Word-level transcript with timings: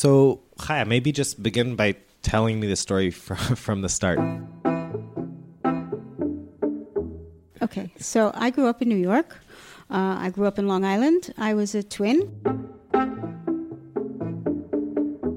So, 0.00 0.40
Chaya, 0.56 0.86
maybe 0.86 1.12
just 1.12 1.42
begin 1.42 1.76
by 1.76 1.94
telling 2.22 2.58
me 2.58 2.66
the 2.66 2.76
story 2.76 3.10
from, 3.26 3.36
from 3.36 3.82
the 3.82 3.90
start. 3.90 4.18
Okay, 7.60 7.92
so 7.98 8.32
I 8.32 8.48
grew 8.48 8.66
up 8.66 8.80
in 8.80 8.88
New 8.88 8.96
York. 8.96 9.36
Uh, 9.90 10.16
I 10.24 10.30
grew 10.30 10.46
up 10.46 10.58
in 10.58 10.66
Long 10.66 10.86
Island. 10.86 11.34
I 11.36 11.52
was 11.52 11.74
a 11.74 11.82
twin. 11.82 12.32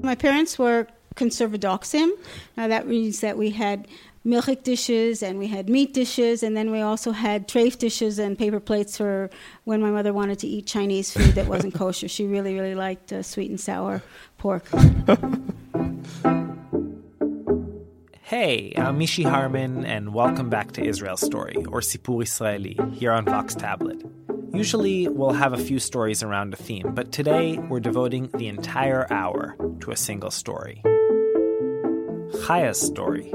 My 0.02 0.14
parents 0.14 0.58
were 0.58 0.86
conservadoxim. 1.14 2.12
Now 2.56 2.68
that 2.68 2.88
means 2.88 3.20
that 3.20 3.36
we 3.36 3.50
had 3.50 3.86
milchik 4.26 4.62
dishes 4.62 5.22
and 5.22 5.38
we 5.38 5.46
had 5.46 5.68
meat 5.68 5.92
dishes, 5.92 6.42
and 6.42 6.56
then 6.56 6.70
we 6.70 6.80
also 6.80 7.12
had 7.12 7.46
trafe 7.46 7.78
dishes 7.78 8.18
and 8.18 8.38
paper 8.38 8.60
plates 8.60 8.96
for 8.96 9.30
when 9.64 9.80
my 9.80 9.90
mother 9.90 10.12
wanted 10.12 10.38
to 10.38 10.46
eat 10.46 10.66
Chinese 10.66 11.12
food 11.12 11.34
that 11.34 11.46
wasn't 11.46 11.74
kosher. 11.82 12.08
She 12.08 12.26
really, 12.26 12.54
really 12.54 12.74
liked 12.74 13.12
uh, 13.12 13.22
sweet 13.22 13.50
and 13.50 13.60
sour 13.60 14.02
pork. 14.38 14.66
Hey, 18.22 18.72
I'm 18.76 18.98
Mishy 18.98 19.28
Harman, 19.28 19.84
and 19.84 20.14
welcome 20.14 20.48
back 20.48 20.72
to 20.72 20.84
Israel 20.84 21.16
Story, 21.16 21.56
or 21.68 21.80
Sipur 21.80 22.22
Israeli, 22.22 22.78
here 22.94 23.12
on 23.12 23.26
Vox 23.26 23.54
Tablet. 23.54 24.02
Usually, 24.52 25.08
we'll 25.08 25.34
have 25.34 25.52
a 25.52 25.58
few 25.58 25.78
stories 25.78 26.22
around 26.22 26.54
a 26.54 26.56
theme, 26.56 26.94
but 26.94 27.12
today 27.12 27.58
we're 27.58 27.80
devoting 27.80 28.30
the 28.34 28.48
entire 28.48 29.06
hour 29.12 29.56
to 29.80 29.90
a 29.90 29.96
single 29.96 30.30
story. 30.30 30.82
Chaya's 32.46 32.80
story. 32.80 33.32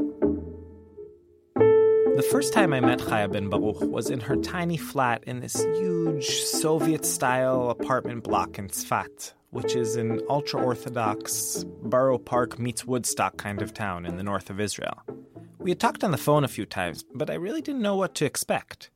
The 2.20 2.24
first 2.24 2.52
time 2.52 2.74
I 2.74 2.82
met 2.82 3.00
Chaya 3.00 3.32
Ben 3.32 3.48
Baruch 3.48 3.80
was 3.80 4.10
in 4.10 4.20
her 4.20 4.36
tiny 4.36 4.76
flat 4.76 5.24
in 5.24 5.40
this 5.40 5.56
huge 5.56 6.28
Soviet 6.30 7.06
style 7.06 7.70
apartment 7.70 8.26
block 8.26 8.60
in 8.60 8.68
Tzfat, 8.68 9.32
which 9.52 9.74
is 9.74 9.96
an 9.96 10.20
ultra 10.30 10.62
Orthodox 10.62 11.64
Borough 11.82 12.18
Park 12.18 12.60
meets 12.60 12.84
Woodstock 12.84 13.38
kind 13.38 13.62
of 13.62 13.74
town 13.74 14.06
in 14.06 14.18
the 14.18 14.24
north 14.24 14.50
of 14.50 14.60
Israel. 14.60 15.02
We 15.60 15.72
had 15.72 15.80
talked 15.80 16.04
on 16.04 16.12
the 16.12 16.18
phone 16.18 16.44
a 16.44 16.50
few 16.50 16.66
times, 16.66 17.06
but 17.16 17.30
I 17.30 17.36
really 17.36 17.62
didn't 17.62 17.82
know 17.82 17.96
what 17.96 18.16
to 18.16 18.26
expect. 18.26 18.90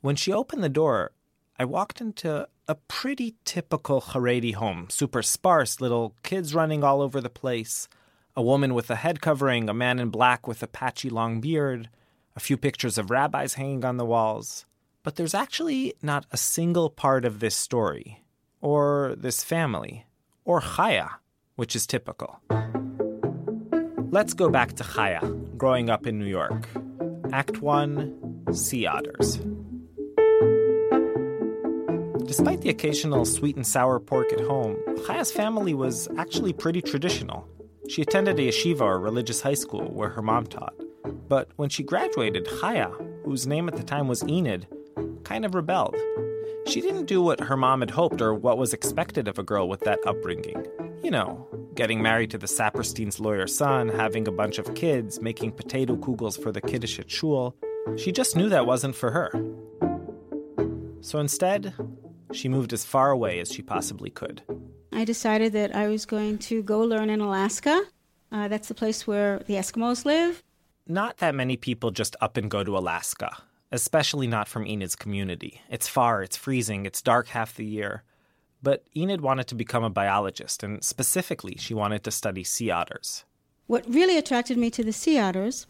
When 0.00 0.14
she 0.14 0.32
opened 0.32 0.62
the 0.62 0.68
door, 0.68 1.10
I 1.58 1.64
walked 1.64 2.00
into 2.00 2.46
a 2.68 2.76
pretty 2.76 3.34
typical 3.44 4.00
Haredi 4.00 4.54
home 4.54 4.86
super 4.88 5.24
sparse, 5.24 5.80
little 5.80 6.14
kids 6.22 6.54
running 6.54 6.84
all 6.84 7.02
over 7.02 7.20
the 7.20 7.28
place, 7.28 7.88
a 8.36 8.42
woman 8.42 8.72
with 8.72 8.88
a 8.88 8.94
head 8.94 9.20
covering, 9.20 9.68
a 9.68 9.74
man 9.74 9.98
in 9.98 10.10
black 10.10 10.46
with 10.46 10.62
a 10.62 10.68
patchy 10.68 11.10
long 11.10 11.40
beard, 11.40 11.88
a 12.36 12.40
few 12.40 12.56
pictures 12.56 12.98
of 12.98 13.10
rabbis 13.10 13.54
hanging 13.54 13.84
on 13.84 13.96
the 13.96 14.04
walls. 14.04 14.66
But 15.02 15.16
there's 15.16 15.34
actually 15.34 15.94
not 16.02 16.26
a 16.30 16.36
single 16.36 16.90
part 16.90 17.24
of 17.24 17.40
this 17.40 17.56
story, 17.56 18.24
or 18.60 19.14
this 19.16 19.42
family, 19.42 20.06
or 20.44 20.60
Chaya, 20.60 21.10
which 21.54 21.74
is 21.74 21.86
typical. 21.86 22.40
Let's 24.10 24.34
go 24.34 24.50
back 24.50 24.74
to 24.74 24.84
Chaya, 24.84 25.56
growing 25.56 25.88
up 25.88 26.06
in 26.06 26.18
New 26.18 26.26
York. 26.26 26.68
Act 27.32 27.62
1 27.62 28.52
Sea 28.52 28.86
Otters. 28.86 29.40
Despite 32.26 32.60
the 32.60 32.70
occasional 32.70 33.24
sweet 33.24 33.56
and 33.56 33.66
sour 33.66 34.00
pork 34.00 34.32
at 34.32 34.40
home, 34.40 34.76
Chaya's 35.06 35.32
family 35.32 35.74
was 35.74 36.08
actually 36.18 36.52
pretty 36.52 36.82
traditional. 36.82 37.48
She 37.88 38.02
attended 38.02 38.38
a 38.38 38.48
yeshiva 38.48 38.80
or 38.80 38.98
religious 38.98 39.40
high 39.40 39.54
school 39.54 39.86
where 39.92 40.08
her 40.10 40.22
mom 40.22 40.46
taught. 40.46 40.74
But 41.28 41.50
when 41.56 41.68
she 41.68 41.82
graduated, 41.82 42.46
Chaya, 42.46 42.92
whose 43.24 43.46
name 43.46 43.68
at 43.68 43.76
the 43.76 43.82
time 43.82 44.08
was 44.08 44.22
Enid, 44.24 44.66
kind 45.24 45.44
of 45.44 45.54
rebelled. 45.54 45.96
She 46.66 46.80
didn't 46.80 47.06
do 47.06 47.22
what 47.22 47.40
her 47.40 47.56
mom 47.56 47.80
had 47.80 47.90
hoped 47.90 48.20
or 48.20 48.34
what 48.34 48.58
was 48.58 48.72
expected 48.72 49.28
of 49.28 49.38
a 49.38 49.42
girl 49.42 49.68
with 49.68 49.80
that 49.80 49.98
upbringing. 50.06 50.66
You 51.02 51.10
know, 51.10 51.46
getting 51.74 52.02
married 52.02 52.30
to 52.32 52.38
the 52.38 52.46
Saperstein's 52.46 53.20
lawyer 53.20 53.46
son, 53.46 53.88
having 53.88 54.26
a 54.26 54.32
bunch 54.32 54.58
of 54.58 54.74
kids, 54.74 55.20
making 55.20 55.52
potato 55.52 55.96
kugels 55.96 56.40
for 56.40 56.50
the 56.50 56.60
kiddush 56.60 56.98
at 56.98 57.10
shul. 57.10 57.54
She 57.96 58.10
just 58.10 58.34
knew 58.34 58.48
that 58.48 58.66
wasn't 58.66 58.96
for 58.96 59.12
her. 59.12 59.30
So 61.00 61.20
instead, 61.20 61.72
she 62.32 62.48
moved 62.48 62.72
as 62.72 62.84
far 62.84 63.10
away 63.10 63.38
as 63.38 63.52
she 63.52 63.62
possibly 63.62 64.10
could. 64.10 64.42
I 64.92 65.04
decided 65.04 65.52
that 65.52 65.76
I 65.76 65.88
was 65.88 66.06
going 66.06 66.38
to 66.38 66.62
go 66.62 66.80
learn 66.80 67.10
in 67.10 67.20
Alaska. 67.20 67.80
Uh, 68.32 68.48
that's 68.48 68.68
the 68.68 68.74
place 68.74 69.06
where 69.06 69.38
the 69.40 69.54
Eskimos 69.54 70.04
live. 70.04 70.42
Not 70.88 71.18
that 71.18 71.34
many 71.34 71.56
people 71.56 71.90
just 71.90 72.14
up 72.20 72.36
and 72.36 72.50
go 72.50 72.62
to 72.62 72.78
Alaska, 72.78 73.36
especially 73.72 74.28
not 74.28 74.46
from 74.46 74.66
Enid's 74.66 74.94
community. 74.94 75.60
It's 75.68 75.88
far, 75.88 76.22
it's 76.22 76.36
freezing, 76.36 76.86
it's 76.86 77.02
dark 77.02 77.28
half 77.28 77.56
the 77.56 77.64
year. 77.64 78.04
But 78.62 78.84
Enid 78.96 79.20
wanted 79.20 79.48
to 79.48 79.54
become 79.54 79.82
a 79.82 79.90
biologist, 79.90 80.62
and 80.62 80.82
specifically, 80.84 81.56
she 81.58 81.74
wanted 81.74 82.04
to 82.04 82.10
study 82.10 82.44
sea 82.44 82.70
otters. 82.70 83.24
What 83.66 83.84
really 83.92 84.16
attracted 84.16 84.58
me 84.58 84.70
to 84.70 84.84
the 84.84 84.92
sea 84.92 85.18
otters 85.18 85.66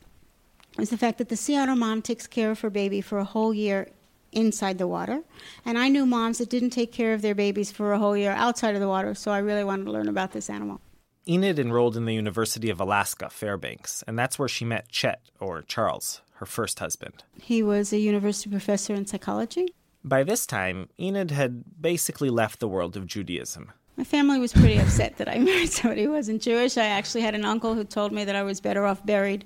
was 0.76 0.90
the 0.90 0.98
fact 0.98 1.16
that 1.18 1.30
the 1.30 1.36
sea 1.36 1.56
otter 1.56 1.74
mom 1.74 2.02
takes 2.02 2.26
care 2.26 2.50
of 2.50 2.60
her 2.60 2.70
baby 2.70 3.00
for 3.00 3.18
a 3.18 3.24
whole 3.24 3.54
year 3.54 3.88
inside 4.32 4.76
the 4.76 4.86
water. 4.86 5.22
And 5.64 5.78
I 5.78 5.88
knew 5.88 6.04
moms 6.04 6.38
that 6.38 6.50
didn't 6.50 6.70
take 6.70 6.92
care 6.92 7.14
of 7.14 7.22
their 7.22 7.34
babies 7.34 7.72
for 7.72 7.94
a 7.94 7.98
whole 7.98 8.16
year 8.16 8.32
outside 8.32 8.74
of 8.74 8.82
the 8.82 8.88
water, 8.88 9.14
so 9.14 9.30
I 9.30 9.38
really 9.38 9.64
wanted 9.64 9.84
to 9.84 9.92
learn 9.92 10.08
about 10.08 10.32
this 10.32 10.50
animal. 10.50 10.80
Enid 11.28 11.58
enrolled 11.58 11.96
in 11.96 12.04
the 12.04 12.14
University 12.14 12.70
of 12.70 12.80
Alaska, 12.80 13.28
Fairbanks, 13.28 14.04
and 14.06 14.16
that's 14.16 14.38
where 14.38 14.48
she 14.48 14.64
met 14.64 14.88
Chet, 14.88 15.20
or 15.40 15.62
Charles, 15.62 16.20
her 16.34 16.46
first 16.46 16.78
husband. 16.78 17.24
He 17.42 17.64
was 17.64 17.92
a 17.92 17.98
university 17.98 18.48
professor 18.48 18.94
in 18.94 19.06
psychology. 19.06 19.74
By 20.04 20.22
this 20.22 20.46
time, 20.46 20.88
Enid 21.00 21.32
had 21.32 21.64
basically 21.80 22.30
left 22.30 22.60
the 22.60 22.68
world 22.68 22.96
of 22.96 23.08
Judaism. 23.08 23.72
My 23.96 24.04
family 24.04 24.38
was 24.38 24.52
pretty 24.52 24.78
upset 24.78 25.16
that 25.16 25.28
I 25.28 25.38
married 25.40 25.72
somebody 25.72 26.04
who 26.04 26.12
wasn't 26.12 26.42
Jewish. 26.42 26.76
I 26.76 26.86
actually 26.86 27.22
had 27.22 27.34
an 27.34 27.44
uncle 27.44 27.74
who 27.74 27.82
told 27.82 28.12
me 28.12 28.24
that 28.24 28.36
I 28.36 28.44
was 28.44 28.60
better 28.60 28.84
off 28.84 29.04
buried 29.04 29.44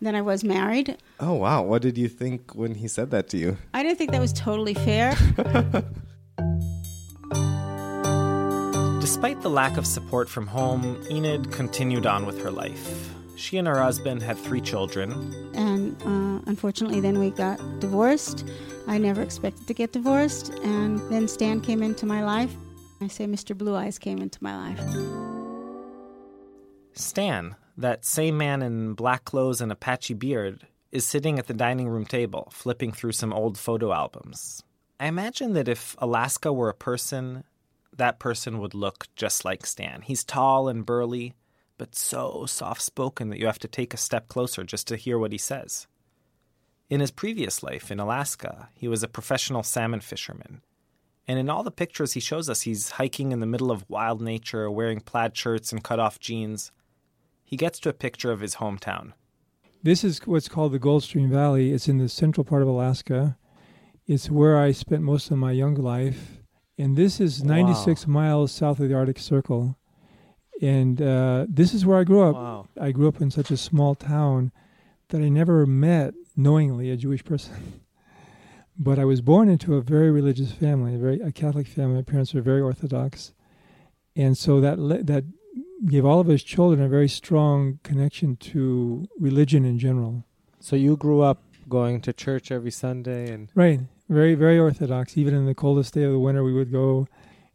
than 0.00 0.14
I 0.14 0.22
was 0.22 0.42
married. 0.42 0.96
Oh, 1.18 1.34
wow. 1.34 1.62
What 1.62 1.82
did 1.82 1.98
you 1.98 2.08
think 2.08 2.54
when 2.54 2.76
he 2.76 2.88
said 2.88 3.10
that 3.10 3.28
to 3.30 3.36
you? 3.36 3.58
I 3.74 3.82
didn't 3.82 3.98
think 3.98 4.12
that 4.12 4.20
was 4.22 4.32
totally 4.32 4.72
fair. 4.72 5.14
Despite 9.10 9.42
the 9.42 9.50
lack 9.50 9.76
of 9.76 9.88
support 9.88 10.28
from 10.28 10.46
home, 10.46 10.96
Enid 11.10 11.50
continued 11.50 12.06
on 12.06 12.26
with 12.26 12.40
her 12.44 12.50
life. 12.52 13.12
She 13.34 13.58
and 13.58 13.66
her 13.66 13.82
husband 13.82 14.22
had 14.22 14.38
three 14.38 14.60
children. 14.60 15.10
And 15.52 16.00
uh, 16.04 16.44
unfortunately, 16.46 17.00
then 17.00 17.18
we 17.18 17.30
got 17.30 17.58
divorced. 17.80 18.48
I 18.86 18.98
never 18.98 19.20
expected 19.20 19.66
to 19.66 19.74
get 19.74 19.92
divorced. 19.92 20.50
And 20.62 21.00
then 21.10 21.26
Stan 21.26 21.60
came 21.60 21.82
into 21.82 22.06
my 22.06 22.22
life. 22.22 22.54
I 23.00 23.08
say 23.08 23.26
Mr. 23.26 23.58
Blue 23.58 23.74
Eyes 23.74 23.98
came 23.98 24.22
into 24.22 24.38
my 24.44 24.56
life. 24.56 24.80
Stan, 26.92 27.56
that 27.76 28.04
same 28.04 28.38
man 28.38 28.62
in 28.62 28.94
black 28.94 29.24
clothes 29.24 29.60
and 29.60 29.72
a 29.72 29.76
patchy 29.76 30.14
beard, 30.14 30.68
is 30.92 31.04
sitting 31.04 31.40
at 31.40 31.48
the 31.48 31.52
dining 31.52 31.88
room 31.88 32.06
table, 32.06 32.48
flipping 32.52 32.92
through 32.92 33.12
some 33.12 33.32
old 33.32 33.58
photo 33.58 33.92
albums. 33.92 34.62
I 35.00 35.06
imagine 35.06 35.54
that 35.54 35.66
if 35.66 35.96
Alaska 35.98 36.52
were 36.52 36.68
a 36.68 36.74
person, 36.74 37.42
that 38.00 38.18
person 38.18 38.58
would 38.58 38.72
look 38.72 39.08
just 39.14 39.44
like 39.44 39.66
Stan. 39.66 40.00
He's 40.00 40.24
tall 40.24 40.68
and 40.68 40.86
burly, 40.86 41.34
but 41.76 41.94
so 41.94 42.46
soft 42.46 42.80
spoken 42.80 43.28
that 43.28 43.38
you 43.38 43.44
have 43.44 43.58
to 43.58 43.68
take 43.68 43.92
a 43.92 43.98
step 43.98 44.26
closer 44.26 44.64
just 44.64 44.88
to 44.88 44.96
hear 44.96 45.18
what 45.18 45.32
he 45.32 45.38
says. 45.38 45.86
In 46.88 47.00
his 47.00 47.10
previous 47.10 47.62
life 47.62 47.90
in 47.90 48.00
Alaska, 48.00 48.70
he 48.74 48.88
was 48.88 49.02
a 49.02 49.08
professional 49.08 49.62
salmon 49.62 50.00
fisherman. 50.00 50.62
And 51.28 51.38
in 51.38 51.50
all 51.50 51.62
the 51.62 51.70
pictures 51.70 52.14
he 52.14 52.20
shows 52.20 52.48
us, 52.48 52.62
he's 52.62 52.92
hiking 52.92 53.32
in 53.32 53.40
the 53.40 53.46
middle 53.46 53.70
of 53.70 53.88
wild 53.88 54.22
nature, 54.22 54.70
wearing 54.70 55.00
plaid 55.00 55.36
shirts 55.36 55.70
and 55.70 55.84
cut 55.84 56.00
off 56.00 56.18
jeans. 56.18 56.72
He 57.44 57.58
gets 57.58 57.78
to 57.80 57.90
a 57.90 57.92
picture 57.92 58.32
of 58.32 58.40
his 58.40 58.56
hometown. 58.56 59.12
This 59.82 60.04
is 60.04 60.26
what's 60.26 60.48
called 60.48 60.72
the 60.72 60.80
Goldstream 60.80 61.28
Valley. 61.28 61.72
It's 61.72 61.86
in 61.86 61.98
the 61.98 62.08
central 62.08 62.44
part 62.44 62.62
of 62.62 62.68
Alaska. 62.68 63.36
It's 64.06 64.30
where 64.30 64.58
I 64.58 64.72
spent 64.72 65.02
most 65.02 65.30
of 65.30 65.36
my 65.36 65.52
young 65.52 65.74
life. 65.74 66.39
And 66.80 66.96
this 66.96 67.20
is 67.20 67.44
96 67.44 68.06
Wow. 68.06 68.12
miles 68.12 68.52
south 68.52 68.80
of 68.80 68.88
the 68.88 68.94
Arctic 68.94 69.18
Circle. 69.18 69.76
And 70.62 71.00
uh, 71.02 71.44
this 71.46 71.74
is 71.74 71.84
where 71.84 71.98
I 71.98 72.04
grew 72.04 72.22
up. 72.22 72.34
Wow. 72.34 72.68
I 72.80 72.90
grew 72.90 73.06
up 73.06 73.20
in 73.20 73.30
such 73.30 73.50
a 73.50 73.56
small 73.58 73.94
town 73.94 74.50
that 75.10 75.20
I 75.20 75.28
never 75.28 75.66
met 75.66 76.14
knowingly 76.36 76.90
a 76.90 76.96
Jewish 76.96 77.22
person. 77.22 77.82
but 78.78 78.98
I 78.98 79.04
was 79.04 79.20
born 79.20 79.50
into 79.50 79.76
a 79.76 79.82
very 79.82 80.10
religious 80.10 80.52
family, 80.52 80.94
a 80.94 80.98
very 80.98 81.20
a 81.20 81.32
Catholic 81.32 81.66
family. 81.66 81.96
My 81.96 82.02
parents 82.02 82.32
were 82.32 82.40
very 82.40 82.62
Orthodox, 82.62 83.34
and 84.16 84.38
so 84.38 84.60
that 84.60 84.78
le- 84.78 85.02
that 85.02 85.24
gave 85.86 86.06
all 86.06 86.20
of 86.20 86.30
us 86.30 86.42
children 86.42 86.80
a 86.82 86.88
very 86.88 87.08
strong 87.08 87.78
connection 87.82 88.36
to 88.36 89.06
religion 89.18 89.66
in 89.66 89.78
general. 89.78 90.24
So 90.60 90.76
you 90.76 90.96
grew 90.96 91.20
up 91.20 91.42
going 91.68 92.00
to 92.02 92.12
church 92.12 92.50
every 92.50 92.70
Sunday 92.70 93.30
and 93.32 93.48
Right, 93.54 93.80
very 94.10 94.34
very 94.34 94.58
Orthodox. 94.58 95.16
Even 95.16 95.34
in 95.34 95.46
the 95.46 95.54
coldest 95.54 95.94
day 95.94 96.02
of 96.04 96.12
the 96.12 96.18
winter, 96.18 96.44
we 96.44 96.52
would 96.52 96.70
go. 96.70 97.08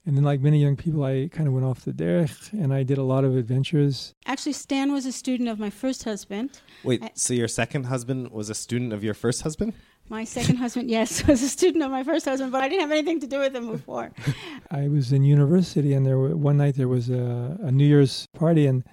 And 0.08 0.16
then, 0.16 0.24
like 0.24 0.40
many 0.40 0.60
young 0.62 0.76
people, 0.76 1.04
I 1.04 1.30
kind 1.32 1.48
of 1.48 1.54
went 1.56 1.66
off 1.66 1.84
the 1.84 1.92
derech, 1.92 2.54
and 2.54 2.72
I 2.72 2.84
did 2.84 3.00
a 3.00 3.04
lot 3.04 3.24
of 3.26 3.36
adventures. 3.36 4.14
Actually, 4.28 4.54
Stan 4.54 4.92
was 4.94 5.08
a 5.08 5.12
student 5.12 5.50
of 5.50 5.58
my 5.58 5.72
first 5.72 6.04
husband. 6.04 6.62
Wait, 6.84 7.02
I- 7.02 7.10
so 7.16 7.34
your 7.34 7.48
second 7.48 7.86
husband 7.86 8.30
was 8.30 8.52
a 8.52 8.54
student 8.54 8.94
of 8.94 9.04
your 9.04 9.16
first 9.16 9.42
husband? 9.42 9.74
My 10.08 10.24
second 10.24 10.58
husband, 10.58 10.92
yes, 10.92 11.26
was 11.28 11.42
a 11.42 11.50
student 11.50 11.84
of 11.84 11.90
my 11.90 12.04
first 12.04 12.26
husband, 12.26 12.52
but 12.52 12.62
I 12.64 12.70
didn't 12.70 12.82
have 12.82 12.92
anything 12.92 13.20
to 13.22 13.26
do 13.28 13.40
with 13.40 13.56
him 13.56 13.72
before. 13.72 14.12
I 14.70 14.88
was 14.88 15.12
in 15.12 15.24
university, 15.24 15.94
and 15.94 16.06
there 16.06 16.20
were, 16.20 16.36
one 16.38 16.58
night 16.58 16.76
there 16.76 16.88
was 16.88 17.10
a, 17.10 17.58
a 17.64 17.72
New 17.72 17.88
Year's 17.88 18.28
party, 18.36 18.68
and 18.68 18.84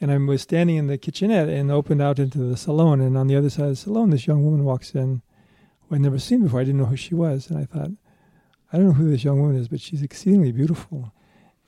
and 0.00 0.10
I 0.10 0.16
was 0.16 0.40
standing 0.40 0.76
in 0.76 0.86
the 0.86 0.96
kitchenette 0.96 1.50
and 1.50 1.70
opened 1.70 2.00
out 2.00 2.18
into 2.18 2.38
the 2.38 2.56
salon, 2.56 3.02
and 3.02 3.18
on 3.18 3.26
the 3.26 3.36
other 3.36 3.50
side 3.50 3.64
of 3.64 3.70
the 3.72 3.76
salon, 3.76 4.08
this 4.08 4.26
young 4.26 4.42
woman 4.42 4.64
walks 4.64 4.94
in, 4.94 5.20
who 5.88 5.94
I'd 5.94 6.00
never 6.00 6.18
seen 6.18 6.42
before. 6.42 6.60
I 6.60 6.64
didn't 6.64 6.80
know 6.80 6.86
who 6.86 6.96
she 6.96 7.14
was, 7.14 7.50
and 7.50 7.58
I 7.58 7.64
thought, 7.64 7.90
I 8.72 8.76
don't 8.76 8.86
know 8.86 8.92
who 8.92 9.10
this 9.10 9.24
young 9.24 9.40
woman 9.40 9.56
is, 9.56 9.68
but 9.68 9.80
she's 9.80 10.02
exceedingly 10.02 10.52
beautiful, 10.52 11.12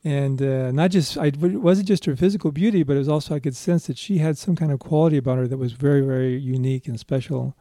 and 0.04 0.40
uh, 0.42 0.72
not 0.72 0.90
just 0.90 1.16
I 1.18 1.26
it 1.26 1.36
wasn't 1.36 1.88
just 1.88 2.04
her 2.04 2.16
physical 2.16 2.52
beauty, 2.52 2.82
but 2.82 2.96
it 2.96 3.00
was 3.00 3.08
also 3.08 3.34
I 3.34 3.40
could 3.40 3.56
sense 3.56 3.86
that 3.86 3.98
she 3.98 4.18
had 4.18 4.38
some 4.38 4.56
kind 4.56 4.72
of 4.72 4.78
quality 4.80 5.16
about 5.16 5.38
her 5.38 5.48
that 5.48 5.58
was 5.58 5.72
very 5.72 6.00
very 6.00 6.36
unique 6.36 6.88
and 6.88 6.98
special, 6.98 7.56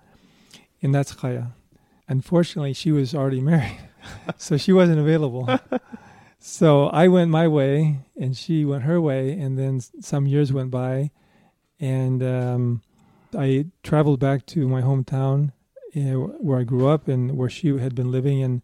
and 0.81 0.94
that's 0.94 1.16
Chaya. 1.16 1.54
Unfortunately, 2.07 2.74
she 2.74 2.92
was 2.92 3.13
already 3.13 3.42
married, 3.52 3.80
so 4.38 4.57
she 4.57 4.74
wasn't 4.74 5.00
available. 5.00 5.48
So 6.48 6.90
I 6.90 7.07
went 7.07 7.31
my 7.31 7.48
way, 7.48 8.02
and 8.16 8.38
she 8.38 8.66
went 8.66 8.84
her 8.84 9.02
way, 9.02 9.31
and 9.31 9.57
then 9.57 9.81
some 9.81 10.28
years 10.28 10.54
went 10.54 10.69
by, 10.69 11.10
and 11.80 12.22
um, 12.22 12.81
I 13.36 13.66
traveled 13.81 14.19
back 14.19 14.46
to 14.48 14.68
my 14.68 14.84
hometown, 14.84 15.54
where 16.03 16.59
I 16.59 16.63
grew 16.63 16.88
up 16.88 17.07
and 17.07 17.38
where 17.38 17.50
she 17.50 17.77
had 17.77 17.95
been 17.95 18.12
living. 18.12 18.42
And 18.44 18.62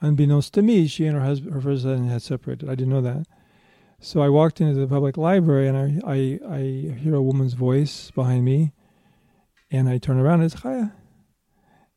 unbeknownst 0.00 0.54
to 0.54 0.62
me, 0.62 0.86
she 0.86 1.06
and 1.06 1.16
her 1.16 1.24
husband, 1.24 1.54
her 1.54 1.60
first 1.60 1.84
husband, 1.84 2.10
had 2.10 2.22
separated. 2.22 2.68
I 2.68 2.74
didn't 2.74 2.92
know 2.92 3.00
that. 3.00 3.26
So 4.00 4.20
I 4.20 4.28
walked 4.28 4.60
into 4.60 4.78
the 4.78 4.86
public 4.86 5.16
library, 5.16 5.66
and 5.66 5.78
I 5.78 6.00
I, 6.06 6.40
I 6.46 6.60
hear 6.98 7.14
a 7.14 7.22
woman's 7.22 7.54
voice 7.54 8.10
behind 8.10 8.44
me, 8.44 8.72
and 9.70 9.88
I 9.88 9.98
turn 9.98 10.18
around, 10.18 10.42
and 10.42 10.52
it's 10.52 10.60
Chaya. 10.62 10.92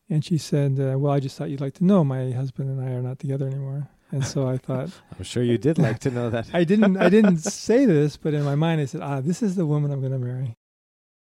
And 0.10 0.24
she 0.24 0.38
said, 0.38 0.80
uh, 0.80 0.98
"Well, 0.98 1.12
I 1.12 1.20
just 1.20 1.38
thought 1.38 1.50
you'd 1.50 1.60
like 1.60 1.74
to 1.76 1.84
know 1.84 2.04
my 2.04 2.32
husband 2.32 2.70
and 2.70 2.80
I 2.82 2.94
are 2.94 3.02
not 3.02 3.20
together 3.20 3.46
anymore." 3.46 3.90
And 4.12 4.26
so 4.26 4.48
I 4.48 4.58
thought. 4.58 4.90
I'm 5.18 5.24
sure 5.24 5.44
you 5.44 5.58
did 5.58 5.78
like 5.78 6.00
to 6.00 6.12
know 6.12 6.30
that. 6.30 6.48
I 6.54 6.64
didn't 6.64 6.96
I 6.96 7.10
didn't 7.10 7.38
say 7.66 7.86
this, 7.86 8.16
but 8.16 8.34
in 8.34 8.44
my 8.44 8.56
mind 8.56 8.80
I 8.80 8.86
said, 8.86 9.02
"Ah, 9.02 9.20
this 9.20 9.42
is 9.44 9.56
the 9.56 9.66
woman 9.66 9.92
I'm 9.92 10.00
going 10.00 10.14
to 10.14 10.20
marry." 10.20 10.56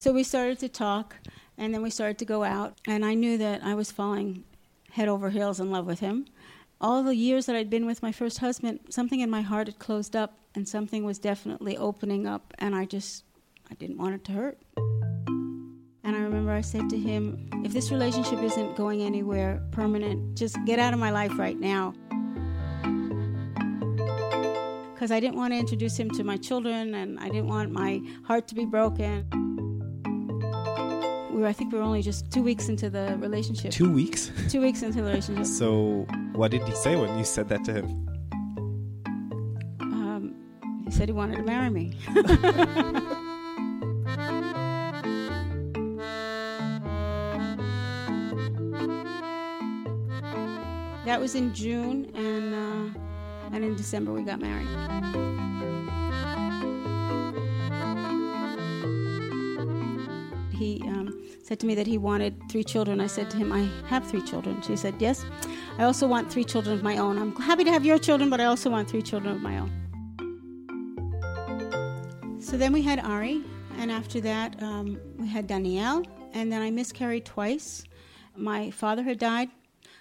So 0.01 0.13
we 0.13 0.23
started 0.23 0.59
to 0.59 0.69
talk, 0.69 1.17
and 1.59 1.73
then 1.73 1.83
we 1.83 1.91
started 1.91 2.19
to 2.19 2.25
go 2.25 2.45
out, 2.45 2.79
and 2.87 3.05
I 3.05 3.15
knew 3.15 3.39
that 3.39 3.63
I 3.63 3.75
was 3.75 3.91
falling 3.93 4.45
head 4.93 5.09
over 5.09 5.31
heels 5.31 5.61
in 5.61 5.71
love 5.71 5.87
with 5.87 6.01
him. 6.01 6.27
All 6.81 7.03
the 7.03 7.15
years 7.15 7.47
that 7.47 7.57
I'd 7.57 7.71
been 7.71 7.87
with 7.87 8.03
my 8.03 8.13
first 8.13 8.39
husband, 8.39 8.81
something 8.91 9.21
in 9.21 9.31
my 9.31 9.43
heart 9.43 9.69
had 9.69 9.79
closed 9.79 10.15
up, 10.15 10.39
and 10.55 10.69
something 10.69 11.05
was 11.05 11.19
definitely 11.19 11.77
opening 11.77 12.27
up, 12.27 12.53
and 12.59 12.75
I 12.75 12.85
just, 12.85 13.25
I 13.71 13.75
didn't 13.75 13.99
want 13.99 14.15
it 14.15 14.25
to 14.25 14.33
hurt. 14.33 14.59
And 14.77 16.15
I 16.15 16.21
remember 16.21 16.53
I 16.53 16.61
said 16.61 16.91
to 16.91 16.99
him, 16.99 17.49
if 17.65 17.73
this 17.73 17.91
relationship 17.91 18.41
isn't 18.41 18.77
going 18.77 19.03
anywhere 19.03 19.63
permanent, 19.71 20.37
just 20.37 20.57
get 20.67 20.79
out 20.79 20.93
of 20.93 20.99
my 20.99 21.11
life 21.11 21.39
right 21.39 21.59
now. 21.59 21.95
Because 24.93 25.11
I 25.11 25.19
didn't 25.19 25.37
want 25.37 25.55
to 25.55 25.59
introduce 25.59 25.97
him 25.97 26.11
to 26.11 26.23
my 26.23 26.37
children, 26.37 26.95
and 26.95 27.19
I 27.19 27.29
didn't 27.29 27.49
want 27.49 27.73
my 27.73 28.03
heart 28.25 28.47
to 28.49 28.55
be 28.55 28.65
broken. 28.65 29.74
We 31.35 31.41
were, 31.41 31.49
I 31.49 31.53
think 31.53 31.73
we 31.73 31.79
were 31.79 31.85
only 31.85 32.01
just 32.01 32.31
two 32.31 32.45
weeks 32.45 32.69
into 32.69 32.89
the 32.89 33.17
relationship. 33.19 33.73
Two 33.73 33.93
weeks? 33.93 34.31
Two 34.49 34.61
weeks 34.61 34.83
into 34.83 34.99
the 34.99 35.03
relationship. 35.03 35.47
So 35.47 36.07
what 36.33 36.53
did 36.53 36.63
he 36.63 36.73
say 36.77 36.95
when 36.95 37.19
you 37.19 37.25
said 37.25 37.49
that 37.49 37.65
to 37.65 37.73
him? 37.73 38.09
Um, 39.81 40.37
he 40.85 40.93
said 40.93 41.09
he 41.09 41.13
wanted 41.13 41.39
to 41.39 41.43
marry 41.43 41.71
me. 41.71 41.97
that 51.05 51.21
was 51.21 51.35
in 51.35 51.53
June, 51.53 52.13
and 52.15 52.55
uh, 52.55 52.99
and 53.53 53.65
in 53.65 53.75
December 53.75 54.13
we 54.13 54.23
got 54.23 54.39
married. 54.39 54.69
He 60.65 60.81
um, 60.87 61.23
said 61.43 61.61
to 61.61 61.67
me 61.67 61.75
that 61.75 61.87
he 61.87 61.99
wanted 61.99 62.33
three 62.51 62.65
children. 62.65 62.99
I 62.99 63.07
said 63.07 63.29
to 63.33 63.37
him, 63.37 63.53
I 63.53 63.69
have 63.87 64.07
three 64.07 64.23
children. 64.23 64.63
She 64.63 64.77
said, 64.77 64.95
Yes. 64.99 65.23
I 65.77 65.85
also 65.85 66.07
want 66.07 66.33
three 66.33 66.45
children 66.45 66.75
of 66.75 66.83
my 66.83 66.97
own. 66.97 67.19
I'm 67.19 67.37
happy 67.37 67.65
to 67.65 67.71
have 67.71 67.85
your 67.85 67.99
children, 67.99 68.31
but 68.31 68.41
I 68.41 68.47
also 68.47 68.71
want 68.71 68.89
three 68.89 69.03
children 69.03 69.35
of 69.35 69.43
my 69.43 69.59
own. 69.59 69.71
So 72.41 72.57
then 72.57 72.73
we 72.73 72.81
had 72.81 72.99
Ari, 72.99 73.43
and 73.77 73.93
after 73.93 74.23
that, 74.23 74.63
um, 74.63 74.99
we 75.19 75.29
had 75.29 75.47
Danielle, 75.47 76.03
and 76.33 76.51
then 76.51 76.63
I 76.63 76.71
miscarried 76.71 77.27
twice. 77.27 77.85
My 78.35 78.71
father 78.71 79.03
had 79.03 79.19
died, 79.19 79.51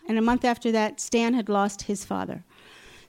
and 0.08 0.17
a 0.17 0.22
month 0.22 0.46
after 0.46 0.72
that, 0.72 1.01
Stan 1.01 1.34
had 1.34 1.50
lost 1.50 1.82
his 1.82 2.05
father. 2.05 2.46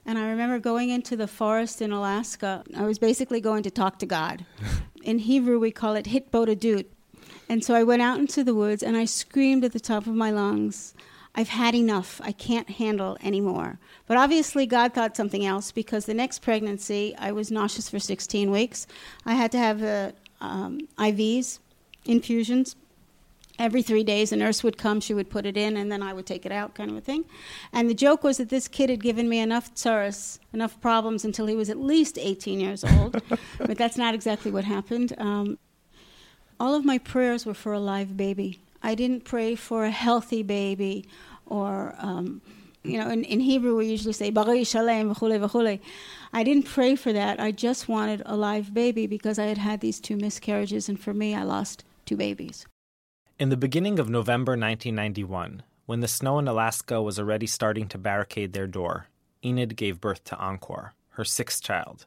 And 0.05 0.19
I 0.19 0.27
remember 0.27 0.59
going 0.59 0.89
into 0.89 1.15
the 1.15 1.27
forest 1.27 1.81
in 1.81 1.93
Alaska. 1.93 2.65
I 2.75 2.83
was 2.83 2.99
basically 2.99 3.39
going 3.39 3.63
to 3.63 3.71
talk 3.71 3.97
to 3.99 4.05
God. 4.05 4.45
In 5.03 5.19
Hebrew, 5.19 5.59
we 5.59 5.69
call 5.69 5.95
it 5.95 6.05
hitbodedut. 6.05 6.85
And 7.47 7.63
so 7.63 7.75
I 7.75 7.83
went 7.83 8.01
out 8.01 8.19
into 8.19 8.43
the 8.43 8.55
woods 8.55 8.81
and 8.81 8.97
I 8.97 9.05
screamed 9.05 9.63
at 9.63 9.73
the 9.73 9.79
top 9.79 10.07
of 10.07 10.15
my 10.15 10.31
lungs, 10.31 10.93
I've 11.35 11.49
had 11.49 11.75
enough. 11.75 12.21
I 12.23 12.31
can't 12.31 12.69
handle 12.69 13.17
anymore. 13.21 13.77
But 14.07 14.17
obviously, 14.17 14.65
God 14.65 14.93
thought 14.93 15.17
something 15.17 15.45
else 15.45 15.71
because 15.71 16.05
the 16.05 16.13
next 16.13 16.39
pregnancy, 16.39 17.13
I 17.17 17.33
was 17.33 17.51
nauseous 17.51 17.89
for 17.89 17.99
16 17.99 18.49
weeks. 18.51 18.87
I 19.25 19.35
had 19.35 19.51
to 19.51 19.57
have 19.57 19.83
uh, 19.83 20.11
um, 20.39 20.87
IVs, 20.97 21.59
infusions. 22.05 22.77
Every 23.57 23.81
three 23.81 24.03
days, 24.03 24.33
a 24.33 24.35
nurse 24.35 24.63
would 24.63 24.77
come, 24.77 24.99
she 24.99 25.13
would 25.13 25.29
put 25.29 25.45
it 25.45 25.55
in, 25.55 25.77
and 25.77 25.89
then 25.89 26.03
I 26.03 26.11
would 26.11 26.25
take 26.25 26.45
it 26.45 26.51
out, 26.51 26.75
kind 26.75 26.91
of 26.91 26.97
a 26.97 27.01
thing. 27.01 27.23
And 27.71 27.89
the 27.89 27.93
joke 27.93 28.21
was 28.21 28.35
that 28.35 28.49
this 28.49 28.67
kid 28.67 28.89
had 28.89 29.01
given 29.01 29.29
me 29.29 29.39
enough 29.39 29.73
tsaras, 29.73 30.39
enough 30.51 30.79
problems 30.81 31.23
until 31.23 31.45
he 31.45 31.55
was 31.55 31.69
at 31.69 31.77
least 31.77 32.17
18 32.17 32.59
years 32.59 32.83
old. 32.83 33.21
but 33.57 33.77
that's 33.77 33.97
not 33.97 34.13
exactly 34.13 34.51
what 34.51 34.65
happened. 34.65 35.13
Um, 35.17 35.57
all 36.59 36.75
of 36.75 36.85
my 36.85 36.97
prayers 36.97 37.45
were 37.45 37.53
for 37.53 37.73
a 37.73 37.79
live 37.79 38.15
baby. 38.15 38.59
I 38.83 38.95
didn't 38.95 39.25
pray 39.25 39.55
for 39.55 39.85
a 39.85 39.91
healthy 39.91 40.43
baby 40.43 41.07
or 41.45 41.95
um, 41.99 42.41
You 42.85 42.99
know, 42.99 43.09
in, 43.09 43.23
in 43.23 43.39
Hebrew 43.39 43.75
we 43.75 43.87
usually 43.87 44.13
say 44.13 44.29
Bari 44.29 44.63
Shalem 44.63 45.13
v'chule 45.13 45.39
v'chule. 45.39 45.79
I 46.33 46.43
didn't 46.43 46.63
pray 46.65 46.95
for 46.95 47.11
that. 47.13 47.39
I 47.39 47.51
just 47.51 47.87
wanted 47.87 48.21
a 48.25 48.35
live 48.35 48.73
baby 48.73 49.07
because 49.07 49.39
I 49.39 49.45
had 49.45 49.57
had 49.57 49.79
these 49.81 49.99
two 49.99 50.15
miscarriages, 50.15 50.87
and 50.87 50.99
for 50.99 51.13
me, 51.13 51.33
I 51.33 51.43
lost 51.43 51.83
two 52.05 52.15
babies. 52.15 52.67
In 53.39 53.49
the 53.49 53.57
beginning 53.57 53.99
of 53.99 54.09
November 54.09 54.51
1991, 54.51 55.63
when 55.85 56.01
the 56.01 56.07
snow 56.07 56.37
in 56.39 56.47
Alaska 56.47 57.01
was 57.01 57.19
already 57.19 57.47
starting 57.47 57.87
to 57.87 57.97
barricade 57.97 58.53
their 58.53 58.67
door, 58.67 59.07
Enid 59.43 59.75
gave 59.75 60.01
birth 60.01 60.23
to 60.25 60.37
Encore, 60.37 60.93
her 61.11 61.25
sixth 61.25 61.63
child, 61.63 62.05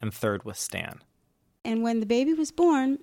and 0.00 0.14
third 0.14 0.44
was 0.44 0.58
Stan. 0.58 1.00
And 1.64 1.82
when 1.82 2.00
the 2.00 2.06
baby 2.06 2.34
was 2.34 2.52
born, 2.52 2.98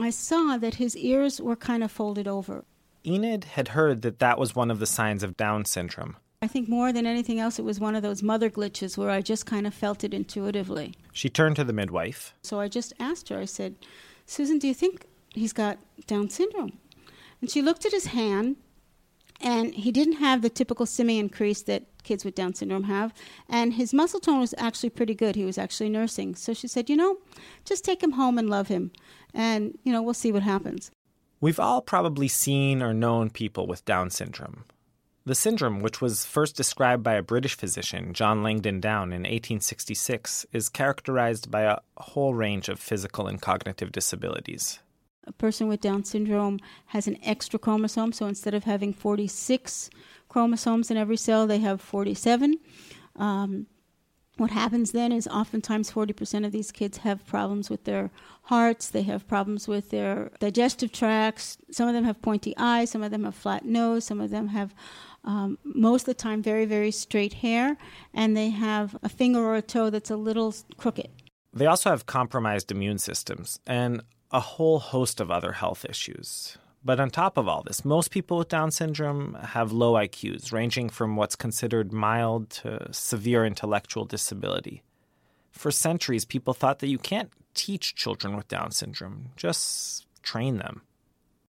I 0.00 0.10
saw 0.10 0.56
that 0.56 0.74
his 0.74 0.96
ears 0.96 1.40
were 1.40 1.56
kind 1.56 1.84
of 1.84 1.92
folded 1.92 2.26
over. 2.26 2.64
Enid 3.06 3.44
had 3.44 3.68
heard 3.68 4.02
that 4.02 4.18
that 4.18 4.38
was 4.38 4.56
one 4.56 4.70
of 4.70 4.78
the 4.78 4.86
signs 4.86 5.22
of 5.22 5.36
Down 5.36 5.64
syndrome. 5.64 6.16
I 6.42 6.46
think 6.46 6.68
more 6.68 6.92
than 6.92 7.06
anything 7.06 7.38
else, 7.40 7.58
it 7.58 7.64
was 7.64 7.80
one 7.80 7.94
of 7.94 8.02
those 8.02 8.22
mother 8.22 8.50
glitches 8.50 8.98
where 8.98 9.10
I 9.10 9.20
just 9.20 9.46
kind 9.46 9.66
of 9.66 9.72
felt 9.72 10.04
it 10.04 10.12
intuitively. 10.12 10.94
She 11.12 11.30
turned 11.30 11.56
to 11.56 11.64
the 11.64 11.72
midwife. 11.72 12.34
So 12.42 12.60
I 12.60 12.68
just 12.68 12.92
asked 13.00 13.28
her, 13.28 13.38
I 13.38 13.46
said, 13.46 13.76
Susan, 14.26 14.58
do 14.58 14.68
you 14.68 14.74
think 14.74 15.06
he's 15.30 15.52
got 15.52 15.78
Down 16.06 16.28
syndrome? 16.28 16.78
And 17.40 17.50
she 17.50 17.62
looked 17.62 17.86
at 17.86 17.92
his 17.92 18.06
hand, 18.06 18.56
and 19.40 19.74
he 19.74 19.90
didn't 19.90 20.14
have 20.16 20.42
the 20.42 20.50
typical 20.50 20.86
simian 20.86 21.28
crease 21.28 21.62
that 21.62 21.84
kids 22.02 22.24
with 22.24 22.34
Down 22.34 22.54
syndrome 22.54 22.84
have. 22.84 23.14
And 23.48 23.74
his 23.74 23.94
muscle 23.94 24.20
tone 24.20 24.40
was 24.40 24.54
actually 24.58 24.90
pretty 24.90 25.14
good. 25.14 25.36
He 25.36 25.44
was 25.44 25.58
actually 25.58 25.88
nursing. 25.88 26.34
So 26.34 26.52
she 26.52 26.68
said, 26.68 26.90
you 26.90 26.96
know, 26.96 27.18
just 27.64 27.84
take 27.84 28.02
him 28.02 28.12
home 28.12 28.38
and 28.38 28.50
love 28.50 28.68
him. 28.68 28.92
And, 29.34 29.76
you 29.82 29.92
know, 29.92 30.02
we'll 30.02 30.14
see 30.14 30.32
what 30.32 30.42
happens. 30.42 30.90
We've 31.40 31.60
all 31.60 31.82
probably 31.82 32.28
seen 32.28 32.82
or 32.82 32.94
known 32.94 33.28
people 33.28 33.66
with 33.66 33.84
Down 33.84 34.10
syndrome. 34.10 34.64
The 35.26 35.34
syndrome, 35.34 35.80
which 35.80 36.00
was 36.02 36.26
first 36.26 36.54
described 36.54 37.02
by 37.02 37.14
a 37.14 37.22
British 37.22 37.56
physician, 37.56 38.12
John 38.12 38.42
Langdon 38.42 38.78
Down, 38.78 39.04
in 39.04 39.22
1866, 39.22 40.44
is 40.52 40.68
characterized 40.68 41.50
by 41.50 41.62
a 41.62 41.78
whole 41.96 42.34
range 42.34 42.68
of 42.68 42.78
physical 42.78 43.26
and 43.26 43.40
cognitive 43.40 43.90
disabilities. 43.90 44.80
A 45.26 45.32
person 45.32 45.68
with 45.68 45.80
Down 45.80 46.04
syndrome 46.04 46.60
has 46.86 47.06
an 47.06 47.16
extra 47.22 47.58
chromosome, 47.58 48.12
so 48.12 48.26
instead 48.26 48.52
of 48.52 48.64
having 48.64 48.92
46 48.92 49.88
chromosomes 50.28 50.90
in 50.90 50.98
every 50.98 51.16
cell, 51.16 51.46
they 51.46 51.58
have 51.58 51.80
47. 51.80 52.56
Um, 53.16 53.66
what 54.36 54.50
happens 54.50 54.92
then 54.92 55.12
is 55.12 55.28
oftentimes 55.28 55.92
40% 55.92 56.44
of 56.44 56.52
these 56.52 56.72
kids 56.72 56.98
have 56.98 57.24
problems 57.24 57.70
with 57.70 57.84
their 57.84 58.10
hearts, 58.42 58.88
they 58.88 59.02
have 59.02 59.28
problems 59.28 59.68
with 59.68 59.90
their 59.90 60.30
digestive 60.40 60.90
tracts. 60.92 61.56
Some 61.70 61.88
of 61.88 61.94
them 61.94 62.04
have 62.04 62.20
pointy 62.20 62.52
eyes, 62.56 62.90
some 62.90 63.02
of 63.02 63.10
them 63.10 63.24
have 63.24 63.34
flat 63.34 63.64
nose, 63.64 64.04
some 64.04 64.20
of 64.20 64.30
them 64.30 64.48
have 64.48 64.74
um, 65.24 65.58
most 65.64 66.02
of 66.02 66.06
the 66.06 66.14
time 66.14 66.42
very, 66.42 66.64
very 66.64 66.90
straight 66.90 67.34
hair, 67.34 67.76
and 68.12 68.36
they 68.36 68.50
have 68.50 68.96
a 69.02 69.08
finger 69.08 69.40
or 69.40 69.54
a 69.54 69.62
toe 69.62 69.88
that's 69.88 70.10
a 70.10 70.16
little 70.16 70.54
crooked. 70.76 71.08
They 71.52 71.66
also 71.66 71.90
have 71.90 72.06
compromised 72.06 72.72
immune 72.72 72.98
systems 72.98 73.60
and 73.66 74.02
a 74.32 74.40
whole 74.40 74.80
host 74.80 75.20
of 75.20 75.30
other 75.30 75.52
health 75.52 75.84
issues. 75.88 76.58
But 76.84 77.00
on 77.00 77.10
top 77.10 77.38
of 77.38 77.48
all 77.48 77.62
this, 77.62 77.84
most 77.84 78.10
people 78.10 78.36
with 78.36 78.48
Down 78.48 78.70
syndrome 78.70 79.34
have 79.42 79.72
low 79.72 79.94
IQs, 79.94 80.52
ranging 80.52 80.90
from 80.90 81.16
what's 81.16 81.34
considered 81.34 81.92
mild 81.92 82.50
to 82.50 82.92
severe 82.92 83.46
intellectual 83.46 84.04
disability. 84.04 84.82
For 85.50 85.70
centuries, 85.70 86.26
people 86.26 86.52
thought 86.52 86.80
that 86.80 86.88
you 86.88 86.98
can't 86.98 87.30
teach 87.54 87.94
children 87.94 88.36
with 88.36 88.48
Down 88.48 88.70
syndrome, 88.70 89.30
just 89.36 90.06
train 90.22 90.58
them. 90.58 90.82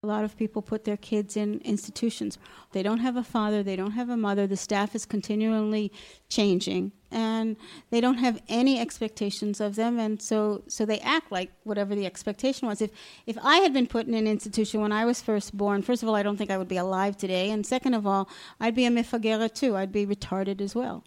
A 0.06 0.14
lot 0.16 0.22
of 0.22 0.36
people 0.36 0.62
put 0.62 0.84
their 0.84 0.96
kids 0.96 1.36
in 1.36 1.60
institutions. 1.64 2.38
They 2.70 2.84
don't 2.84 3.00
have 3.00 3.16
a 3.16 3.24
father, 3.24 3.64
they 3.64 3.74
don't 3.74 3.90
have 3.90 4.08
a 4.08 4.16
mother, 4.16 4.46
the 4.46 4.56
staff 4.56 4.94
is 4.94 5.04
continually 5.04 5.90
changing, 6.28 6.92
and 7.10 7.56
they 7.90 8.00
don't 8.00 8.18
have 8.18 8.40
any 8.48 8.78
expectations 8.78 9.60
of 9.60 9.74
them, 9.74 9.98
and 9.98 10.22
so, 10.22 10.62
so 10.68 10.86
they 10.86 11.00
act 11.00 11.32
like 11.32 11.50
whatever 11.64 11.96
the 11.96 12.06
expectation 12.06 12.68
was. 12.68 12.80
If, 12.80 12.92
if 13.26 13.36
I 13.42 13.56
had 13.56 13.72
been 13.72 13.88
put 13.88 14.06
in 14.06 14.14
an 14.14 14.28
institution 14.28 14.80
when 14.80 14.92
I 14.92 15.04
was 15.04 15.20
first 15.20 15.56
born, 15.56 15.82
first 15.82 16.04
of 16.04 16.08
all, 16.08 16.14
I 16.14 16.22
don't 16.22 16.36
think 16.36 16.52
I 16.52 16.58
would 16.58 16.68
be 16.68 16.76
alive 16.76 17.16
today, 17.16 17.50
and 17.50 17.66
second 17.66 17.94
of 17.94 18.06
all, 18.06 18.28
I'd 18.60 18.76
be 18.76 18.86
a 18.86 18.90
mifagera 18.90 19.52
too, 19.52 19.76
I'd 19.76 19.90
be 19.90 20.06
retarded 20.06 20.60
as 20.60 20.76
well. 20.76 21.02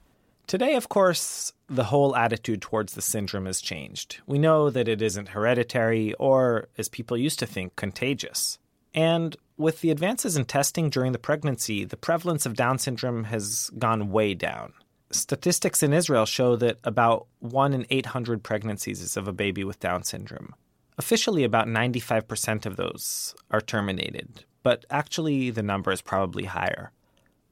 Today, 0.46 0.76
of 0.76 0.90
course, 0.90 1.54
the 1.68 1.86
whole 1.86 2.18
attitude 2.18 2.62
towards 2.62 2.96
the 2.96 3.02
syndrome 3.02 3.46
has 3.46 3.62
changed. 3.62 4.20
We 4.26 4.40
know 4.40 4.70
that 4.70 4.90
it 4.90 5.02
isn't 5.02 5.30
hereditary 5.30 6.16
or, 6.16 6.68
as 6.78 6.90
people 6.90 7.16
used 7.16 7.40
to 7.40 7.46
think, 7.46 7.78
contagious. 7.78 8.58
And 8.94 9.36
with 9.58 9.82
the 9.82 9.92
advances 9.92 10.36
in 10.36 10.46
testing 10.46 10.90
during 10.90 11.12
the 11.12 11.20
pregnancy, 11.20 11.86
the 11.86 11.98
prevalence 11.98 12.46
of 12.46 12.56
Down 12.56 12.80
syndrome 12.80 13.26
has 13.26 13.70
gone 13.78 14.12
way 14.12 14.34
down. 14.34 14.74
Statistics 15.12 15.84
in 15.84 15.94
Israel 15.94 16.26
show 16.26 16.56
that 16.56 16.78
about 16.84 17.28
1 17.40 17.74
in 17.74 17.86
800 17.90 18.44
pregnancies 18.44 19.02
is 19.02 19.18
of 19.18 19.28
a 19.28 19.34
baby 19.34 19.64
with 19.64 19.80
Down 19.80 20.04
syndrome. 20.04 20.54
Officially, 20.98 21.44
about 21.44 21.68
95% 21.68 22.66
of 22.66 22.76
those 22.76 23.34
are 23.52 23.62
terminated, 23.62 24.44
but 24.64 24.86
actually, 24.90 25.50
the 25.50 25.64
number 25.64 25.92
is 25.92 26.02
probably 26.02 26.44
higher. 26.44 26.92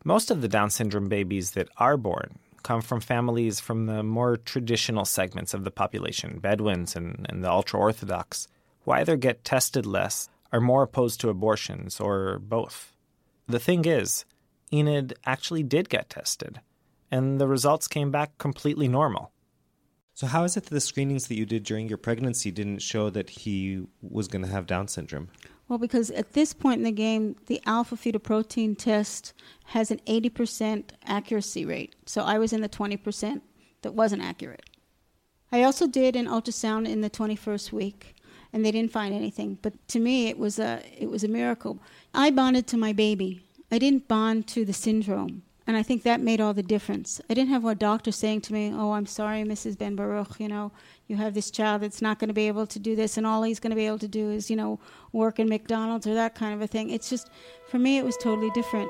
Most 0.03 0.29
of 0.29 0.41
the 0.41 0.47
Down 0.47 0.69
syndrome 0.69 1.07
babies 1.07 1.51
that 1.51 1.69
are 1.77 1.97
born 1.97 2.39
come 2.63 2.81
from 2.81 2.99
families 2.99 3.59
from 3.59 3.85
the 3.85 4.03
more 4.03 4.37
traditional 4.37 5.05
segments 5.05 5.53
of 5.53 5.63
the 5.63 5.71
population, 5.71 6.39
Bedouins 6.39 6.95
and, 6.95 7.25
and 7.29 7.43
the 7.43 7.49
ultra 7.49 7.79
Orthodox, 7.79 8.47
who 8.83 8.91
either 8.91 9.15
get 9.15 9.43
tested 9.43 9.85
less 9.85 10.29
are 10.51 10.61
more 10.61 10.83
opposed 10.83 11.19
to 11.21 11.29
abortions 11.29 11.99
or 11.99 12.39
both. 12.39 12.93
The 13.47 13.59
thing 13.59 13.85
is, 13.85 14.25
Enid 14.73 15.17
actually 15.25 15.63
did 15.63 15.89
get 15.89 16.09
tested, 16.09 16.59
and 17.09 17.39
the 17.39 17.47
results 17.47 17.87
came 17.87 18.11
back 18.11 18.37
completely 18.37 18.87
normal. 18.87 19.31
So, 20.13 20.27
how 20.27 20.43
is 20.43 20.57
it 20.57 20.65
that 20.65 20.73
the 20.73 20.81
screenings 20.81 21.27
that 21.27 21.37
you 21.37 21.45
did 21.45 21.63
during 21.63 21.87
your 21.87 21.99
pregnancy 21.99 22.51
didn't 22.51 22.81
show 22.81 23.09
that 23.11 23.29
he 23.29 23.85
was 24.01 24.27
going 24.27 24.43
to 24.43 24.51
have 24.51 24.65
Down 24.65 24.87
syndrome? 24.87 25.29
Well, 25.67 25.77
because 25.77 26.09
at 26.11 26.33
this 26.33 26.53
point 26.53 26.79
in 26.79 26.83
the 26.83 26.91
game, 26.91 27.35
the 27.47 27.61
alpha 27.65 27.95
fetoprotein 27.95 28.77
test 28.77 29.33
has 29.65 29.91
an 29.91 29.99
80% 30.07 30.85
accuracy 31.05 31.65
rate. 31.65 31.95
So 32.05 32.23
I 32.23 32.39
was 32.39 32.53
in 32.53 32.61
the 32.61 32.69
20% 32.69 33.41
that 33.81 33.93
wasn't 33.93 34.23
accurate. 34.23 34.63
I 35.51 35.63
also 35.63 35.87
did 35.87 36.15
an 36.15 36.27
ultrasound 36.27 36.87
in 36.87 37.01
the 37.01 37.09
21st 37.09 37.71
week, 37.71 38.15
and 38.53 38.65
they 38.65 38.71
didn't 38.71 38.91
find 38.91 39.13
anything. 39.13 39.57
But 39.61 39.73
to 39.89 39.99
me, 39.99 40.27
it 40.27 40.37
was 40.37 40.59
a 40.59 40.81
it 40.97 41.09
was 41.09 41.23
a 41.23 41.27
miracle. 41.27 41.79
I 42.13 42.31
bonded 42.31 42.67
to 42.67 42.77
my 42.77 42.93
baby. 42.93 43.43
I 43.71 43.79
didn't 43.79 44.07
bond 44.07 44.47
to 44.47 44.63
the 44.63 44.73
syndrome, 44.73 45.43
and 45.65 45.75
I 45.75 45.83
think 45.83 46.03
that 46.03 46.21
made 46.21 46.39
all 46.39 46.53
the 46.53 46.63
difference. 46.63 47.19
I 47.29 47.33
didn't 47.33 47.49
have 47.49 47.65
a 47.65 47.75
doctor 47.75 48.11
saying 48.11 48.41
to 48.41 48.53
me, 48.53 48.71
"Oh, 48.73 48.93
I'm 48.93 49.05
sorry, 49.05 49.43
Mrs. 49.43 49.77
Ben 49.77 49.95
Baruch. 49.95 50.39
You 50.39 50.47
know, 50.47 50.71
you 51.07 51.17
have 51.17 51.33
this 51.33 51.51
child 51.51 51.81
that's 51.81 52.01
not 52.01 52.19
going 52.19 52.29
to 52.29 52.33
be 52.33 52.47
able 52.47 52.67
to 52.67 52.79
do 52.79 52.95
this, 52.95 53.17
and 53.17 53.27
all 53.27 53.43
he's 53.43 53.59
going 53.59 53.71
to 53.71 53.75
be 53.75 53.87
able 53.87 53.99
to 53.99 54.07
do 54.07 54.31
is, 54.31 54.49
you 54.49 54.55
know, 54.55 54.79
work 55.11 55.39
in 55.39 55.49
McDonald's 55.49 56.07
or 56.07 56.13
that 56.13 56.35
kind 56.35 56.53
of 56.53 56.61
a 56.61 56.67
thing." 56.67 56.89
It's 56.89 57.09
just, 57.09 57.29
for 57.69 57.79
me, 57.79 57.97
it 57.97 58.05
was 58.05 58.15
totally 58.17 58.49
different. 58.51 58.89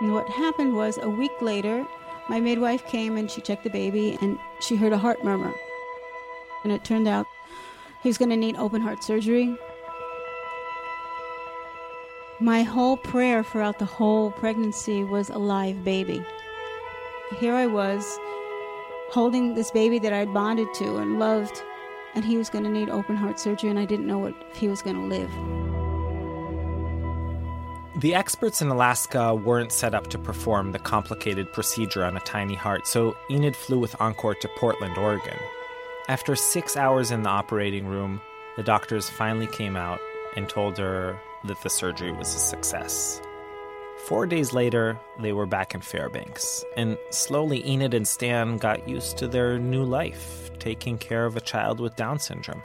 And 0.00 0.14
what 0.14 0.28
happened 0.30 0.74
was 0.74 0.98
a 1.02 1.10
week 1.10 1.42
later, 1.42 1.86
my 2.28 2.40
midwife 2.40 2.86
came 2.86 3.16
and 3.18 3.30
she 3.30 3.40
checked 3.42 3.64
the 3.64 3.70
baby, 3.70 4.16
and 4.20 4.38
she 4.60 4.74
heard 4.74 4.92
a 4.92 4.98
heart 4.98 5.22
murmur. 5.22 5.52
And 6.64 6.72
it 6.72 6.84
turned 6.84 7.08
out 7.08 7.26
he's 8.02 8.18
going 8.18 8.30
to 8.30 8.36
need 8.36 8.56
open 8.56 8.82
heart 8.82 9.02
surgery. 9.02 9.56
My 12.40 12.62
whole 12.62 12.96
prayer 12.96 13.44
throughout 13.44 13.78
the 13.78 13.84
whole 13.84 14.30
pregnancy 14.30 15.04
was 15.04 15.28
a 15.28 15.38
live 15.38 15.84
baby. 15.84 16.24
Here 17.38 17.54
I 17.54 17.66
was, 17.66 18.18
holding 19.10 19.54
this 19.54 19.70
baby 19.70 19.98
that 19.98 20.12
I'd 20.12 20.32
bonded 20.32 20.68
to 20.74 20.96
and 20.96 21.18
loved, 21.18 21.62
and 22.14 22.24
he 22.24 22.36
was 22.36 22.48
going 22.48 22.64
to 22.64 22.70
need 22.70 22.88
open 22.88 23.14
heart 23.14 23.38
surgery, 23.38 23.70
and 23.70 23.78
I 23.78 23.84
didn't 23.84 24.06
know 24.06 24.18
what, 24.18 24.34
if 24.50 24.56
he 24.56 24.68
was 24.68 24.82
going 24.82 24.96
to 24.96 25.02
live. 25.02 25.30
The 28.00 28.14
experts 28.14 28.62
in 28.62 28.68
Alaska 28.68 29.34
weren't 29.34 29.72
set 29.72 29.94
up 29.94 30.06
to 30.08 30.18
perform 30.18 30.72
the 30.72 30.78
complicated 30.78 31.52
procedure 31.52 32.04
on 32.04 32.16
a 32.16 32.20
tiny 32.20 32.54
heart, 32.54 32.86
so 32.86 33.16
Enid 33.30 33.54
flew 33.54 33.78
with 33.78 34.00
Encore 34.00 34.34
to 34.36 34.48
Portland, 34.56 34.96
Oregon. 34.96 35.36
After 36.10 36.34
six 36.34 36.76
hours 36.76 37.12
in 37.12 37.22
the 37.22 37.28
operating 37.28 37.86
room, 37.86 38.20
the 38.56 38.64
doctors 38.64 39.08
finally 39.08 39.46
came 39.46 39.76
out 39.76 40.00
and 40.34 40.48
told 40.48 40.76
her 40.76 41.16
that 41.44 41.62
the 41.62 41.70
surgery 41.70 42.10
was 42.10 42.34
a 42.34 42.38
success. 42.40 43.22
Four 44.08 44.26
days 44.26 44.52
later, 44.52 44.98
they 45.20 45.32
were 45.32 45.46
back 45.46 45.72
in 45.72 45.80
Fairbanks, 45.80 46.64
and 46.76 46.98
slowly 47.10 47.64
Enid 47.64 47.94
and 47.94 48.08
Stan 48.08 48.56
got 48.56 48.88
used 48.88 49.18
to 49.18 49.28
their 49.28 49.56
new 49.60 49.84
life, 49.84 50.50
taking 50.58 50.98
care 50.98 51.26
of 51.26 51.36
a 51.36 51.40
child 51.40 51.78
with 51.78 51.94
Down 51.94 52.18
syndrome. 52.18 52.64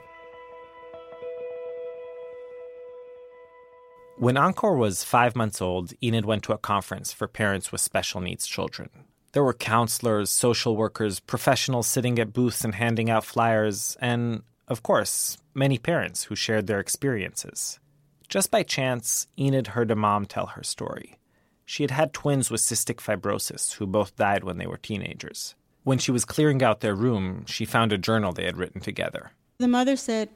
When 4.18 4.38
Encore 4.38 4.76
was 4.76 5.04
five 5.04 5.36
months 5.36 5.62
old, 5.62 5.94
Enid 6.02 6.26
went 6.26 6.42
to 6.46 6.54
a 6.54 6.58
conference 6.58 7.14
for 7.14 7.28
parents 7.28 7.72
with 7.72 7.82
special 7.82 8.22
needs 8.22 8.48
children. 8.48 8.90
There 9.36 9.44
were 9.44 9.54
counselors, 9.54 10.30
social 10.30 10.78
workers, 10.78 11.20
professionals 11.20 11.88
sitting 11.88 12.18
at 12.20 12.32
booths 12.32 12.64
and 12.64 12.74
handing 12.74 13.10
out 13.10 13.26
flyers, 13.26 13.98
and, 14.00 14.44
of 14.70 14.82
course, 14.82 15.38
many 15.54 15.78
parents 15.78 16.24
who 16.24 16.38
shared 16.38 16.68
their 16.68 16.80
experiences. 16.80 17.78
Just 18.30 18.50
by 18.50 18.64
chance, 18.64 19.28
Enid 19.38 19.68
heard 19.68 19.92
a 19.92 19.96
mom 19.96 20.26
tell 20.26 20.46
her 20.46 20.64
story. 20.64 21.18
She 21.66 21.84
had 21.84 21.92
had 21.92 22.14
twins 22.14 22.50
with 22.50 22.62
cystic 22.62 23.02
fibrosis 23.02 23.74
who 23.74 23.86
both 23.86 24.16
died 24.16 24.46
when 24.46 24.58
they 24.58 24.68
were 24.68 24.78
teenagers. 24.78 25.54
When 25.84 25.98
she 25.98 26.12
was 26.12 26.24
clearing 26.24 26.64
out 26.64 26.80
their 26.80 26.96
room, 26.96 27.46
she 27.46 27.66
found 27.66 27.92
a 27.92 27.98
journal 27.98 28.32
they 28.32 28.46
had 28.46 28.56
written 28.56 28.80
together. 28.80 29.32
The 29.58 29.68
mother 29.68 29.98
said, 29.98 30.30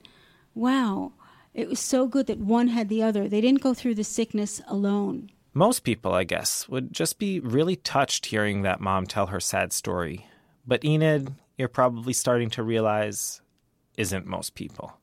Wow, 0.53 1.13
it 1.53 1.69
was 1.69 1.79
so 1.79 2.05
good 2.05 2.27
that 2.27 2.39
one 2.39 2.67
had 2.67 2.89
the 2.89 3.01
other. 3.01 3.29
They 3.29 3.39
didn't 3.39 3.61
go 3.61 3.73
through 3.73 3.95
the 3.95 4.03
sickness 4.03 4.61
alone. 4.67 5.31
Most 5.53 5.79
people, 5.79 6.13
I 6.13 6.23
guess, 6.23 6.69
would 6.69 6.93
just 6.93 7.17
be 7.17 7.39
really 7.39 7.75
touched 7.75 8.27
hearing 8.27 8.61
that 8.61 8.81
mom 8.81 9.07
tell 9.07 9.27
her 9.27 9.39
sad 9.39 9.73
story. 9.73 10.27
But 10.65 10.85
Enid, 10.85 11.33
you're 11.57 11.67
probably 11.67 12.13
starting 12.13 12.49
to 12.51 12.63
realize, 12.63 13.41
isn't 13.97 14.27
most 14.27 14.53
people. 14.53 14.99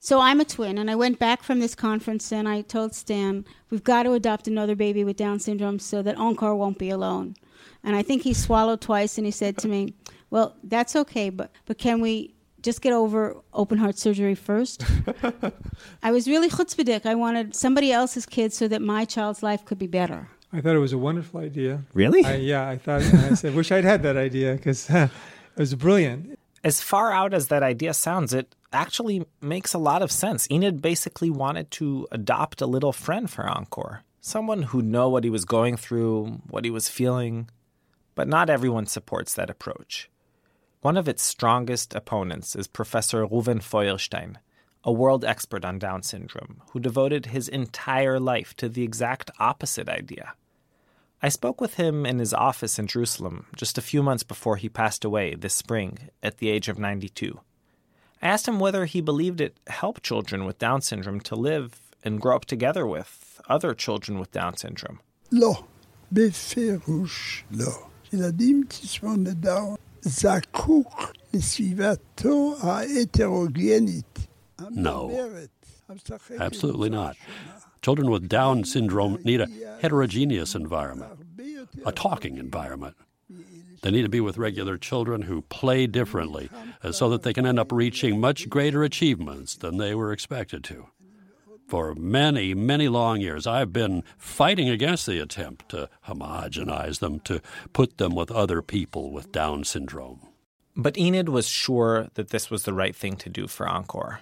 So 0.00 0.20
I'm 0.20 0.40
a 0.40 0.44
twin, 0.44 0.76
and 0.76 0.90
I 0.90 0.96
went 0.96 1.18
back 1.18 1.42
from 1.42 1.60
this 1.60 1.74
conference 1.74 2.30
and 2.30 2.46
I 2.46 2.60
told 2.60 2.94
Stan, 2.94 3.44
we've 3.70 3.84
got 3.84 4.02
to 4.02 4.12
adopt 4.12 4.46
another 4.46 4.74
baby 4.74 5.02
with 5.02 5.16
Down 5.16 5.38
syndrome 5.38 5.78
so 5.78 6.02
that 6.02 6.18
Encore 6.18 6.54
won't 6.54 6.78
be 6.78 6.90
alone. 6.90 7.34
And 7.82 7.96
I 7.96 8.02
think 8.02 8.22
he 8.22 8.34
swallowed 8.34 8.82
twice 8.82 9.16
and 9.16 9.26
he 9.26 9.30
said 9.30 9.56
to 9.58 9.68
me, 9.68 9.94
Well, 10.28 10.56
that's 10.62 10.94
okay, 10.94 11.30
but, 11.30 11.52
but 11.64 11.78
can 11.78 12.00
we 12.00 12.33
just 12.64 12.80
get 12.80 12.92
over 12.92 13.36
open 13.52 13.78
heart 13.78 13.98
surgery 13.98 14.34
first? 14.34 14.82
I 16.02 16.10
was 16.10 16.26
really 16.26 16.48
chutzpahdik. 16.48 17.06
I 17.06 17.14
wanted 17.14 17.54
somebody 17.54 17.92
else's 17.92 18.26
kid 18.26 18.52
so 18.52 18.66
that 18.68 18.82
my 18.82 19.04
child's 19.04 19.42
life 19.42 19.64
could 19.64 19.78
be 19.78 19.86
better. 19.86 20.28
I 20.52 20.60
thought 20.60 20.74
it 20.74 20.80
was 20.80 20.92
a 20.92 20.98
wonderful 20.98 21.40
idea. 21.40 21.82
Really? 21.92 22.24
I, 22.24 22.36
yeah, 22.36 22.68
I 22.68 22.78
thought. 22.78 23.02
I 23.02 23.34
said, 23.34 23.54
wish 23.54 23.70
I'd 23.70 23.84
had 23.84 24.02
that 24.02 24.16
idea 24.16 24.54
because 24.54 24.88
it 24.90 25.10
was 25.56 25.74
brilliant. 25.74 26.38
As 26.64 26.80
far 26.80 27.12
out 27.12 27.34
as 27.34 27.48
that 27.48 27.62
idea 27.62 27.92
sounds, 27.92 28.32
it 28.32 28.54
actually 28.72 29.26
makes 29.42 29.74
a 29.74 29.78
lot 29.78 30.00
of 30.00 30.10
sense. 30.10 30.48
Enid 30.50 30.80
basically 30.80 31.28
wanted 31.28 31.70
to 31.72 32.08
adopt 32.10 32.62
a 32.62 32.66
little 32.66 32.92
friend 32.92 33.28
for 33.28 33.46
Encore, 33.46 34.02
someone 34.20 34.62
who'd 34.62 34.86
know 34.86 35.08
what 35.08 35.24
he 35.24 35.30
was 35.30 35.44
going 35.44 35.76
through, 35.76 36.40
what 36.48 36.64
he 36.64 36.70
was 36.70 36.88
feeling. 36.88 37.50
But 38.14 38.28
not 38.28 38.48
everyone 38.48 38.86
supports 38.86 39.34
that 39.34 39.50
approach. 39.50 40.08
One 40.84 40.98
of 40.98 41.08
its 41.08 41.22
strongest 41.22 41.94
opponents 41.94 42.54
is 42.54 42.66
Professor 42.66 43.26
Reuven 43.26 43.62
Feuerstein, 43.62 44.36
a 44.84 44.92
world 44.92 45.24
expert 45.24 45.64
on 45.64 45.78
Down 45.78 46.02
syndrome, 46.02 46.60
who 46.72 46.78
devoted 46.78 47.24
his 47.24 47.48
entire 47.48 48.20
life 48.20 48.54
to 48.56 48.68
the 48.68 48.82
exact 48.82 49.30
opposite 49.38 49.88
idea. 49.88 50.34
I 51.22 51.30
spoke 51.30 51.58
with 51.58 51.76
him 51.76 52.04
in 52.04 52.18
his 52.18 52.34
office 52.34 52.78
in 52.78 52.86
Jerusalem 52.86 53.46
just 53.56 53.78
a 53.78 53.80
few 53.80 54.02
months 54.02 54.24
before 54.24 54.56
he 54.56 54.68
passed 54.68 55.06
away 55.06 55.34
this 55.34 55.54
spring 55.54 56.10
at 56.22 56.36
the 56.36 56.50
age 56.50 56.68
of 56.68 56.78
92. 56.78 57.40
I 58.20 58.28
asked 58.28 58.46
him 58.46 58.60
whether 58.60 58.84
he 58.84 59.00
believed 59.00 59.40
it 59.40 59.56
helped 59.68 60.02
children 60.02 60.44
with 60.44 60.58
Down 60.58 60.82
syndrome 60.82 61.20
to 61.20 61.34
live 61.34 61.80
and 62.02 62.20
grow 62.20 62.36
up 62.36 62.44
together 62.44 62.86
with 62.86 63.40
other 63.48 63.72
children 63.72 64.18
with 64.18 64.32
Down 64.32 64.58
syndrome. 64.58 65.00
לא, 65.30 65.66
זקוק 70.03 71.13
לסביבתו 71.33 72.55
ההטרוגנית. 72.61 74.19
No, 74.71 75.09
absolutely 76.37 76.89
not. 76.89 77.15
Children 77.81 78.09
with 78.11 78.27
Down 78.27 78.65
syndrome 78.65 79.19
need 79.23 79.41
a 79.41 79.47
heterogeneous 79.81 80.53
environment, 80.53 81.13
a 81.85 81.93
talking 81.93 82.37
environment. 82.37 82.95
They 83.81 83.91
need 83.91 84.01
to 84.01 84.09
be 84.09 84.19
with 84.19 84.37
regular 84.37 84.77
children 84.77 85.21
who 85.23 85.41
play 85.43 85.87
differently 85.87 86.49
uh, 86.83 86.91
so 86.91 87.09
that 87.09 87.23
they 87.23 87.33
can 87.33 87.45
end 87.45 87.59
up 87.59 87.71
reaching 87.71 88.19
much 88.19 88.49
greater 88.49 88.83
achievements 88.83 89.55
than 89.55 89.77
they 89.77 89.95
were 89.95 90.11
expected 90.11 90.63
to. 90.65 90.87
For 91.66 91.94
many, 91.94 92.54
many 92.54 92.88
long 92.88 93.20
years, 93.20 93.46
I've 93.46 93.72
been 93.72 94.04
fighting 94.18 94.68
against 94.68 95.06
the 95.06 95.18
attempt 95.18 95.70
to 95.70 95.88
homogenize 96.06 96.98
them, 96.98 97.20
to 97.20 97.40
put 97.72 97.98
them 97.98 98.14
with 98.14 98.30
other 98.30 98.62
people 98.62 99.10
with 99.10 99.32
Down 99.32 99.64
syndrome. 99.64 100.20
But 100.76 100.98
Enid 100.98 101.28
was 101.28 101.48
sure 101.48 102.08
that 102.14 102.30
this 102.30 102.50
was 102.50 102.64
the 102.64 102.74
right 102.74 102.94
thing 102.94 103.16
to 103.16 103.28
do 103.28 103.46
for 103.46 103.68
Encore. 103.68 104.20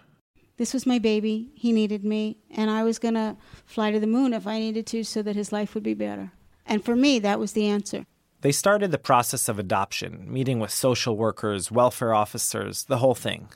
This 0.56 0.74
was 0.74 0.86
my 0.86 0.98
baby. 0.98 1.50
He 1.54 1.72
needed 1.72 2.04
me, 2.04 2.36
and 2.50 2.70
I 2.70 2.84
was 2.84 2.98
going 2.98 3.14
to 3.14 3.36
fly 3.64 3.90
to 3.90 3.98
the 3.98 4.06
moon 4.06 4.32
if 4.32 4.46
I 4.46 4.58
needed 4.58 4.86
to 4.88 5.02
so 5.02 5.22
that 5.22 5.34
his 5.34 5.50
life 5.50 5.74
would 5.74 5.82
be 5.82 5.94
better. 5.94 6.30
And 6.66 6.84
for 6.84 6.94
me, 6.94 7.18
that 7.18 7.40
was 7.40 7.52
the 7.52 7.66
answer. 7.66 8.06
They 8.42 8.52
started 8.52 8.90
the 8.90 8.98
process 8.98 9.48
of 9.48 9.58
adoption, 9.58 10.32
meeting 10.32 10.58
with 10.58 10.70
social 10.70 11.16
workers, 11.16 11.70
welfare 11.70 12.12
officers, 12.12 12.84
the 12.84 12.98
whole 12.98 13.14
thing. 13.14 13.48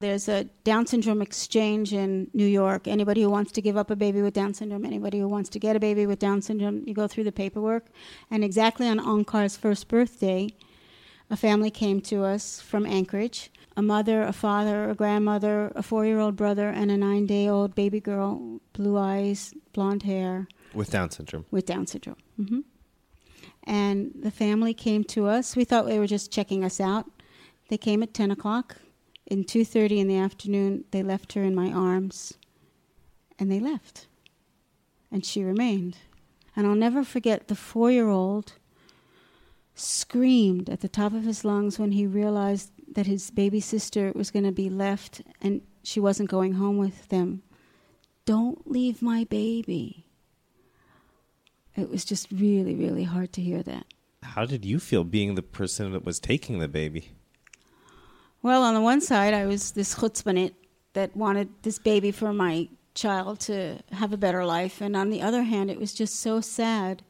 There's 0.00 0.28
a 0.28 0.44
Down 0.62 0.86
syndrome 0.86 1.20
exchange 1.20 1.92
in 1.92 2.30
New 2.32 2.46
York. 2.46 2.86
Anybody 2.86 3.22
who 3.22 3.30
wants 3.30 3.50
to 3.50 3.60
give 3.60 3.76
up 3.76 3.90
a 3.90 3.96
baby 3.96 4.22
with 4.22 4.32
Down 4.32 4.54
syndrome, 4.54 4.84
anybody 4.84 5.18
who 5.18 5.26
wants 5.26 5.48
to 5.50 5.58
get 5.58 5.74
a 5.74 5.80
baby 5.80 6.06
with 6.06 6.20
Down 6.20 6.40
syndrome, 6.40 6.84
you 6.86 6.94
go 6.94 7.08
through 7.08 7.24
the 7.24 7.32
paperwork. 7.32 7.86
And 8.30 8.44
exactly 8.44 8.86
on 8.86 9.00
Encore's 9.00 9.56
first 9.56 9.88
birthday, 9.88 10.50
a 11.30 11.36
family 11.36 11.72
came 11.72 12.00
to 12.02 12.22
us 12.22 12.60
from 12.60 12.86
Anchorage 12.86 13.50
a 13.76 13.82
mother, 13.82 14.22
a 14.22 14.32
father, 14.32 14.88
a 14.90 14.94
grandmother, 14.94 15.72
a 15.74 15.82
four 15.82 16.04
year 16.04 16.18
old 16.20 16.36
brother, 16.36 16.68
and 16.68 16.92
a 16.92 16.96
nine 16.96 17.26
day 17.26 17.48
old 17.48 17.74
baby 17.74 18.00
girl, 18.00 18.60
blue 18.72 18.96
eyes, 18.96 19.52
blonde 19.72 20.04
hair. 20.04 20.46
With 20.74 20.90
Down 20.90 21.10
syndrome. 21.10 21.44
With 21.50 21.66
Down 21.66 21.88
syndrome. 21.88 22.16
hmm 22.36 22.60
And 23.64 24.12
the 24.20 24.30
family 24.30 24.74
came 24.74 25.02
to 25.04 25.26
us. 25.26 25.56
We 25.56 25.64
thought 25.64 25.86
they 25.86 25.98
were 25.98 26.06
just 26.06 26.30
checking 26.32 26.64
us 26.64 26.80
out. 26.80 27.06
They 27.68 27.78
came 27.78 28.02
at 28.02 28.14
10 28.14 28.30
o'clock. 28.30 28.76
In 29.28 29.44
2.30 29.44 29.98
in 29.98 30.08
the 30.08 30.16
afternoon, 30.16 30.84
they 30.90 31.02
left 31.02 31.34
her 31.34 31.42
in 31.42 31.54
my 31.54 31.70
arms. 31.70 32.32
And 33.38 33.52
they 33.52 33.60
left. 33.60 34.06
And 35.12 35.24
she 35.24 35.44
remained. 35.44 35.98
And 36.56 36.66
I'll 36.66 36.74
never 36.74 37.04
forget 37.04 37.48
the 37.48 37.54
four 37.54 37.90
year 37.90 38.08
old 38.08 38.54
screamed 39.74 40.68
at 40.68 40.80
the 40.80 40.88
top 40.88 41.12
of 41.12 41.24
his 41.24 41.44
lungs 41.44 41.78
when 41.78 41.92
he 41.92 42.06
realized 42.06 42.72
that 42.94 43.06
his 43.06 43.30
baby 43.30 43.60
sister 43.60 44.12
was 44.14 44.30
going 44.30 44.44
to 44.44 44.50
be 44.50 44.68
left 44.68 45.22
and 45.40 45.60
she 45.84 46.00
wasn't 46.00 46.28
going 46.28 46.54
home 46.54 46.78
with 46.78 47.08
them. 47.10 47.42
Don't 48.24 48.68
leave 48.68 49.02
my 49.02 49.24
baby. 49.24 50.06
It 51.76 51.88
was 51.90 52.04
just 52.04 52.32
really, 52.32 52.74
really 52.74 53.04
hard 53.04 53.32
to 53.34 53.42
hear 53.42 53.62
that. 53.62 53.86
How 54.22 54.46
did 54.46 54.64
you 54.64 54.80
feel 54.80 55.04
being 55.04 55.36
the 55.36 55.42
person 55.42 55.92
that 55.92 56.04
was 56.04 56.18
taking 56.18 56.58
the 56.58 56.66
baby? 56.66 57.12
Well, 58.48 58.62
on 58.62 58.72
the 58.72 58.80
one 58.80 59.02
side, 59.02 59.34
I 59.34 59.44
was 59.44 59.72
this 59.72 59.96
chutzpanit 59.96 60.54
that 60.94 61.14
wanted 61.14 61.50
this 61.64 61.78
baby 61.78 62.10
for 62.10 62.32
my 62.32 62.70
child 62.94 63.40
to 63.40 63.80
have 63.92 64.14
a 64.14 64.16
better 64.16 64.42
life. 64.46 64.80
And 64.80 64.96
on 64.96 65.10
the 65.10 65.20
other 65.20 65.42
hand, 65.42 65.70
it 65.70 65.78
was 65.78 65.92
just 65.92 66.18
so 66.18 66.40
sad 66.40 67.02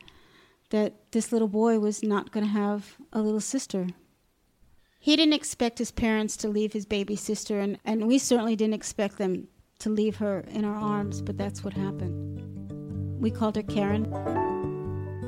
that 0.71 0.95
this 1.13 1.31
little 1.31 1.47
boy 1.47 1.79
was 1.79 2.03
not 2.03 2.33
going 2.33 2.45
to 2.45 2.51
have 2.51 2.97
a 3.13 3.23
little 3.23 3.39
sister. 3.39 3.87
He 4.99 5.15
didn't 5.15 5.35
expect 5.35 5.79
his 5.79 5.93
parents 5.93 6.37
to 6.39 6.49
leave 6.49 6.73
his 6.73 6.87
baby 6.87 7.15
sister, 7.15 7.61
and, 7.61 7.79
and 7.85 8.09
we 8.09 8.19
certainly 8.19 8.57
didn't 8.57 8.75
expect 8.75 9.19
them 9.19 9.47
to 9.79 9.91
leave 9.91 10.17
her 10.17 10.41
in 10.51 10.65
our 10.65 10.75
arms, 10.75 11.23
but 11.23 11.39
that's 11.39 11.63
what 11.63 11.73
happened. 11.73 13.23
We 13.23 13.31
called 13.31 13.55
her 13.55 13.63
Karen. 13.63 14.11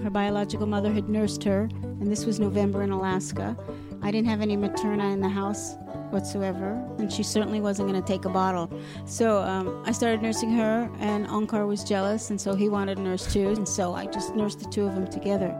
Her 0.03 0.11
biological 0.11 0.67
mother 0.67 0.93
had 0.93 1.09
nursed 1.09 1.45
her, 1.45 1.69
and 1.83 2.11
this 2.11 2.27
was 2.27 2.41
November 2.41 2.83
in 2.83 2.91
Alaska. 2.91 3.57
I 4.03 4.11
didn't 4.11 4.29
have 4.29 4.41
any 4.41 4.57
materna 4.57 5.13
in 5.13 5.21
the 5.21 5.29
house 5.29 5.77
whatsoever, 6.13 6.73
and 6.99 7.13
she 7.13 7.23
certainly 7.23 7.61
wasn't 7.61 7.89
going 7.89 8.01
to 8.01 8.07
take 8.07 8.25
a 8.25 8.29
bottle. 8.29 8.71
So 9.05 9.39
um, 9.43 9.83
I 9.87 9.93
started 9.93 10.23
nursing 10.23 10.51
her, 10.53 10.91
and 10.99 11.27
Onkar 11.27 11.67
was 11.67 11.85
jealous, 11.85 12.31
and 12.31 12.41
so 12.41 12.55
he 12.55 12.69
wanted 12.69 12.99
a 12.99 13.03
nurse 13.03 13.33
too, 13.33 13.49
and 13.49 13.69
so 13.69 13.95
I 13.95 14.07
just 14.07 14.35
nursed 14.35 14.61
the 14.61 14.69
two 14.69 14.87
of 14.87 14.95
them 14.95 15.07
together. 15.07 15.57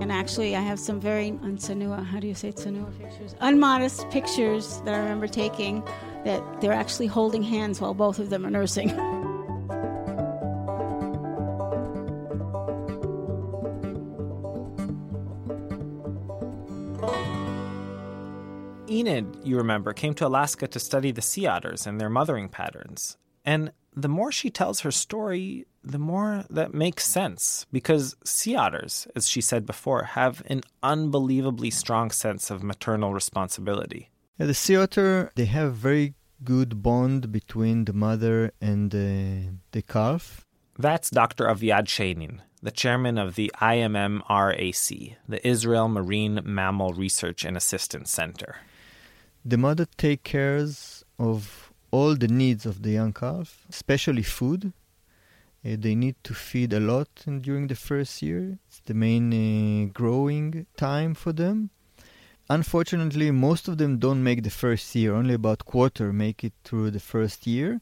And 0.00 0.12
actually, 0.12 0.56
I 0.56 0.60
have 0.60 0.78
some 0.78 1.00
very 1.00 1.32
unsanua, 1.32 2.04
how 2.04 2.20
do 2.20 2.26
you 2.26 2.34
say 2.34 2.52
tsanua 2.52 2.96
pictures? 2.98 3.34
Unmodest 3.40 4.10
pictures 4.10 4.80
that 4.84 4.94
I 4.94 4.98
remember 4.98 5.26
taking 5.26 5.82
that 6.24 6.60
they're 6.60 6.72
actually 6.72 7.06
holding 7.06 7.42
hands 7.42 7.80
while 7.80 7.94
both 7.94 8.18
of 8.18 8.30
them 8.30 8.46
are 8.46 8.50
nursing. 8.50 8.88
Enid, 19.18 19.36
you 19.44 19.56
remember, 19.56 19.92
came 19.92 20.14
to 20.14 20.26
Alaska 20.26 20.66
to 20.68 20.78
study 20.78 21.10
the 21.12 21.22
sea 21.22 21.46
otters 21.46 21.86
and 21.86 22.00
their 22.00 22.10
mothering 22.10 22.48
patterns. 22.48 23.16
And 23.44 23.72
the 23.94 24.08
more 24.08 24.30
she 24.30 24.50
tells 24.50 24.80
her 24.80 24.90
story, 24.90 25.66
the 25.82 25.98
more 25.98 26.44
that 26.50 26.74
makes 26.74 27.06
sense 27.06 27.66
because 27.72 28.16
sea 28.24 28.56
otters, 28.56 29.08
as 29.16 29.28
she 29.28 29.40
said 29.40 29.66
before, 29.66 30.04
have 30.04 30.42
an 30.46 30.62
unbelievably 30.82 31.70
strong 31.70 32.10
sense 32.10 32.50
of 32.50 32.62
maternal 32.62 33.12
responsibility. 33.12 34.10
Yeah, 34.38 34.46
the 34.46 34.54
sea 34.54 34.76
otter, 34.76 35.32
they 35.34 35.46
have 35.46 35.74
very 35.74 36.14
good 36.44 36.82
bond 36.82 37.32
between 37.32 37.86
the 37.86 37.92
mother 37.92 38.52
and 38.60 38.90
the, 38.90 39.54
the 39.72 39.82
calf. 39.82 40.46
That's 40.78 41.10
Dr. 41.10 41.46
Aviad 41.46 41.86
Scheinin, 41.86 42.38
the 42.62 42.70
chairman 42.70 43.18
of 43.18 43.34
the 43.34 43.50
IMMRAC, 43.60 45.16
the 45.28 45.46
Israel 45.46 45.88
Marine 45.88 46.40
Mammal 46.44 46.92
Research 46.92 47.44
and 47.44 47.56
Assistance 47.56 48.12
Center. 48.12 48.56
The 49.50 49.56
mother 49.56 49.86
takes 49.96 50.30
cares 50.30 51.04
of 51.18 51.72
all 51.90 52.12
the 52.16 52.28
needs 52.28 52.66
of 52.66 52.82
the 52.84 52.92
young 52.98 53.14
calf, 53.22 53.48
especially 53.74 54.24
food, 54.38 54.62
Uh, 55.64 55.76
they 55.84 55.94
need 55.94 56.14
to 56.22 56.34
feed 56.34 56.72
a 56.72 56.80
lot 56.80 57.08
during 57.40 57.66
the 57.66 57.74
first 57.74 58.22
year. 58.22 58.58
It's 58.68 58.80
the 58.84 58.94
main 58.94 59.26
uh, 59.32 59.90
growing 59.92 60.66
time 60.76 61.14
for 61.14 61.32
them. 61.32 61.70
Unfortunately, 62.48 63.30
most 63.30 63.68
of 63.68 63.76
them 63.76 63.98
don't 63.98 64.22
make 64.22 64.42
the 64.42 64.50
first 64.50 64.94
year. 64.94 65.14
Only 65.14 65.34
about 65.34 65.64
quarter 65.64 66.12
make 66.12 66.44
it 66.44 66.54
through 66.64 66.90
the 66.92 67.00
first 67.00 67.46
year. 67.46 67.80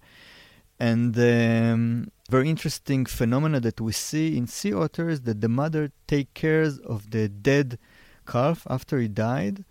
And 0.79 1.17
um, 1.19 2.11
very 2.31 2.49
interesting 2.49 3.07
phenomena 3.07 3.61
that 3.61 3.81
we 3.81 3.93
see 3.93 4.37
in 4.39 4.47
sea 4.47 4.73
otters 4.73 5.21
that 5.23 5.41
the 5.41 5.49
mother 5.49 5.93
take 6.07 6.33
cares 6.35 6.79
of 6.79 7.11
the 7.11 7.29
dead 7.29 7.79
calf 8.27 8.67
after 8.77 8.99
he 8.99 9.09
died. 9.09 9.65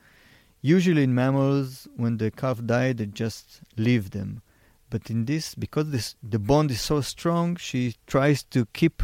Usually 0.65 1.03
in 1.03 1.13
mammals, 1.13 1.87
when 1.95 2.17
the 2.17 2.31
calf 2.31 2.59
died, 2.65 2.97
they 2.97 3.05
just 3.05 3.61
leave 3.77 4.09
them. 4.09 4.41
But 4.89 5.11
in 5.11 5.25
this, 5.25 5.53
because 5.53 5.91
this, 5.91 6.15
the 6.23 6.39
bond 6.39 6.71
is 6.71 6.81
so 6.81 7.01
strong, 7.01 7.55
she 7.55 7.93
tries 8.07 8.41
to 8.45 8.65
keep 8.73 9.03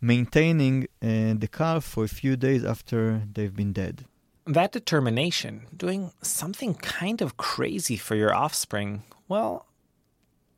maintaining 0.00 0.84
uh, 1.02 1.34
the 1.36 1.48
calf 1.52 1.84
for 1.84 2.04
a 2.04 2.08
few 2.08 2.36
days 2.36 2.64
after 2.64 3.20
they've 3.30 3.54
been 3.54 3.74
dead. 3.74 4.06
That 4.46 4.72
determination, 4.72 5.66
doing 5.76 6.10
something 6.22 6.74
kind 6.74 7.20
of 7.20 7.36
crazy 7.36 7.98
for 7.98 8.14
your 8.14 8.34
offspring, 8.34 9.02
well, 9.28 9.66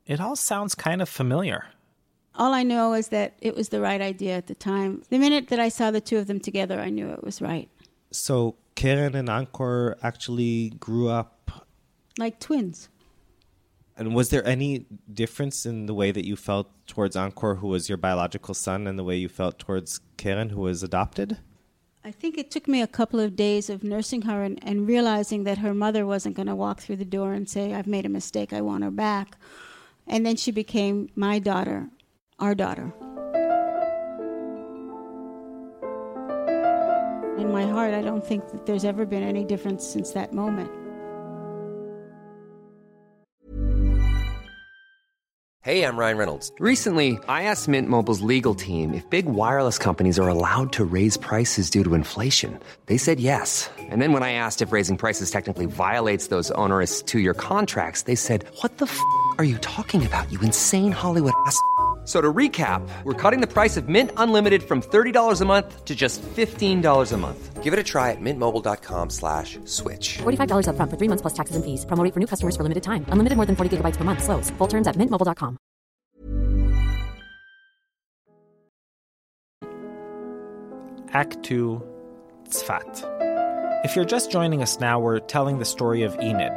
it 0.06 0.20
all 0.20 0.36
sounds 0.36 0.76
kind 0.76 1.02
of 1.02 1.08
familiar. 1.08 1.66
All 2.36 2.54
I 2.54 2.62
know 2.62 2.94
is 2.94 3.08
that 3.08 3.34
it 3.40 3.56
was 3.56 3.70
the 3.70 3.80
right 3.80 4.00
idea 4.00 4.36
at 4.36 4.46
the 4.46 4.54
time. 4.54 5.02
The 5.10 5.18
minute 5.18 5.48
that 5.48 5.58
I 5.58 5.70
saw 5.70 5.90
the 5.90 6.00
two 6.00 6.18
of 6.18 6.28
them 6.28 6.38
together, 6.38 6.78
I 6.78 6.90
knew 6.90 7.08
it 7.08 7.24
was 7.24 7.42
right. 7.42 7.68
So 8.12 8.54
Keren 8.76 9.16
and 9.16 9.28
Ankor 9.28 9.96
actually 10.02 10.70
grew 10.78 11.08
up 11.08 11.66
like 12.18 12.38
twins. 12.38 12.88
And 13.96 14.14
was 14.14 14.28
there 14.28 14.46
any 14.46 14.86
difference 15.12 15.64
in 15.64 15.86
the 15.86 15.94
way 15.94 16.12
that 16.12 16.26
you 16.26 16.36
felt 16.36 16.70
towards 16.86 17.16
Ankor, 17.16 17.58
who 17.58 17.68
was 17.68 17.88
your 17.88 17.96
biological 17.96 18.52
son, 18.52 18.86
and 18.86 18.98
the 18.98 19.04
way 19.04 19.16
you 19.16 19.28
felt 19.28 19.58
towards 19.58 20.00
Karen, 20.18 20.50
who 20.50 20.60
was 20.60 20.82
adopted? 20.82 21.38
I 22.04 22.10
think 22.10 22.36
it 22.36 22.50
took 22.50 22.68
me 22.68 22.82
a 22.82 22.86
couple 22.86 23.18
of 23.18 23.34
days 23.34 23.70
of 23.70 23.82
nursing 23.82 24.22
her 24.22 24.42
and, 24.42 24.62
and 24.62 24.86
realizing 24.86 25.44
that 25.44 25.58
her 25.58 25.74
mother 25.74 26.06
wasn't 26.06 26.36
going 26.36 26.46
to 26.46 26.54
walk 26.54 26.80
through 26.80 26.96
the 26.96 27.04
door 27.06 27.32
and 27.32 27.48
say, 27.48 27.72
I've 27.72 27.86
made 27.86 28.06
a 28.06 28.10
mistake, 28.10 28.52
I 28.52 28.60
want 28.60 28.84
her 28.84 28.90
back. 28.90 29.38
And 30.06 30.24
then 30.24 30.36
she 30.36 30.52
became 30.52 31.08
my 31.16 31.38
daughter, 31.38 31.88
our 32.38 32.54
daughter. 32.54 32.92
In 37.38 37.52
my 37.52 37.66
heart, 37.66 37.92
I 37.92 38.02
don't 38.02 38.24
think 38.24 38.48
that 38.50 38.64
there's 38.66 38.84
ever 38.84 39.04
been 39.04 39.22
any 39.22 39.44
difference 39.44 39.86
since 39.86 40.12
that 40.12 40.32
moment. 40.32 40.70
Hey, 45.66 45.82
I'm 45.82 45.96
Ryan 45.98 46.16
Reynolds. 46.16 46.52
Recently, 46.60 47.18
I 47.28 47.42
asked 47.42 47.66
Mint 47.66 47.88
Mobile's 47.88 48.20
legal 48.20 48.54
team 48.54 48.94
if 48.94 49.10
big 49.10 49.26
wireless 49.26 49.78
companies 49.78 50.16
are 50.16 50.28
allowed 50.28 50.72
to 50.74 50.84
raise 50.84 51.16
prices 51.16 51.68
due 51.70 51.82
to 51.82 51.94
inflation. 51.94 52.60
They 52.86 52.96
said 52.96 53.18
yes. 53.18 53.68
And 53.76 54.00
then 54.00 54.12
when 54.12 54.22
I 54.22 54.30
asked 54.30 54.62
if 54.62 54.70
raising 54.70 54.96
prices 54.96 55.28
technically 55.28 55.66
violates 55.66 56.28
those 56.28 56.52
onerous 56.52 57.02
two 57.02 57.18
year 57.18 57.34
contracts, 57.34 58.02
they 58.02 58.14
said, 58.14 58.44
What 58.60 58.78
the 58.78 58.86
f 58.86 59.00
are 59.38 59.44
you 59.44 59.58
talking 59.58 60.06
about, 60.06 60.30
you 60.30 60.40
insane 60.40 60.92
Hollywood 60.92 61.34
ass? 61.46 61.60
So 62.06 62.20
to 62.20 62.32
recap, 62.32 62.88
we're 63.02 63.20
cutting 63.20 63.40
the 63.40 63.52
price 63.52 63.76
of 63.76 63.88
Mint 63.88 64.12
Unlimited 64.16 64.62
from 64.62 64.80
$30 64.80 65.40
a 65.40 65.44
month 65.44 65.84
to 65.84 65.94
just 65.96 66.22
$15 66.22 67.12
a 67.12 67.16
month. 67.16 67.64
Give 67.64 67.72
it 67.72 67.80
a 67.80 67.82
try 67.82 68.12
at 68.12 68.20
mintmobile.com 68.20 69.10
slash 69.10 69.58
switch. 69.64 70.18
$45 70.18 70.68
up 70.68 70.76
front 70.76 70.88
for 70.88 70.96
three 70.96 71.08
months 71.08 71.22
plus 71.22 71.34
taxes 71.34 71.56
and 71.56 71.64
fees. 71.64 71.84
Promoting 71.84 72.12
for 72.12 72.20
new 72.20 72.28
customers 72.28 72.56
for 72.56 72.62
limited 72.62 72.84
time. 72.84 73.04
Unlimited 73.08 73.34
more 73.34 73.44
than 73.44 73.56
40 73.56 73.78
gigabytes 73.78 73.96
per 73.96 74.04
month. 74.04 74.22
Slows. 74.22 74.50
Full 74.50 74.68
terms 74.68 74.86
at 74.86 74.94
mintmobile.com. 74.94 75.58
Act 81.12 81.42
2 81.42 81.82
Tzfat. 82.50 83.84
If 83.84 83.96
you're 83.96 84.04
just 84.04 84.30
joining 84.30 84.62
us 84.62 84.78
now, 84.78 85.00
we're 85.00 85.18
telling 85.18 85.58
the 85.58 85.64
story 85.64 86.02
of 86.02 86.14
Enid. 86.20 86.52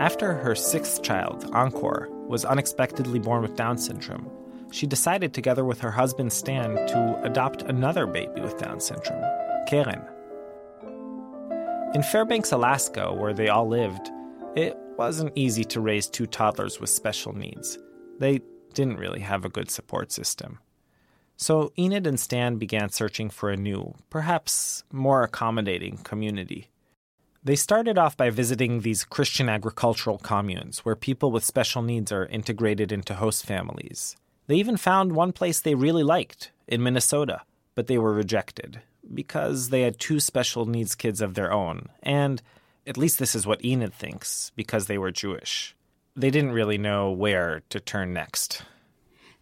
After 0.00 0.34
her 0.34 0.54
sixth 0.54 1.02
child, 1.02 1.44
Ankor, 1.52 2.08
was 2.26 2.44
unexpectedly 2.44 3.18
born 3.18 3.42
with 3.42 3.54
Down 3.56 3.76
syndrome, 3.78 4.30
she 4.70 4.86
decided, 4.86 5.34
together 5.34 5.64
with 5.64 5.80
her 5.80 5.90
husband 5.90 6.32
Stan, 6.32 6.74
to 6.88 7.20
adopt 7.22 7.62
another 7.62 8.06
baby 8.06 8.40
with 8.40 8.58
Down 8.58 8.80
syndrome, 8.80 9.24
Karen. 9.66 10.02
In 11.94 12.02
Fairbanks, 12.02 12.52
Alaska, 12.52 13.12
where 13.12 13.32
they 13.32 13.48
all 13.48 13.66
lived, 13.66 14.10
it 14.54 14.76
wasn't 14.96 15.32
easy 15.34 15.64
to 15.64 15.80
raise 15.80 16.08
two 16.08 16.26
toddlers 16.26 16.80
with 16.80 16.90
special 16.90 17.32
needs. 17.34 17.78
They 18.18 18.40
didn't 18.74 18.98
really 18.98 19.20
have 19.20 19.44
a 19.44 19.48
good 19.48 19.70
support 19.70 20.12
system. 20.12 20.58
So 21.36 21.72
Enid 21.78 22.06
and 22.06 22.20
Stan 22.20 22.56
began 22.56 22.90
searching 22.90 23.30
for 23.30 23.50
a 23.50 23.56
new, 23.56 23.94
perhaps 24.10 24.84
more 24.92 25.22
accommodating 25.22 25.96
community. 25.98 26.68
They 27.42 27.56
started 27.56 27.96
off 27.96 28.16
by 28.16 28.28
visiting 28.28 28.80
these 28.80 29.04
Christian 29.04 29.48
agricultural 29.48 30.18
communes 30.18 30.80
where 30.80 30.94
people 30.94 31.32
with 31.32 31.42
special 31.42 31.80
needs 31.80 32.12
are 32.12 32.26
integrated 32.26 32.92
into 32.92 33.14
host 33.14 33.46
families. 33.46 34.16
They 34.50 34.56
even 34.56 34.76
found 34.76 35.12
one 35.12 35.32
place 35.32 35.60
they 35.60 35.76
really 35.76 36.02
liked 36.02 36.50
in 36.66 36.82
Minnesota, 36.82 37.42
but 37.76 37.86
they 37.86 37.98
were 37.98 38.12
rejected 38.12 38.80
because 39.14 39.68
they 39.68 39.82
had 39.82 40.00
two 40.00 40.18
special 40.18 40.66
needs 40.66 40.96
kids 40.96 41.20
of 41.20 41.34
their 41.34 41.52
own, 41.52 41.86
and 42.02 42.42
at 42.84 42.96
least 42.96 43.20
this 43.20 43.36
is 43.36 43.46
what 43.46 43.64
Enid 43.64 43.94
thinks, 43.94 44.50
because 44.56 44.88
they 44.88 44.98
were 44.98 45.12
Jewish. 45.12 45.76
They 46.16 46.30
didn't 46.30 46.50
really 46.50 46.78
know 46.78 47.12
where 47.12 47.62
to 47.68 47.78
turn 47.78 48.12
next. 48.12 48.62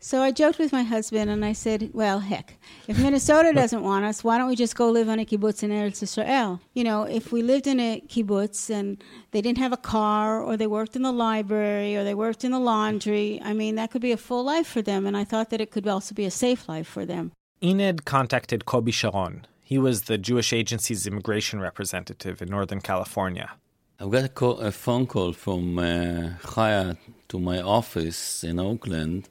So 0.01 0.23
I 0.23 0.31
joked 0.31 0.61
with 0.61 0.73
my 0.73 0.85
husband 0.85 1.29
and 1.29 1.45
I 1.45 1.53
said, 1.53 1.91
well, 1.93 2.21
heck, 2.21 2.57
if 2.87 2.99
Minnesota 2.99 3.53
doesn't 3.55 3.83
want 3.83 4.05
us, 4.05 4.23
why 4.23 4.39
don't 4.39 4.49
we 4.49 4.55
just 4.55 4.77
go 4.77 4.91
live 4.91 5.09
on 5.09 5.19
a 5.19 5.25
kibbutz 5.25 5.65
in 5.65 5.71
Eretz 5.71 6.03
Israel? 6.03 6.61
You 6.73 6.85
know, 6.85 7.03
if 7.03 7.33
we 7.33 7.43
lived 7.43 7.67
in 7.67 7.81
a 7.81 8.01
kibbutz 8.07 8.71
and 8.71 9.03
they 9.33 9.41
didn't 9.41 9.59
have 9.59 9.73
a 9.73 9.77
car 9.77 10.41
or 10.41 10.57
they 10.57 10.69
worked 10.69 10.95
in 10.95 11.03
the 11.03 11.11
library 11.11 11.97
or 11.97 12.05
they 12.05 12.15
worked 12.15 12.45
in 12.45 12.53
the 12.53 12.61
laundry, 12.61 13.41
I 13.43 13.53
mean, 13.55 13.75
that 13.75 13.91
could 13.91 14.01
be 14.03 14.13
a 14.13 14.17
full 14.17 14.45
life 14.45 14.69
for 14.69 14.83
them. 14.83 15.05
And 15.05 15.17
I 15.17 15.25
thought 15.25 15.51
that 15.51 15.61
it 15.61 15.73
could 15.73 15.89
also 15.89 16.15
be 16.15 16.25
a 16.25 16.31
safe 16.31 16.69
life 16.69 16.87
for 16.87 17.05
them. 17.05 17.33
Enid 17.61 18.05
contacted 18.05 18.67
Kobi 18.67 18.95
Sharon. 18.95 19.49
He 19.63 19.79
was 19.79 20.03
the 20.03 20.17
Jewish 20.17 20.53
Agency's 20.53 21.09
immigration 21.09 21.61
representative 21.61 22.41
in 22.41 22.49
Northern 22.51 22.81
California. 22.81 23.51
I 23.99 24.07
got 24.07 24.25
a, 24.25 24.29
call, 24.29 24.61
a 24.61 24.71
phone 24.71 25.09
call 25.09 25.33
from 25.33 25.77
uh, 25.77 26.39
Chaya 26.45 26.97
to 27.31 27.41
my 27.41 27.61
office 27.61 28.45
in 28.45 28.61
Oakland 28.61 29.29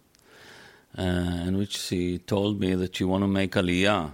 uh, 0.97 1.01
in 1.47 1.57
which 1.57 1.77
she 1.77 2.17
told 2.17 2.59
me 2.59 2.75
that 2.75 2.95
she 2.95 3.03
want 3.03 3.23
to 3.23 3.27
make 3.27 3.51
aliyah 3.51 4.13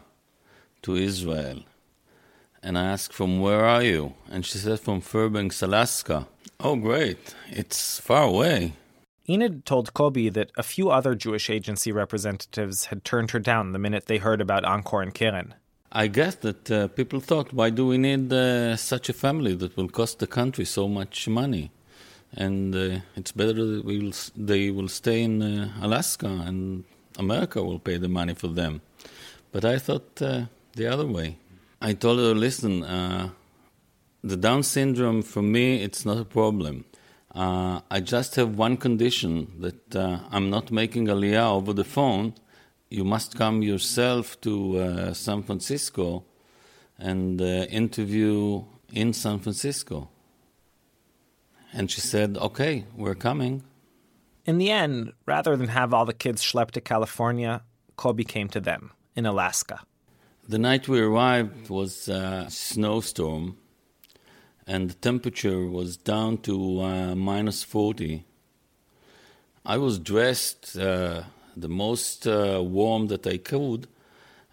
to 0.82 0.96
Israel. 0.96 1.64
And 2.62 2.78
I 2.78 2.86
asked, 2.86 3.14
from 3.14 3.42
where 3.42 3.66
are 3.66 3.84
you? 3.84 4.14
And 4.30 4.46
she 4.46 4.58
said, 4.58 4.80
from 4.80 5.02
Fairbanks, 5.02 5.62
Alaska. 5.62 6.28
Oh, 6.60 6.76
great. 6.76 7.36
It's 7.50 8.00
far 8.00 8.24
away. 8.24 8.74
Enid 9.30 9.66
told 9.66 9.94
Kobi 9.94 10.32
that 10.34 10.52
a 10.58 10.64
few 10.64 10.90
other 10.90 11.16
Jewish 11.16 11.50
agency 11.50 11.92
representatives 11.92 12.86
had 12.86 13.06
turned 13.06 13.32
her 13.32 13.40
down 13.40 13.72
the 13.72 13.80
minute 13.80 14.06
they 14.06 14.18
heard 14.18 14.42
about 14.42 14.64
Ankor 14.64 15.02
and 15.02 15.14
Keren. 15.14 15.56
I 15.92 16.08
guess 16.08 16.36
that 16.36 16.72
uh, 16.72 16.88
people 16.88 17.20
thought, 17.20 17.54
why 17.54 17.70
do 17.70 17.86
we 17.86 17.98
need 17.98 18.34
uh, 18.34 18.76
such 18.76 19.10
a 19.10 19.14
family 19.14 19.56
that 19.56 19.78
will 19.78 19.88
cost 19.90 20.20
the 20.20 20.28
country 20.28 20.66
so 20.66 20.88
much 20.88 21.28
money? 21.28 21.72
And 22.36 22.76
uh, 22.76 23.00
it's 23.16 23.32
better 23.32 23.54
that 23.54 23.86
we 23.86 24.00
will, 24.00 24.14
they 24.36 24.72
will 24.72 24.88
stay 24.88 25.24
in 25.24 25.42
uh, 25.42 25.72
Alaska 25.82 26.28
and 26.28 26.84
America 27.18 27.62
will 27.62 27.80
pay 27.80 27.98
the 27.98 28.08
money 28.08 28.34
for 28.34 28.48
them. 28.48 28.82
But 29.52 29.66
I 29.66 29.78
thought 29.78 30.22
uh, 30.22 30.46
the 30.76 30.88
other 30.88 31.06
way. 31.06 31.38
I 31.82 31.94
told 31.94 32.20
her, 32.20 32.34
listen, 32.34 32.84
uh, 32.84 33.30
the 34.24 34.38
Down 34.38 34.64
syndrome 34.64 35.22
for 35.22 35.42
me, 35.42 35.84
it's 35.84 36.06
not 36.06 36.18
a 36.18 36.26
problem. 36.26 36.86
Uh, 37.36 37.82
I 37.92 38.00
just 38.00 38.36
have 38.36 38.58
one 38.58 38.78
condition 38.78 39.52
that 39.60 39.96
uh, 39.96 40.20
I'm 40.32 40.50
not 40.50 40.72
making 40.72 41.08
Aliyah 41.08 41.52
over 41.52 41.74
the 41.74 41.84
phone. 41.84 42.34
You 42.90 43.04
must 43.04 43.36
come 43.36 43.62
yourself 43.64 44.40
to 44.42 45.14
San 45.14 45.42
Francisco 45.42 46.24
and 47.00 47.42
interview 47.42 48.64
in 48.92 49.14
San 49.14 49.40
Francisco. 49.40 50.10
And 51.74 51.90
she 51.90 52.02
said, 52.02 52.38
okay, 52.38 52.86
we're 52.96 53.16
coming. 53.16 53.64
In 54.46 54.58
the 54.58 54.70
end, 54.70 55.14
rather 55.26 55.56
than 55.56 55.70
have 55.70 55.94
all 55.94 56.06
the 56.06 56.14
kids 56.14 56.44
schlepped 56.44 56.72
to 56.72 56.82
California, 56.82 57.64
Kobi 57.98 58.28
came 58.28 58.50
to 58.50 58.60
them 58.60 58.92
in 59.16 59.26
Alaska. 59.26 59.82
The 60.48 60.60
night 60.60 60.88
we 60.88 61.00
arrived 61.00 61.70
was 61.70 62.10
a 62.10 62.48
snowstorm, 62.50 63.58
and 64.68 64.90
the 64.90 64.96
temperature 64.96 65.66
was 65.66 65.96
down 65.96 66.40
to 66.40 66.82
uh, 66.82 67.16
minus 67.16 67.64
40. 67.64 68.26
I 69.66 69.78
was 69.78 69.98
dressed 70.00 70.78
uh, 70.78 71.24
the 71.56 71.70
most 71.70 72.28
uh, 72.28 72.62
warm 72.62 73.08
that 73.08 73.26
I 73.26 73.38
could, 73.38 73.88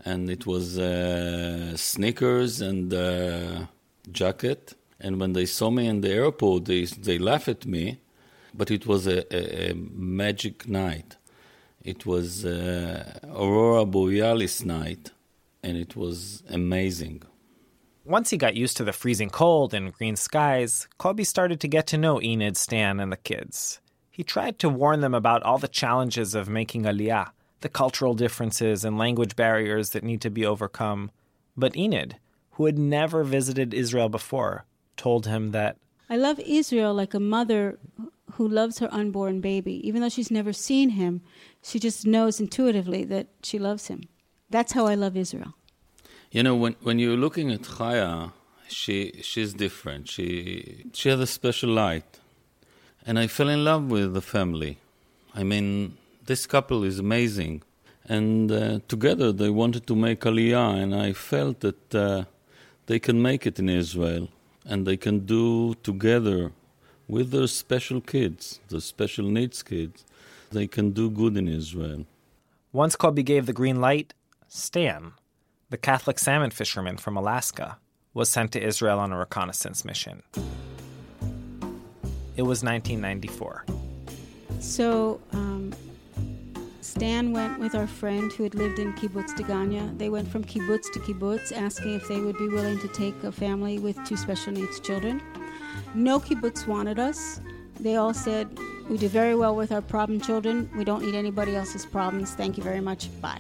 and 0.04 0.30
it 0.30 0.46
was 0.46 0.78
uh, 0.78 1.76
sneakers 1.76 2.61
and 2.61 2.94
uh, 2.94 3.66
jacket. 4.12 4.74
And 5.01 5.21
when 5.21 5.33
they 5.33 5.47
saw 5.47 5.71
me 5.71 5.87
in 5.87 6.01
the 6.03 6.11
airport, 6.11 6.67
they, 6.67 6.85
they 6.85 7.19
laughed 7.19 7.49
at 7.49 7.65
me, 7.67 8.01
but 8.53 8.71
it 8.71 8.87
was 8.87 9.07
a, 9.07 9.25
a, 9.35 9.71
a 9.71 9.75
magic 9.75 10.69
night. 10.69 11.17
It 11.83 12.05
was 12.05 12.45
uh, 12.45 13.19
Aurora 13.25 13.87
Borealis 13.87 14.65
night, 14.65 15.13
and 15.63 15.79
it 15.79 15.97
was 15.97 16.43
amazing. 16.51 17.23
Once 18.05 18.31
he 18.31 18.37
got 18.37 18.57
used 18.57 18.77
to 18.77 18.85
the 18.85 18.93
freezing 18.93 19.31
cold 19.31 19.73
and 19.73 19.93
green 19.93 20.17
skies, 20.17 20.89
Kobi 20.99 21.25
started 21.25 21.61
to 21.61 21.69
get 21.69 21.87
to 21.89 21.99
know 21.99 22.21
Enid, 22.21 22.57
Stan, 22.57 23.01
and 23.01 23.13
the 23.13 23.17
kids. 23.17 23.81
He 24.11 24.25
tried 24.25 24.59
to 24.59 24.69
warn 24.69 25.01
them 25.01 25.15
about 25.15 25.43
all 25.43 25.59
the 25.59 25.69
challenges 25.69 26.35
of 26.35 26.49
making 26.49 26.83
Aliyah, 26.83 27.31
the 27.61 27.69
cultural 27.69 28.15
differences 28.15 28.85
and 28.85 28.99
language 28.99 29.37
barriers 29.37 29.91
that 29.91 30.05
need 30.05 30.21
to 30.23 30.31
be 30.31 30.45
overcome. 30.45 31.11
But 31.57 31.77
Enid, 31.77 32.17
who 32.53 32.67
had 32.67 32.79
never 32.79 33.23
visited 33.23 33.73
Israel 33.73 34.09
before, 34.09 34.65
told 35.07 35.23
him 35.27 35.43
that 35.59 35.73
I 36.15 36.17
love 36.27 36.39
Israel 36.61 36.93
like 37.03 37.15
a 37.15 37.25
mother 37.37 37.63
who 38.35 38.47
loves 38.61 38.75
her 38.81 38.91
unborn 39.01 39.37
baby. 39.53 39.75
Even 39.89 39.99
though 40.01 40.15
she's 40.17 40.33
never 40.41 40.53
seen 40.69 40.89
him, 41.03 41.13
she 41.69 41.79
just 41.87 42.01
knows 42.15 42.35
intuitively 42.45 43.03
that 43.15 43.27
she 43.49 43.59
loves 43.69 43.85
him. 43.93 44.01
That's 44.55 44.73
how 44.77 44.85
I 44.93 44.97
love 45.05 45.15
Israel. 45.25 45.53
You 46.37 46.43
know, 46.47 46.57
when 46.63 46.75
when 46.87 46.97
you're 47.03 47.23
looking 47.27 47.49
at 47.57 47.63
Chaya, 47.75 48.33
she 48.81 48.97
she's 49.31 49.53
different. 49.65 50.03
She 50.15 50.27
she 50.99 51.07
has 51.13 51.21
a 51.29 51.31
special 51.39 51.71
light, 51.85 52.11
and 53.07 53.15
I 53.25 53.27
fell 53.37 53.51
in 53.57 53.63
love 53.71 53.85
with 53.97 54.09
the 54.19 54.25
family. 54.37 54.73
I 55.41 55.43
mean, 55.53 55.97
this 56.31 56.43
couple 56.55 56.81
is 56.91 56.99
amazing, 57.09 57.55
and 58.17 58.51
uh, 58.51 58.79
together 58.95 59.29
they 59.43 59.51
wanted 59.63 59.85
to 59.91 59.95
make 60.07 60.21
Aliyah, 60.31 60.71
and 60.83 60.91
I 60.95 61.13
felt 61.13 61.57
that 61.67 61.95
uh, 61.95 62.25
they 62.89 62.99
can 63.07 63.17
make 63.31 63.43
it 63.51 63.57
in 63.63 63.69
Israel, 63.69 64.25
and 64.70 64.87
they 64.87 64.96
can 64.96 65.26
do 65.26 65.74
together 65.83 66.52
with 67.09 67.33
their 67.33 67.48
special 67.48 68.00
kids, 68.00 68.61
the 68.68 68.80
special 68.80 69.26
needs 69.26 69.62
kids, 69.64 70.04
they 70.52 70.66
can 70.68 70.92
do 70.92 71.11
good 71.11 71.37
in 71.37 71.48
Israel. 71.48 72.06
Once 72.72 72.94
Kobi 72.94 73.24
gave 73.24 73.46
the 73.46 73.52
green 73.52 73.80
light, 73.80 74.14
Stan, 74.46 75.12
the 75.70 75.76
Catholic 75.76 76.20
salmon 76.20 76.52
fisherman 76.52 76.96
from 76.96 77.16
Alaska, 77.16 77.78
was 78.14 78.28
sent 78.28 78.52
to 78.52 78.62
Israel 78.64 79.00
on 79.00 79.12
a 79.12 79.18
reconnaissance 79.18 79.85
mission. 79.85 80.22
It 82.37 82.42
was 82.42 82.62
1994. 82.62 83.64
So, 84.61 85.20
um, 85.33 85.72
Stan 86.83 87.33
went 87.33 87.59
with 87.59 87.75
our 87.75 87.87
friend 87.87 88.33
who 88.33 88.43
had 88.43 88.55
lived 88.55 88.79
in 88.79 88.95
Kibbutz 88.95 89.35
Degania. 89.35 89.97
They 89.99 90.09
went 90.09 90.29
from 90.29 90.43
kibbutz 90.45 90.90
to 90.93 90.99
kibbutz 91.01 91.53
asking 91.53 91.95
if 91.95 92.09
they 92.09 92.21
would 92.21 92.38
be 92.38 92.49
willing 92.49 92.79
to 92.81 92.88
take 92.88 93.23
a 93.23 93.31
family 93.31 93.79
with 93.79 94.03
two 94.05 94.16
special 94.16 94.53
needs 94.53 94.81
children. 94.81 95.23
No 95.95 96.19
kibbutz 96.19 96.66
wanted 96.66 96.99
us. 96.99 97.40
They 97.79 97.97
all 97.97 98.14
said, 98.14 98.59
We 98.88 98.97
do 98.97 99.09
very 99.09 99.35
well 99.35 99.55
with 99.55 99.73
our 99.73 99.83
problem 99.83 100.21
children. 100.21 100.71
We 100.77 100.85
don't 100.85 101.05
need 101.05 101.14
anybody 101.14 101.55
else's 101.55 101.85
problems. 101.85 102.35
Thank 102.35 102.57
you 102.57 102.62
very 102.62 102.81
much. 102.81 103.09
Bye. 103.21 103.38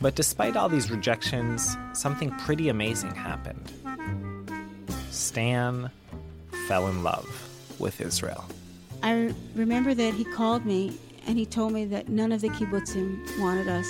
But 0.00 0.14
despite 0.14 0.56
all 0.56 0.68
these 0.68 0.90
rejections, 0.90 1.76
something 1.92 2.30
pretty 2.30 2.68
amazing 2.68 3.14
happened. 3.14 3.72
Stan 5.10 5.90
fell 6.66 6.86
in 6.88 7.02
love 7.02 7.26
with 7.78 8.00
Israel. 8.00 8.44
I 9.06 9.32
remember 9.54 9.94
that 9.94 10.14
he 10.14 10.24
called 10.24 10.66
me 10.66 10.98
and 11.28 11.38
he 11.38 11.46
told 11.46 11.72
me 11.72 11.84
that 11.84 12.08
none 12.08 12.32
of 12.32 12.40
the 12.40 12.48
kibbutzim 12.48 13.38
wanted 13.38 13.68
us. 13.68 13.86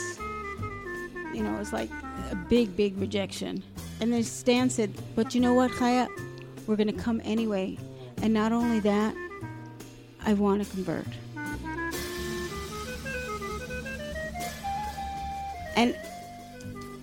You 1.33 1.43
know, 1.43 1.55
it 1.55 1.59
was 1.59 1.73
like 1.73 1.89
a 2.31 2.37
big, 2.51 2.77
big 2.77 2.99
rejection. 2.99 3.63
And 4.03 4.13
then 4.13 4.23
Stan 4.23 4.69
said, 4.69 4.93
But 5.15 5.35
you 5.35 5.41
know 5.41 5.55
what, 5.55 5.71
Chaya? 5.71 6.07
We're 6.67 6.77
going 6.77 6.95
to 6.95 7.03
come 7.03 7.23
anyway. 7.25 7.79
And 8.21 8.35
not 8.35 8.53
only 8.53 8.79
that, 8.81 9.15
I 10.27 10.35
want 10.35 10.63
to 10.63 10.71
convert. 10.71 11.07
And 15.77 15.97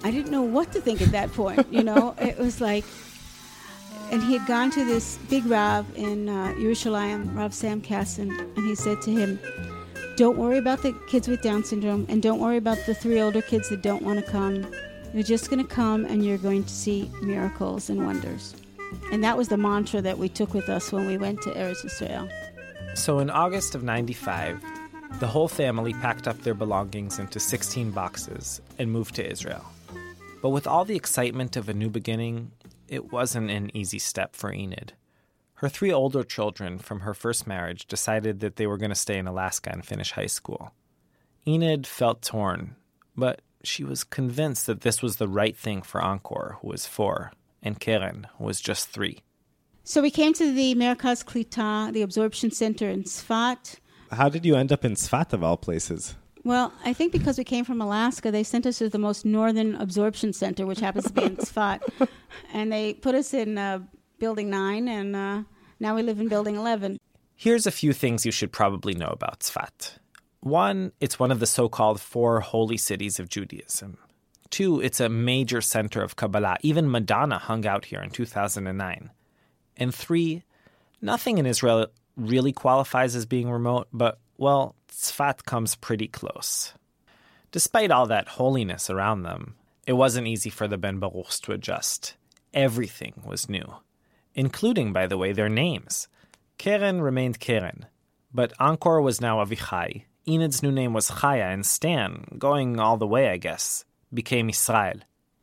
I 0.04 0.12
didn't 0.12 0.30
know 0.30 0.44
what 0.44 0.72
to 0.74 0.82
think 0.82 1.02
at 1.02 1.12
that 1.14 1.34
point, 1.34 1.66
you 1.74 1.82
know? 1.82 2.14
it 2.20 2.38
was 2.38 2.62
like, 2.62 2.86
and 4.14 4.22
he 4.22 4.38
had 4.38 4.46
gone 4.46 4.70
to 4.70 4.86
this 4.86 5.18
big 5.28 5.44
Rav 5.48 5.88
in 5.98 6.30
uh, 6.30 6.54
Yerushalayim, 6.56 7.36
Rav 7.36 7.52
Sam 7.52 7.82
Kasson, 7.82 8.30
and 8.56 8.64
he 8.64 8.76
said 8.76 9.02
to 9.02 9.10
him, 9.10 9.40
Don't 10.18 10.38
worry 10.38 10.60
about 10.60 10.84
the 10.84 10.94
kids 11.08 11.28
with 11.28 11.42
Down 11.42 11.64
syndrome, 11.64 12.06
and 12.08 12.22
don't 12.22 12.40
worry 12.40 12.58
about 12.58 12.78
the 12.86 12.94
three 12.94 13.20
older 13.20 13.42
kids 13.42 13.70
that 13.70 13.82
don't 13.82 14.04
want 14.04 14.24
to 14.24 14.32
come. 14.32 14.72
You're 15.16 15.24
just 15.24 15.50
going 15.50 15.66
to 15.66 15.68
come 15.68 16.06
and 16.06 16.24
you're 16.24 16.38
going 16.38 16.64
to 16.64 16.70
see 16.70 17.12
miracles 17.24 17.90
and 17.90 18.06
wonders. 18.06 18.54
And 19.12 19.24
that 19.24 19.36
was 19.36 19.48
the 19.48 19.58
mantra 19.58 20.00
that 20.02 20.20
we 20.20 20.30
took 20.30 20.54
with 20.54 20.70
us 20.70 20.92
when 20.92 21.08
we 21.08 21.18
went 21.18 21.42
to 21.42 21.50
Eretz 21.50 21.84
Israel. 21.84 22.30
So 22.94 23.18
in 23.18 23.32
August 23.32 23.74
of 23.74 23.82
95, 23.82 24.64
the 25.22 25.28
whole 25.28 25.48
family 25.48 25.94
packed 25.94 26.28
up 26.28 26.40
their 26.44 26.54
belongings 26.54 27.18
into 27.18 27.40
16 27.40 27.90
boxes 27.90 28.62
and 28.78 28.92
moved 28.92 29.16
to 29.16 29.28
Israel. 29.28 29.66
But 30.44 30.50
with 30.50 30.68
all 30.68 30.86
the 30.86 30.96
excitement 30.96 31.56
of 31.56 31.68
a 31.68 31.74
new 31.74 31.90
beginning, 31.90 32.52
it 32.94 33.12
wasn't 33.12 33.50
an 33.50 33.76
easy 33.76 34.00
step 34.00 34.36
for 34.36 34.54
Enid. 34.54 34.94
Her 35.56 35.70
three 35.70 35.92
older 35.92 36.24
children 36.24 36.78
from 36.78 37.02
her 37.02 37.14
first 37.14 37.48
marriage 37.48 37.88
decided 37.88 38.40
that 38.42 38.58
they 38.58 38.68
were 38.68 38.78
going 38.78 38.92
to 38.92 38.96
stay 38.96 39.18
in 39.18 39.28
Alaska 39.28 39.72
and 39.72 39.84
finish 39.84 40.12
high 40.12 40.28
school. 40.28 40.74
Enid 41.48 41.88
felt 41.88 42.22
torn, 42.22 42.76
but 43.16 43.42
she 43.64 43.84
was 43.84 44.04
convinced 44.04 44.68
that 44.68 44.82
this 44.82 45.02
was 45.02 45.16
the 45.16 45.28
right 45.28 45.58
thing 45.58 45.82
for 45.82 46.02
Encore, 46.02 46.58
who 46.62 46.68
was 46.68 46.86
four, 46.86 47.32
and 47.62 47.80
Karen, 47.80 48.28
who 48.38 48.44
was 48.44 48.62
just 48.62 48.90
three. 48.90 49.24
So 49.84 50.02
we 50.02 50.12
came 50.12 50.34
to 50.34 50.54
the 50.54 50.76
Merkaz 50.76 51.26
Klita, 51.26 51.92
the 51.92 52.04
absorption 52.04 52.52
center 52.52 52.90
in 52.90 53.04
Sfat. 53.04 53.80
How 54.12 54.30
did 54.30 54.46
you 54.46 54.56
end 54.56 54.72
up 54.72 54.86
in 54.86 54.94
Sfat 54.96 55.34
of 55.34 55.44
all 55.44 55.58
places? 55.58 56.16
Well, 56.44 56.74
I 56.84 56.92
think 56.92 57.14
because 57.14 57.38
we 57.38 57.46
came 57.46 57.64
from 57.64 57.80
Alaska, 57.80 58.30
they 58.30 58.44
sent 58.44 58.66
us 58.66 58.80
to 58.80 58.90
the 58.90 58.98
most 58.98 59.24
northern 59.24 59.76
absorption 59.76 60.34
center, 60.34 60.66
which 60.66 60.82
happens 60.82 61.06
to 61.06 61.14
be 61.14 61.24
in 61.24 61.38
Sfat. 61.38 61.82
And 62.52 62.72
they 62.72 62.96
put 62.96 63.16
us 63.16 63.34
in 63.34 63.58
uh, 63.58 63.80
Building 64.20 64.50
9, 64.50 64.88
and 64.88 65.16
uh, 65.16 65.44
now 65.80 65.96
we 65.96 66.02
live 66.02 66.20
in 66.20 66.28
Building 66.28 66.56
11. 66.56 66.98
Here's 67.36 67.66
a 67.66 67.72
few 67.72 67.94
things 67.94 68.26
you 68.26 68.32
should 68.32 68.52
probably 68.52 68.94
know 68.94 69.08
about 69.08 69.40
Sfat. 69.40 69.98
One, 70.42 70.92
it's 71.00 71.18
one 71.18 71.32
of 71.32 71.40
the 71.40 71.48
so 71.48 71.70
called 71.70 72.02
four 72.02 72.42
holy 72.42 72.78
cities 72.78 73.20
of 73.20 73.30
Judaism. 73.30 73.98
Two, 74.50 74.82
it's 74.82 75.00
a 75.00 75.10
major 75.10 75.62
center 75.62 76.04
of 76.04 76.18
Kabbalah. 76.18 76.58
Even 76.62 76.92
Madonna 76.92 77.40
hung 77.40 77.66
out 77.66 77.86
here 77.86 78.02
in 78.02 78.10
2009. 78.10 79.10
And 79.78 79.96
three, 79.96 80.44
nothing 81.02 81.38
in 81.38 81.46
Israel 81.46 81.88
really 82.18 82.52
qualifies 82.52 83.16
as 83.16 83.26
being 83.26 83.50
remote, 83.50 83.88
but, 83.94 84.20
well, 84.38 84.76
Tzfat 84.94 85.44
comes 85.46 85.76
pretty 85.76 86.08
close. 86.08 86.74
Despite 87.52 87.92
all 87.92 88.06
that 88.08 88.30
holiness 88.40 88.90
around 88.90 89.24
them, 89.24 89.56
it 89.88 89.94
wasn't 89.94 90.28
easy 90.28 90.50
for 90.50 90.68
the 90.68 90.78
Ben 90.78 91.00
Baruchs 91.00 91.42
to 91.42 91.52
adjust. 91.52 92.16
Everything 92.54 93.22
was 93.26 93.50
new, 93.50 93.76
including, 94.36 94.94
by 94.94 95.08
the 95.08 95.18
way, 95.18 95.34
their 95.34 95.50
names. 95.50 96.08
Keren 96.58 97.02
remained 97.02 97.40
Keren, 97.40 97.88
but 98.34 98.54
Encore 98.60 99.02
was 99.02 99.20
now 99.20 99.44
Avichai. 99.44 100.04
Enid's 100.26 100.64
new 100.64 100.72
name 100.72 100.94
was 100.94 101.10
Chaya, 101.10 101.52
and 101.52 101.66
Stan, 101.66 102.26
going 102.38 102.80
all 102.80 102.98
the 102.98 103.08
way, 103.08 103.30
I 103.30 103.38
guess, 103.38 103.84
became 104.14 104.50
Israel. 104.50 105.00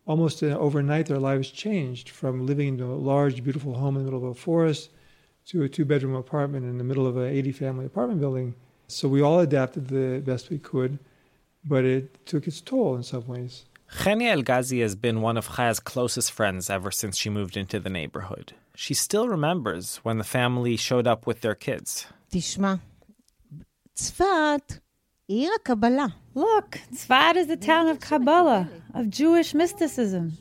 Almost 0.07 0.43
uh, 0.43 0.47
overnight, 0.59 1.07
their 1.07 1.19
lives 1.19 1.51
changed 1.51 2.09
from 2.09 2.47
living 2.47 2.79
in 2.79 2.81
a 2.81 2.95
large, 2.95 3.43
beautiful 3.43 3.75
home 3.75 3.97
in 3.97 4.05
the 4.05 4.11
middle 4.11 4.25
of 4.31 4.37
a 4.37 4.41
forest 4.41 4.91
to 5.47 5.63
a 5.65 5.69
two 5.69 5.85
bedroom 5.85 6.15
apartment 6.15 6.65
in 6.65 6.79
the 6.79 6.85
middle 6.85 7.07
of 7.07 7.17
an 7.17 7.29
80 7.29 7.53
family 7.53 7.87
apartment 7.87 8.21
building. 8.21 8.55
So 8.90 9.08
we 9.08 9.22
all 9.22 9.40
adapted 9.40 9.88
the 9.88 10.22
best 10.26 10.50
we 10.50 10.60
could, 10.60 11.00
but 11.64 11.84
it 11.86 12.26
took 12.26 12.48
its 12.48 12.62
toll 12.62 12.96
in 12.96 13.04
some 13.04 13.26
ways. 13.28 13.66
Chenia 14.00 14.32
El 14.36 14.82
has 14.82 14.96
been 14.96 15.22
one 15.22 15.38
of 15.38 15.48
Chaya's 15.56 15.80
closest 15.80 16.32
friends 16.32 16.70
ever 16.70 16.92
since 16.92 17.18
she 17.18 17.30
moved 17.30 17.56
into 17.56 17.80
the 17.80 17.90
neighborhood. 17.90 18.54
She 18.76 18.94
still 18.94 19.28
remembers 19.28 19.98
when 19.98 20.18
the 20.18 20.24
family 20.24 20.76
showed 20.76 21.08
up 21.08 21.26
with 21.26 21.42
their 21.42 21.56
kids. 21.56 22.06
תשמע, 22.30 22.76
צפת 23.96 24.80
עיר 25.28 25.52
הקבלה. 25.56 26.08
Look, 26.36 26.80
Tzfat 26.94 27.38
is 27.38 27.48
the 27.48 27.56
town 27.56 27.88
of 27.88 28.02
Kabbalah, 28.02 28.70
of 28.94 29.10
Jewish 29.10 29.54
mysticism. 29.54 30.34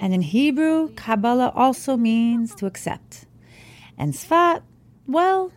And 0.00 0.12
in 0.12 0.22
Hebrew, 0.22 0.88
Kabbalah 0.96 1.52
also 1.54 1.96
means 1.96 2.54
to 2.56 2.66
accept. 2.66 3.26
And 3.96 4.12
Tzfat, 4.12 4.62
well, 5.06 5.52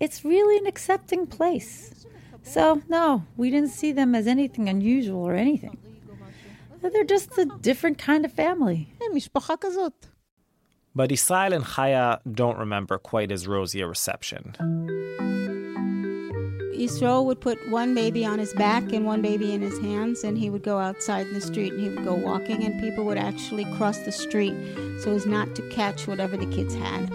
it's 0.00 0.24
really 0.24 0.56
an 0.58 0.66
accepting 0.66 1.26
place. 1.26 2.06
So, 2.42 2.82
no, 2.88 3.24
we 3.36 3.50
didn't 3.50 3.70
see 3.70 3.92
them 3.92 4.14
as 4.14 4.26
anything 4.26 4.68
unusual 4.68 5.22
or 5.22 5.34
anything. 5.34 5.78
They're 6.80 7.04
just 7.04 7.36
a 7.38 7.46
different 7.60 7.98
kind 7.98 8.24
of 8.24 8.32
family. 8.32 8.88
But 10.94 11.10
Israel 11.12 11.52
and 11.52 11.64
Chaya 11.64 12.20
don't 12.30 12.56
remember 12.58 12.98
quite 12.98 13.32
as 13.32 13.46
rosy 13.46 13.80
a 13.80 13.88
reception. 13.88 14.54
Yisro 16.74 17.24
would 17.24 17.40
put 17.40 17.58
one 17.70 17.94
baby 17.94 18.24
on 18.24 18.38
his 18.38 18.52
back 18.54 18.92
and 18.92 19.04
one 19.06 19.22
baby 19.22 19.52
in 19.52 19.62
his 19.62 19.78
hands, 19.80 20.22
and 20.22 20.38
he 20.38 20.50
would 20.50 20.62
go 20.62 20.78
outside 20.78 21.26
in 21.26 21.34
the 21.34 21.40
street 21.40 21.72
and 21.72 21.80
he 21.80 21.88
would 21.88 22.04
go 22.04 22.14
walking, 22.14 22.62
and 22.64 22.80
people 22.80 23.04
would 23.04 23.18
actually 23.18 23.64
cross 23.76 23.98
the 24.00 24.12
street 24.12 24.54
so 25.00 25.12
as 25.12 25.26
not 25.26 25.54
to 25.56 25.68
catch 25.70 26.06
whatever 26.06 26.36
the 26.36 26.46
kids 26.46 26.74
had. 26.74 27.10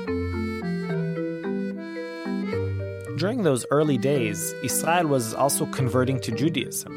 During 3.22 3.44
those 3.44 3.64
early 3.70 4.00
days, 4.00 4.52
Israel 4.64 5.06
was 5.06 5.36
also 5.36 5.68
converting 5.68 6.20
to 6.20 6.32
Judaism. 6.32 6.92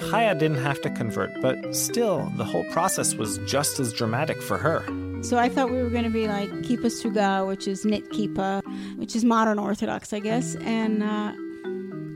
Chaya 0.00 0.38
didn't 0.38 0.58
have 0.58 0.78
to 0.82 0.90
convert, 0.90 1.30
but 1.40 1.74
still, 1.74 2.30
the 2.36 2.44
whole 2.44 2.64
process 2.64 3.14
was 3.14 3.38
just 3.46 3.80
as 3.80 3.90
dramatic 3.90 4.42
for 4.42 4.58
her. 4.58 4.84
So 5.22 5.38
I 5.38 5.48
thought 5.48 5.70
we 5.70 5.82
were 5.82 5.88
going 5.88 6.04
to 6.04 6.10
be 6.10 6.28
like 6.28 6.50
Kippa 6.66 6.90
Sruga, 6.90 7.48
which 7.48 7.66
is 7.66 7.86
knit 7.86 8.10
kippa, 8.10 8.60
which 8.98 9.16
is 9.16 9.24
modern 9.24 9.58
Orthodox, 9.58 10.12
I 10.12 10.18
guess, 10.18 10.54
and 10.56 11.02
uh, 11.02 11.32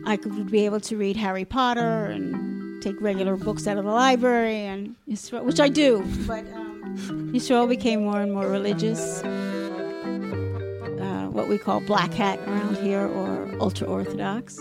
I 0.05 0.19
could 0.19 0.51
be 0.51 0.67
able 0.67 0.81
to 0.81 0.99
read 0.99 1.17
Harry 1.17 1.47
Potter 1.47 2.05
and 2.05 2.83
take 2.83 3.01
regular 3.01 3.35
books 3.35 3.67
out 3.67 3.79
of 3.79 3.87
the 3.87 3.93
library, 3.93 4.59
and 4.59 4.95
Yisrael, 5.09 5.43
which 5.43 5.59
I 5.59 5.71
do, 5.71 6.05
but 6.27 6.45
um, 6.53 7.33
became 7.67 8.05
more 8.05 8.21
and 8.21 8.31
more 8.31 8.47
religious. 8.47 9.25
Uh, 9.25 11.31
what 11.33 11.49
we 11.49 11.57
call 11.57 11.81
black 11.81 12.13
hat 12.13 12.39
around 12.47 12.77
here, 12.77 13.07
or 13.07 13.44
ultra 13.65 13.87
Orthodox. 13.87 14.59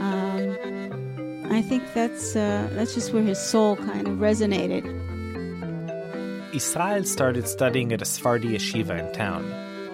Um, 0.00 0.56
I 1.52 1.62
think 1.62 1.84
that's 1.94 2.34
uh, 2.34 2.68
that's 2.72 2.94
just 2.94 3.12
where 3.12 3.22
his 3.22 3.38
soul 3.38 3.76
kind 3.76 4.08
of 4.08 4.14
resonated. 4.18 4.84
Israel 6.52 7.04
started 7.04 7.46
studying 7.46 7.92
at 7.92 8.02
a 8.02 8.04
Sephardi 8.04 8.48
yeshiva 8.48 8.98
in 8.98 9.12
town. 9.14 9.44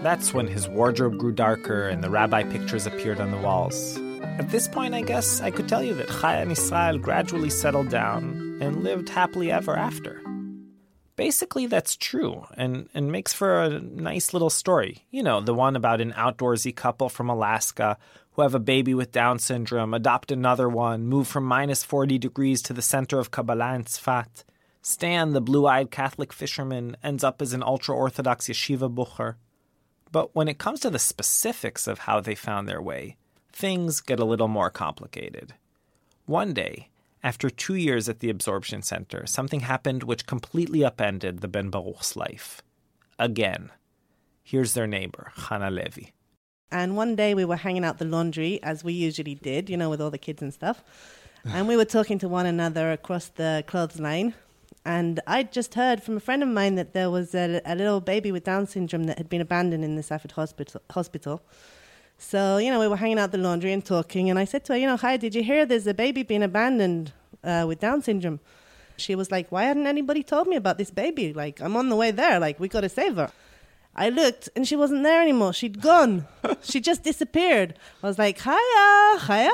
That's 0.02 0.33
when 0.33 0.46
his 0.46 0.68
wardrobe 0.68 1.18
grew 1.18 1.33
darker 1.33 1.87
and 1.87 2.02
the 2.02 2.09
rabbi 2.09 2.44
pictures 2.44 2.87
appeared 2.87 3.20
on 3.20 3.31
the 3.31 3.37
walls. 3.37 3.98
At 4.40 4.48
this 4.48 4.68
point, 4.68 4.94
I 4.94 5.02
guess 5.02 5.42
I 5.42 5.50
could 5.50 5.68
tell 5.68 5.85
you 5.85 5.92
that 5.94 6.09
Chaya 6.09 6.40
and 6.40 6.52
Israel 6.52 6.96
gradually 6.96 7.50
settled 7.50 7.90
down 7.90 8.22
and 8.62 8.83
lived 8.83 9.11
happily 9.11 9.52
ever 9.52 9.76
after. 9.76 10.22
Basically, 11.14 11.66
that's 11.66 11.96
true 11.96 12.46
and, 12.57 12.88
and 12.94 13.12
makes 13.12 13.33
for 13.33 13.62
a 13.62 13.81
nice 13.81 14.33
little 14.33 14.51
story. 14.51 15.07
You 15.11 15.22
know, 15.22 15.40
the 15.40 15.55
one 15.55 15.77
about 15.77 16.01
an 16.01 16.12
outdoorsy 16.12 16.75
couple 16.75 17.09
from 17.09 17.29
Alaska 17.29 17.98
who 18.33 18.42
have 18.42 18.55
a 18.55 18.61
baby 18.61 18.94
with 18.94 19.12
Down 19.12 19.38
syndrome, 19.38 19.92
adopt 19.92 20.33
another 20.33 20.68
one, 20.68 21.05
move 21.05 21.29
from 21.29 21.44
minus 21.44 21.85
40 21.85 22.18
degrees 22.18 22.62
to 22.62 22.72
the 22.72 22.81
center 22.81 23.18
of 23.18 23.31
Kabbalah 23.31 23.75
and 23.75 23.85
Tzfat 23.85 24.44
Stan, 24.85 25.33
the 25.33 25.40
blue 25.40 25.66
eyed 25.66 25.92
Catholic 25.92 26.33
fisherman, 26.33 26.96
ends 27.05 27.22
up 27.22 27.40
as 27.40 27.53
an 27.53 27.62
ultra 27.62 27.94
Orthodox 27.94 28.48
yeshiva 28.48 28.92
bucher. 28.92 29.37
But 30.11 30.35
when 30.35 30.48
it 30.48 30.59
comes 30.59 30.81
to 30.81 30.90
the 30.90 30.98
specifics 30.98 31.87
of 31.87 32.01
how 32.01 32.20
they 32.20 32.35
found 32.35 32.68
their 32.68 32.83
way, 32.83 33.16
things 33.53 34.01
get 34.01 34.18
a 34.18 34.25
little 34.25 34.48
more 34.48 34.70
complicated. 34.70 35.55
One 36.27 36.53
day, 36.53 36.90
after 37.22 37.50
two 37.50 37.74
years 37.74 38.08
at 38.08 38.20
the 38.20 38.30
absorption 38.30 38.82
center, 38.82 39.26
something 39.26 39.61
happened 39.61 40.02
which 40.02 40.26
completely 40.26 40.85
upended 40.85 41.40
the 41.40 41.48
Ben 41.48 41.70
Baruch's 41.70 42.16
life. 42.16 42.62
Again. 43.18 43.70
Here's 44.42 44.74
their 44.74 44.87
neighbor, 44.87 45.32
Hannah 45.35 45.70
Levy. 45.70 46.12
And 46.70 46.96
one 46.96 47.14
day 47.14 47.35
we 47.35 47.44
were 47.44 47.56
hanging 47.56 47.85
out 47.85 47.98
the 47.98 48.04
laundry, 48.04 48.61
as 48.62 48.82
we 48.82 48.92
usually 48.92 49.35
did, 49.37 49.70
you 49.70 49.76
know, 49.76 49.90
with 49.90 50.00
all 50.00 50.11
the 50.11 50.18
kids 50.18 50.42
and 50.42 50.52
stuff. 50.52 50.82
And 51.44 51.68
we 51.68 51.76
were 51.76 51.85
talking 51.85 52.18
to 52.20 52.28
one 52.28 52.46
another 52.46 52.92
across 52.92 53.28
the 53.28 53.64
clothesline 53.66 54.35
and 54.85 55.20
I'd 55.26 55.52
just 55.52 55.74
heard 55.74 56.02
from 56.02 56.16
a 56.16 56.20
friend 56.20 56.42
of 56.42 56.48
mine 56.48 56.74
that 56.74 56.92
there 56.92 57.11
was 57.11 57.35
a, 57.35 57.61
a 57.64 57.74
little 57.74 58.00
baby 58.00 58.32
with 58.32 58.44
Down 58.44 58.66
syndrome 58.66 59.04
that 59.04 59.18
had 59.18 59.28
been 59.28 59.40
abandoned 59.40 59.85
in 59.85 59.94
the 59.96 60.02
Safed 60.02 60.32
hospital, 60.32 60.82
hospital. 60.90 61.42
So, 62.22 62.56
you 62.58 62.70
know, 62.70 62.78
we 62.78 62.87
were 62.87 62.96
hanging 62.96 63.18
out 63.18 63.32
the 63.32 63.38
laundry 63.38 63.72
and 63.72 63.85
talking, 63.85 64.30
and 64.30 64.38
I 64.38 64.44
said 64.44 64.64
to 64.66 64.74
her, 64.74 64.78
you 64.78 64.87
know, 64.87 64.96
hi, 64.96 65.16
did 65.16 65.35
you 65.35 65.42
hear 65.42 65.66
there's 65.66 65.88
a 65.88 65.92
baby 65.92 66.22
being 66.22 66.42
abandoned 66.42 67.12
uh, 67.42 67.64
with 67.66 67.80
Down 67.80 68.00
syndrome? 68.00 68.38
She 68.96 69.16
was 69.16 69.30
like, 69.32 69.50
why 69.50 69.64
hadn't 69.64 69.88
anybody 69.88 70.22
told 70.22 70.46
me 70.46 70.54
about 70.54 70.78
this 70.78 70.90
baby? 70.90 71.32
Like, 71.32 71.61
I'm 71.61 71.76
on 71.76 71.88
the 71.88 71.96
way 71.96 72.12
there. 72.12 72.38
Like, 72.38 72.61
we 72.61 72.68
got 72.68 72.82
to 72.82 72.88
save 72.88 73.16
her. 73.16 73.30
I 73.96 74.08
looked, 74.08 74.48
and 74.54 74.66
she 74.66 74.76
wasn't 74.76 75.02
there 75.02 75.20
anymore. 75.20 75.52
She'd 75.52 75.82
gone. 75.82 76.26
she 76.62 76.80
just 76.80 77.02
disappeared. 77.02 77.74
I 78.02 78.06
was 78.06 78.18
like, 78.18 78.38
Chaya, 78.38 79.18
Chaya. 79.18 79.50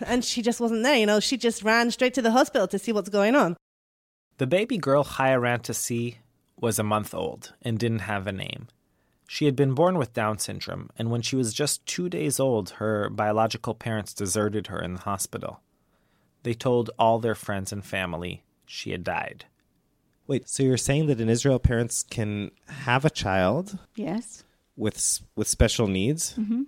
And 0.00 0.24
she 0.24 0.42
just 0.42 0.60
wasn't 0.60 0.82
there, 0.84 0.96
you 0.96 1.06
know. 1.06 1.18
She 1.18 1.36
just 1.38 1.64
ran 1.64 1.90
straight 1.90 2.14
to 2.14 2.22
the 2.22 2.30
hospital 2.30 2.68
to 2.68 2.78
see 2.78 2.92
what's 2.92 3.08
going 3.08 3.34
on. 3.34 3.56
The 4.36 4.46
baby 4.46 4.76
girl 4.76 5.02
Chaya 5.02 5.40
ran 5.40 5.60
to 5.60 5.74
see 5.74 6.18
was 6.60 6.78
a 6.78 6.84
month 6.84 7.14
old 7.14 7.54
and 7.62 7.78
didn't 7.78 8.00
have 8.00 8.26
a 8.26 8.32
name. 8.32 8.68
She 9.30 9.44
had 9.44 9.54
been 9.54 9.74
born 9.74 9.98
with 9.98 10.14
Down 10.14 10.38
syndrome, 10.38 10.88
and 10.96 11.10
when 11.10 11.20
she 11.20 11.36
was 11.36 11.52
just 11.52 11.84
two 11.84 12.08
days 12.08 12.40
old, 12.40 12.70
her 12.80 13.10
biological 13.10 13.74
parents 13.74 14.14
deserted 14.14 14.68
her 14.68 14.80
in 14.80 14.94
the 14.94 15.02
hospital. 15.02 15.60
They 16.44 16.54
told 16.54 16.88
all 16.98 17.18
their 17.18 17.34
friends 17.34 17.70
and 17.70 17.84
family 17.84 18.42
she 18.64 18.90
had 18.90 19.04
died. 19.04 19.44
Wait, 20.26 20.48
so 20.48 20.62
you're 20.62 20.78
saying 20.78 21.08
that 21.08 21.20
in 21.20 21.28
Israel, 21.28 21.58
parents 21.58 22.02
can 22.02 22.52
have 22.68 23.04
a 23.04 23.10
child? 23.10 23.78
Yes. 23.96 24.44
With 24.76 25.20
with 25.36 25.46
special 25.46 25.88
needs, 25.88 26.32
mm-hmm. 26.32 26.62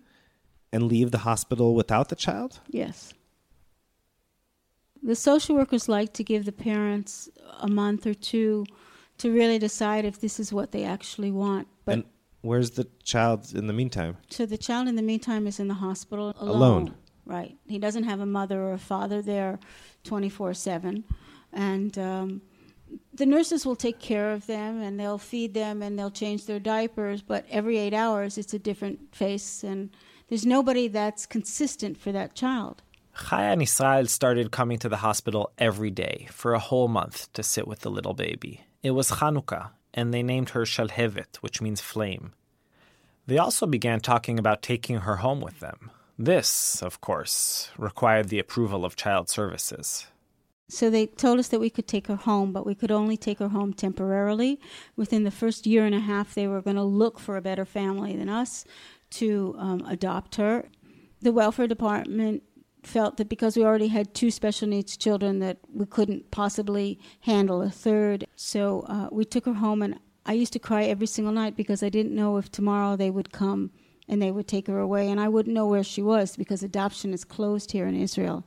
and 0.70 0.82
leave 0.82 1.12
the 1.12 1.24
hospital 1.30 1.74
without 1.74 2.10
the 2.10 2.14
child? 2.14 2.60
Yes. 2.68 3.14
The 5.02 5.16
social 5.16 5.56
workers 5.56 5.88
like 5.88 6.12
to 6.12 6.22
give 6.22 6.44
the 6.44 6.52
parents 6.52 7.30
a 7.58 7.68
month 7.68 8.06
or 8.06 8.12
two 8.12 8.66
to 9.16 9.32
really 9.32 9.58
decide 9.58 10.04
if 10.04 10.20
this 10.20 10.38
is 10.38 10.52
what 10.52 10.72
they 10.72 10.84
actually 10.84 11.30
want. 11.30 11.66
But 11.86 11.94
and 11.94 12.04
where's 12.42 12.70
the 12.72 12.87
child 13.03 13.53
in 13.55 13.66
the 13.66 13.72
meantime? 13.72 14.16
So 14.29 14.46
the 14.46 14.59
child 14.59 14.88
in 14.88 14.96
the 14.96 15.03
meantime 15.03 15.46
is 15.46 15.61
in 15.61 15.68
the 15.68 15.74
hospital 15.74 16.35
alone. 16.38 16.57
alone. 16.57 16.94
Right. 17.26 17.57
He 17.68 17.79
doesn't 17.79 18.05
have 18.05 18.20
a 18.20 18.26
mother 18.26 18.61
or 18.61 18.72
a 18.72 18.79
father 18.79 19.22
there 19.22 19.59
24 20.05 20.55
7. 20.55 21.05
And 21.53 21.98
um, 21.98 22.42
the 23.14 23.26
nurses 23.26 23.64
will 23.66 23.76
take 23.76 23.98
care 23.98 24.33
of 24.33 24.46
them 24.46 24.81
and 24.81 24.98
they'll 24.98 25.18
feed 25.18 25.55
them 25.55 25.83
and 25.83 25.98
they'll 25.98 26.11
change 26.11 26.46
their 26.46 26.59
diapers, 26.59 27.22
but 27.22 27.44
every 27.50 27.79
eight 27.79 27.94
hours 27.94 28.38
it's 28.38 28.55
a 28.55 28.59
different 28.59 29.14
face 29.14 29.62
and 29.62 29.90
there's 30.29 30.46
nobody 30.46 30.88
that's 30.88 31.26
consistent 31.26 31.98
for 31.98 32.12
that 32.12 32.35
child. 32.35 32.83
Chaya 33.16 33.53
and 33.53 33.62
Israel 33.62 34.07
started 34.07 34.50
coming 34.50 34.79
to 34.79 34.88
the 34.88 34.98
hospital 34.98 35.50
every 35.59 35.90
day 35.90 36.29
for 36.31 36.55
a 36.55 36.59
whole 36.59 36.88
month 36.88 37.33
to 37.35 37.42
sit 37.42 37.66
with 37.66 37.81
the 37.81 37.90
little 37.90 38.14
baby. 38.14 38.62
It 38.83 38.92
was 38.92 39.11
Chanukah, 39.11 39.70
and 39.94 40.12
they 40.12 40.22
named 40.22 40.50
her 40.50 40.62
Shalhevet, 40.62 41.37
which 41.40 41.61
means 41.61 41.81
flame. 41.81 42.33
They 43.26 43.38
also 43.38 43.66
began 43.66 44.00
talking 44.00 44.38
about 44.38 44.62
taking 44.62 44.98
her 44.98 45.16
home 45.16 45.40
with 45.40 45.61
them. 45.61 45.90
This, 46.18 46.83
of 46.83 47.00
course, 47.00 47.70
required 47.79 48.29
the 48.29 48.38
approval 48.38 48.85
of 48.85 48.96
child 48.96 49.29
services. 49.29 50.07
So 50.68 50.88
they 50.88 51.07
told 51.07 51.38
us 51.38 51.48
that 51.48 51.61
we 51.61 51.70
could 51.70 51.88
take 51.88 52.07
her 52.07 52.16
home, 52.16 52.53
but 52.53 52.64
we 52.64 52.74
could 52.74 52.92
only 52.92 53.16
take 53.16 53.40
her 53.40 53.48
home 53.48 53.72
temporarily. 53.72 54.61
Within 54.96 55.24
the 55.24 55.31
first 55.31 55.66
year 55.66 55.85
and 55.85 55.94
a 55.94 56.00
half, 56.00 56.35
they 56.35 56.46
were 56.46 56.62
going 56.62 56.76
to 56.76 56.83
look 56.85 57.18
for 57.18 57.37
a 57.37 57.42
better 57.42 57.64
family 57.64 58.16
than 58.16 58.29
us 58.29 58.64
to 59.11 59.57
um, 59.59 59.85
adopt 59.87 60.37
her. 60.37 60.68
The 61.22 61.33
welfare 61.33 61.66
department 61.66 62.44
felt 62.82 63.16
that 63.16 63.28
because 63.28 63.56
we 63.56 63.64
already 63.64 63.88
had 63.88 64.14
two 64.14 64.30
special 64.30 64.68
needs 64.68 64.96
children 64.96 65.38
that 65.40 65.58
we 65.72 65.86
couldn't 65.86 66.30
possibly 66.30 66.98
handle 67.20 67.62
a 67.62 67.70
third. 67.70 68.26
So 68.36 68.80
uh, 68.88 69.08
we 69.10 69.24
took 69.24 69.46
her 69.46 69.54
home, 69.54 69.82
and 69.82 69.98
I 70.26 70.32
used 70.32 70.52
to 70.54 70.58
cry 70.58 70.84
every 70.84 71.06
single 71.06 71.32
night 71.32 71.56
because 71.56 71.82
I 71.82 71.88
didn't 71.88 72.14
know 72.14 72.36
if 72.36 72.50
tomorrow 72.50 72.96
they 72.96 73.10
would 73.10 73.32
come 73.32 73.70
and 74.08 74.20
they 74.20 74.30
would 74.30 74.48
take 74.48 74.66
her 74.66 74.78
away, 74.78 75.08
and 75.08 75.20
I 75.20 75.28
wouldn't 75.28 75.54
know 75.54 75.66
where 75.66 75.84
she 75.84 76.02
was 76.02 76.36
because 76.36 76.62
adoption 76.62 77.12
is 77.12 77.24
closed 77.24 77.72
here 77.72 77.86
in 77.86 77.94
Israel. 77.94 78.44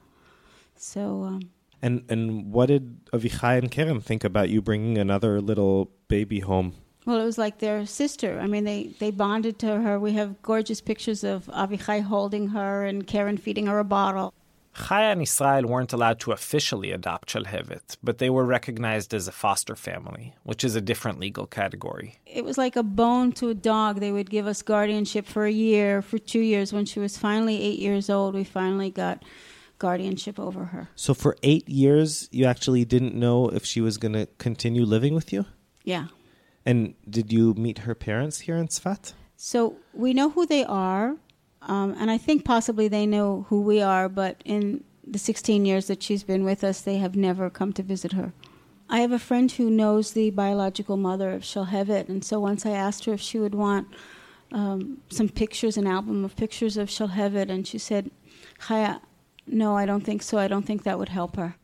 So. 0.76 1.24
Um, 1.24 1.41
and 1.82 2.04
and 2.10 2.52
what 2.52 2.67
did 2.67 3.06
Avichai 3.08 3.58
and 3.58 3.69
Kerem 3.69 4.02
think 4.02 4.24
about 4.24 4.50
you 4.50 4.62
bringing 4.62 4.98
another 4.98 5.41
little 5.41 5.91
baby 6.08 6.39
home? 6.39 6.76
Well, 7.06 7.20
it 7.20 7.26
was 7.26 7.38
like 7.38 7.60
their 7.60 7.86
sister. 7.86 8.39
I 8.39 8.48
mean, 8.48 8.63
they, 8.63 8.92
they 9.00 9.12
bonded 9.12 9.60
to 9.60 9.82
her. 9.82 10.00
We 10.00 10.13
have 10.13 10.42
gorgeous 10.42 10.82
pictures 10.82 11.24
of 11.24 11.46
Avichai 11.48 12.02
holding 12.02 12.50
her 12.50 12.86
and 12.86 13.06
Keren 13.06 13.38
feeding 13.38 13.68
her 13.68 13.80
a 13.80 13.84
bottle. 13.84 14.34
Chaya 14.76 15.12
and 15.12 15.22
Israel 15.22 15.68
weren't 15.68 15.94
allowed 15.94 16.20
to 16.22 16.32
officially 16.32 16.92
adopt 16.92 17.30
Shalhevet, 17.30 17.98
but 18.02 18.18
they 18.18 18.30
were 18.30 18.44
recognized 18.44 19.13
as 19.13 19.28
a 19.28 19.32
foster 19.32 19.76
family, 19.76 20.34
which 20.44 20.63
is 20.63 20.76
a 20.76 20.82
different 20.82 21.20
legal 21.20 21.46
category. 21.46 22.18
It 22.26 22.44
was 22.44 22.58
like 22.58 22.76
a 22.76 22.82
bone 22.82 23.34
to 23.34 23.50
a 23.50 23.54
dog. 23.54 24.00
They 24.00 24.12
would 24.12 24.32
give 24.32 24.48
us 24.48 24.63
guardianship 24.63 25.28
for 25.28 25.46
a 25.46 25.52
year, 25.52 26.02
for 26.02 26.18
two 26.18 26.39
years. 26.39 26.74
When 26.74 26.86
she 26.86 27.00
was 27.00 27.18
finally 27.18 27.62
eight 27.62 27.80
years 27.80 28.10
old, 28.10 28.34
we 28.34 28.43
finally 28.43 28.89
got 28.89 29.24
guardianship 29.78 30.39
over 30.39 30.66
her. 30.66 30.89
So 30.95 31.14
for 31.14 31.38
eight 31.43 31.70
years, 31.70 32.28
you 32.32 32.45
actually 32.45 32.84
didn't 32.84 33.14
know 33.14 33.49
if 33.49 33.66
she 33.66 33.80
was 33.80 33.97
going 33.97 34.14
to 34.14 34.26
continue 34.39 34.86
living 34.86 35.14
with 35.14 35.32
you? 35.32 35.45
Yeah. 35.84 36.08
And 36.66 36.95
did 37.09 37.32
you 37.32 37.53
meet 37.55 37.80
her 37.80 37.95
parents 37.95 38.41
here 38.41 38.55
in 38.55 38.68
Tzfat? 38.68 39.14
So 39.36 39.78
we 39.93 40.14
know 40.14 40.30
who 40.30 40.45
they 40.45 40.64
are, 40.64 41.18
um, 41.61 41.95
and 41.97 42.09
I 42.09 42.18
think 42.18 42.45
possibly 42.45 42.88
they 42.88 43.05
know 43.05 43.45
who 43.49 43.61
we 43.61 43.82
are, 43.82 44.07
but 44.07 44.41
in 44.45 44.84
the 45.05 45.20
16 45.20 45.66
years 45.66 45.88
that 45.88 46.01
she's 46.01 46.24
been 46.24 46.43
with 46.43 46.64
us, 46.64 46.82
they 46.82 46.97
have 46.97 47.16
never 47.16 47.49
come 47.49 47.74
to 47.74 47.84
visit 47.84 48.14
her. 48.14 48.34
I 48.89 48.99
have 48.99 49.11
a 49.11 49.20
friend 49.20 49.51
who 49.51 49.70
knows 49.70 50.11
the 50.11 50.30
biological 50.30 50.97
mother 50.97 51.32
of 51.32 51.43
Shalhevet, 51.43 52.09
and 52.09 52.24
so 52.24 52.39
once 52.39 52.66
I 52.66 52.72
asked 52.72 53.05
her 53.05 53.14
if 53.14 53.22
she 53.22 53.39
would 53.39 53.55
want 53.55 53.88
um, 54.51 54.99
some 55.09 55.30
pictures, 55.30 55.78
an 55.78 55.88
album 55.88 56.24
of 56.24 56.36
pictures 56.36 56.78
of 56.78 56.89
Shalhevet, 56.89 57.49
and 57.49 57.68
she 57.68 57.78
said, 57.78 58.11
Chaya, 58.61 59.01
no, 59.47 59.76
I 59.76 59.86
don't 59.86 60.03
think 60.03 60.22
so. 60.22 60.38
I 60.38 60.47
don't 60.47 60.66
think 60.66 60.84
that 60.84 60.99
would 60.99 61.09
help 61.09 61.36
her. 61.36 61.55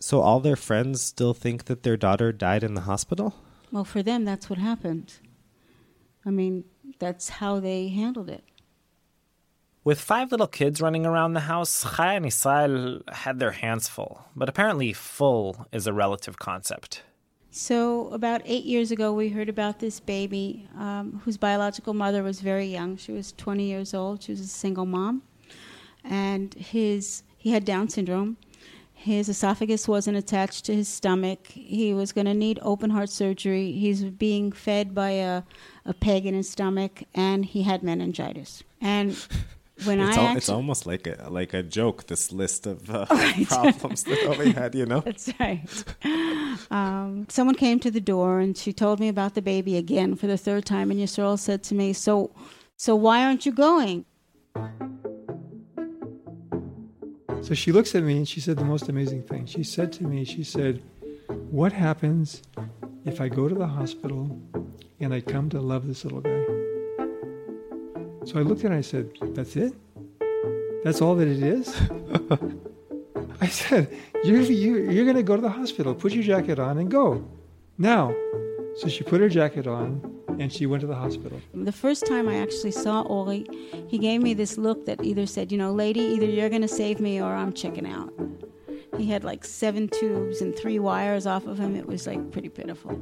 So 0.00 0.20
all 0.20 0.40
their 0.40 0.56
friends 0.56 1.02
still 1.02 1.34
think 1.34 1.66
that 1.66 1.82
their 1.82 1.96
daughter 1.96 2.32
died 2.32 2.64
in 2.64 2.74
the 2.74 2.82
hospital? 2.82 3.34
Well, 3.72 3.84
for 3.84 4.02
them, 4.02 4.24
that's 4.24 4.50
what 4.50 4.58
happened. 4.58 5.14
I 6.24 6.30
mean, 6.30 6.64
that's 6.98 7.28
how 7.28 7.60
they 7.60 7.88
handled 7.88 8.28
it. 8.28 8.44
With 9.82 10.00
five 10.00 10.30
little 10.30 10.46
kids 10.46 10.80
running 10.80 11.06
around 11.06 11.32
the 11.32 11.40
house, 11.40 11.84
Chaya 11.84 12.16
and 12.16 12.26
Israel 12.26 13.00
had 13.12 13.38
their 13.38 13.52
hands 13.52 13.88
full. 13.88 14.26
But 14.36 14.48
apparently, 14.48 14.92
full 14.92 15.66
is 15.72 15.86
a 15.86 15.92
relative 15.92 16.38
concept. 16.38 17.02
So, 17.50 18.08
about 18.08 18.42
eight 18.44 18.64
years 18.64 18.90
ago, 18.92 19.12
we 19.12 19.30
heard 19.30 19.48
about 19.48 19.80
this 19.80 19.98
baby 19.98 20.68
um, 20.78 21.20
whose 21.24 21.36
biological 21.36 21.94
mother 21.94 22.22
was 22.22 22.40
very 22.40 22.66
young. 22.66 22.96
She 22.96 23.10
was 23.10 23.32
20 23.32 23.64
years 23.64 23.94
old. 23.94 24.22
She 24.22 24.32
was 24.32 24.40
a 24.40 24.46
single 24.46 24.86
mom. 24.86 25.22
And 26.04 26.54
his, 26.54 27.22
he 27.36 27.50
had 27.50 27.64
Down 27.64 27.88
syndrome. 27.88 28.36
His 29.02 29.30
esophagus 29.30 29.88
wasn't 29.88 30.18
attached 30.18 30.66
to 30.66 30.74
his 30.74 30.86
stomach. 30.86 31.46
He 31.46 31.94
was 31.94 32.12
going 32.12 32.26
to 32.26 32.34
need 32.34 32.58
open 32.60 32.90
heart 32.90 33.08
surgery. 33.08 33.72
He's 33.72 34.04
being 34.04 34.52
fed 34.52 34.94
by 34.94 35.12
a, 35.12 35.42
a 35.86 35.94
peg 35.94 36.26
in 36.26 36.34
his 36.34 36.50
stomach, 36.50 37.04
and 37.14 37.46
he 37.46 37.62
had 37.62 37.82
meningitis. 37.82 38.62
And 38.78 39.16
when 39.84 40.00
it's 40.00 40.18
I 40.18 40.20
al- 40.20 40.26
actually, 40.26 40.36
it's 40.36 40.48
almost 40.50 40.84
like 40.84 41.06
a 41.06 41.28
like 41.30 41.54
a 41.54 41.62
joke. 41.62 42.08
This 42.08 42.30
list 42.30 42.66
of 42.66 42.90
uh, 42.90 43.06
Right. 43.10 43.46
problems 43.48 44.02
that 44.04 44.22
Ori 44.26 44.52
had, 44.52 44.74
you 44.74 44.84
know. 44.84 45.00
That's 45.00 45.32
right. 45.40 45.84
Um, 46.70 47.26
someone 47.30 47.54
came 47.54 47.78
to 47.80 47.90
the 47.90 48.02
door 48.02 48.40
and 48.40 48.54
she 48.54 48.70
told 48.74 49.00
me 49.00 49.08
about 49.08 49.34
the 49.34 49.40
baby 49.42 49.78
again 49.78 50.14
for 50.14 50.26
the 50.26 50.36
third 50.36 50.66
time. 50.66 50.90
And 50.90 51.00
Yisrael 51.00 51.38
said 51.38 51.62
to 51.64 51.74
me, 51.74 51.94
"So, 51.94 52.32
so 52.76 52.94
why 52.94 53.24
aren't 53.24 53.46
you 53.46 53.52
going?" 53.52 54.04
So 57.42 57.54
she 57.54 57.72
looks 57.72 57.94
at 57.94 58.02
me 58.02 58.18
and 58.18 58.28
she 58.28 58.40
said 58.40 58.58
the 58.58 58.64
most 58.64 58.88
amazing 58.88 59.22
thing. 59.22 59.46
She 59.46 59.64
said 59.64 59.92
to 59.94 60.04
me, 60.04 60.24
she 60.24 60.44
said, 60.44 60.82
What 61.50 61.72
happens 61.72 62.42
if 63.04 63.20
I 63.20 63.28
go 63.28 63.48
to 63.48 63.54
the 63.54 63.66
hospital 63.66 64.38
and 65.00 65.14
I 65.14 65.20
come 65.20 65.48
to 65.50 65.60
love 65.60 65.86
this 65.86 66.04
little 66.04 66.20
guy? 66.20 66.44
So 68.26 68.38
I 68.38 68.42
looked 68.42 68.60
at 68.64 68.70
her 68.70 68.76
and 68.76 68.76
I 68.76 68.82
said, 68.82 69.10
That's 69.34 69.56
it? 69.56 69.72
That's 70.84 71.00
all 71.00 71.14
that 71.16 71.28
it 71.28 71.42
is? 71.42 71.80
I 73.40 73.46
said, 73.46 73.96
You're, 74.22 74.42
you're, 74.42 74.90
you're 74.90 75.04
going 75.04 75.16
to 75.16 75.22
go 75.22 75.36
to 75.36 75.42
the 75.42 75.48
hospital. 75.50 75.94
Put 75.94 76.12
your 76.12 76.24
jacket 76.24 76.58
on 76.58 76.78
and 76.78 76.90
go. 76.90 77.26
Now. 77.78 78.14
So 78.76 78.88
she 78.88 79.02
put 79.02 79.20
her 79.20 79.28
jacket 79.28 79.66
on 79.66 80.09
and 80.40 80.50
she 80.52 80.66
went 80.66 80.80
to 80.80 80.86
the 80.86 80.94
hospital. 80.94 81.40
The 81.54 81.70
first 81.70 82.06
time 82.06 82.28
I 82.28 82.36
actually 82.38 82.70
saw 82.70 83.02
Ori, 83.02 83.46
he 83.88 83.98
gave 83.98 84.22
me 84.22 84.34
this 84.34 84.56
look 84.56 84.86
that 84.86 85.04
either 85.04 85.26
said, 85.26 85.52
"You 85.52 85.58
know, 85.58 85.72
lady, 85.72 86.00
either 86.00 86.26
you're 86.26 86.48
going 86.48 86.62
to 86.62 86.74
save 86.82 86.98
me 86.98 87.20
or 87.20 87.32
I'm 87.32 87.52
checking 87.52 87.86
out." 87.86 88.12
He 88.96 89.06
had 89.06 89.22
like 89.22 89.44
seven 89.44 89.88
tubes 89.88 90.40
and 90.40 90.56
three 90.56 90.78
wires 90.78 91.26
off 91.26 91.46
of 91.46 91.58
him. 91.58 91.76
It 91.76 91.86
was 91.86 92.06
like 92.06 92.30
pretty 92.32 92.48
pitiful. 92.48 92.98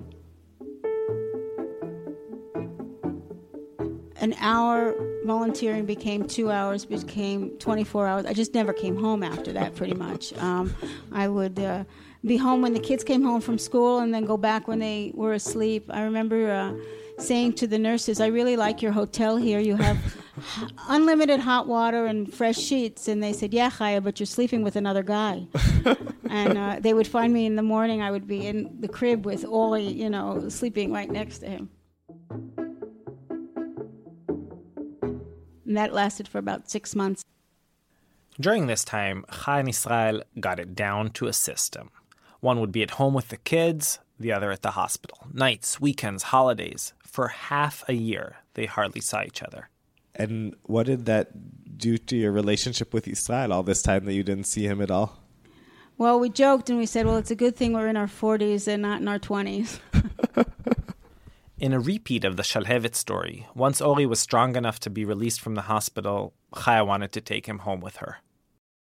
an 4.21 4.35
hour 4.41 4.95
volunteering 5.25 5.87
became 5.87 6.27
two 6.27 6.51
hours, 6.51 6.85
became 6.85 7.51
24 7.59 8.07
hours. 8.07 8.27
I 8.27 8.33
just 8.33 8.55
never 8.55 8.73
came 8.73 8.97
home 8.97 9.23
after 9.23 9.53
that, 9.53 9.75
pretty 9.75 9.95
much. 9.95 10.37
Um, 10.39 10.75
I 11.13 11.29
would 11.29 11.59
uh, 11.59 11.85
be 12.25 12.37
home 12.37 12.63
when 12.63 12.75
the 12.75 12.81
kids 12.81 13.05
came 13.05 13.23
home 13.23 13.41
from 13.41 13.59
school 13.59 14.01
and 14.01 14.13
then 14.13 14.25
go 14.25 14.37
back 14.37 14.67
when 14.67 14.81
they 14.81 15.13
were 15.15 15.35
asleep. 15.35 15.89
I 15.91 16.03
remember 16.03 16.51
uh, 16.51 16.73
saying 17.19 17.55
to 17.55 17.67
the 17.67 17.79
nurses, 17.79 18.21
I 18.21 18.27
really 18.29 18.57
like 18.57 18.81
your 18.83 18.93
hotel 18.93 19.37
here. 19.37 19.59
You 19.59 19.77
have 19.77 19.99
unlimited 20.89 21.41
hot 21.41 21.67
water 21.67 22.07
and 22.07 22.33
fresh 22.33 22.59
sheets. 22.59 23.09
And 23.09 23.23
they 23.23 23.33
said, 23.33 23.53
Yeah, 23.53 23.71
Chaya, 23.71 24.03
but 24.03 24.21
you're 24.21 24.27
sleeping 24.27 24.63
with 24.63 24.77
another 24.77 25.03
guy. 25.03 25.47
and 26.31 26.59
uh, 26.59 26.77
they 26.81 26.95
would 26.95 27.09
find 27.09 27.33
me 27.33 27.47
in 27.47 27.57
the 27.57 27.63
morning. 27.63 28.03
I 28.03 28.11
would 28.11 28.27
be 28.27 28.47
in 28.47 28.81
the 28.81 28.89
crib 28.89 29.27
with 29.27 29.45
Ori, 29.45 29.83
you 29.83 30.11
know, 30.11 30.49
sleeping 30.49 30.93
right 30.93 31.11
next 31.11 31.39
to 31.39 31.49
him. 31.49 31.71
And 35.67 35.77
that 35.77 35.93
lasted 35.93 36.27
for 36.27 36.39
about 36.39 36.71
six 36.71 36.95
months. 36.95 37.23
During 38.41 38.69
this 38.69 38.85
time, 38.85 39.25
Chaya 39.31 39.61
and 39.61 39.69
Israel 39.69 40.23
got 40.39 40.61
it 40.61 40.75
down 40.75 41.11
to 41.11 41.27
a 41.27 41.33
system. 41.33 41.91
One 42.41 42.61
would 42.61 42.71
be 42.71 42.83
at 42.83 42.93
home 42.93 43.15
with 43.15 43.29
the 43.29 43.37
kids, 43.37 43.99
the 44.19 44.33
other 44.33 44.53
at 44.53 44.63
the 44.63 44.73
hospital. 44.73 45.27
Nights, 45.33 45.81
weekends, 45.81 46.25
holidays. 46.25 46.93
For 47.11 47.29
half 47.29 47.85
a 47.89 47.95
year, 47.95 48.37
they 48.55 48.67
hardly 48.67 49.01
saw 49.01 49.23
each 49.23 49.43
other. 49.43 49.71
And 50.15 50.55
what 50.65 50.87
did 50.87 51.07
that 51.07 51.79
do 51.79 51.97
to 51.97 52.17
your 52.17 52.33
relationship 52.33 52.93
with 52.93 53.09
Israel 53.09 53.53
all 53.53 53.63
this 53.63 53.83
time 53.83 54.05
that 54.05 54.15
you 54.15 54.23
didn't 54.23 54.45
see 54.47 54.67
him 54.67 54.81
at 54.81 54.91
all? 54.91 55.19
Well, 55.97 56.21
we 56.21 56.29
joked 56.29 56.71
and 56.71 56.79
we 56.79 56.87
said, 56.87 57.07
well, 57.07 57.17
it's 57.17 57.31
a 57.31 57.37
good 57.37 57.57
thing 57.57 57.73
we're 57.73 57.89
in 57.89 57.97
our 57.97 58.07
40s 58.07 58.69
and 58.69 58.83
not 58.83 59.01
in 59.01 59.09
our 59.09 59.19
20s. 59.19 59.81
In 61.61 61.73
a 61.73 61.81
repeat 61.81 62.25
of 62.25 62.37
the 62.37 62.45
Shalhevet 62.45 62.95
story, 62.95 63.49
once 63.53 63.81
Ori 63.81 64.07
was 64.07 64.21
strong 64.21 64.55
enough 64.55 64.79
to 64.79 64.91
be 64.91 65.05
released 65.05 65.41
from 65.41 65.57
the 65.57 65.63
hospital, 65.63 66.33
Chaya 66.55 66.87
wanted 66.87 67.11
to 67.11 67.21
take 67.21 67.47
him 67.47 67.61
home 67.61 67.81
with 67.81 67.97
her. 67.97 68.19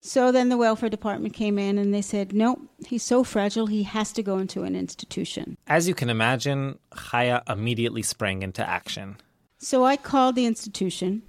So 0.05 0.33
then 0.33 0.49
the 0.49 0.57
welfare 0.57 0.89
department 0.89 1.33
came 1.33 1.61
in 1.61 1.79
and 1.79 1.95
they 1.95 2.03
said, 2.03 2.33
nope, 2.33 2.61
he's 2.85 3.05
so 3.05 3.23
fragile, 3.23 3.69
he 3.69 3.85
has 3.85 4.13
to 4.15 4.23
go 4.23 4.39
into 4.39 4.65
an 4.65 4.75
institution. 4.75 5.57
As 5.69 5.87
you 5.87 5.95
can 5.95 6.11
imagine, 6.11 6.81
Chaya 6.93 7.49
immediately 7.49 8.03
sprang 8.03 8.43
into 8.43 8.69
action. 8.69 9.17
So 9.59 9.85
I 9.85 9.97
called 9.97 10.35
the 10.35 10.45
institution 10.45 11.23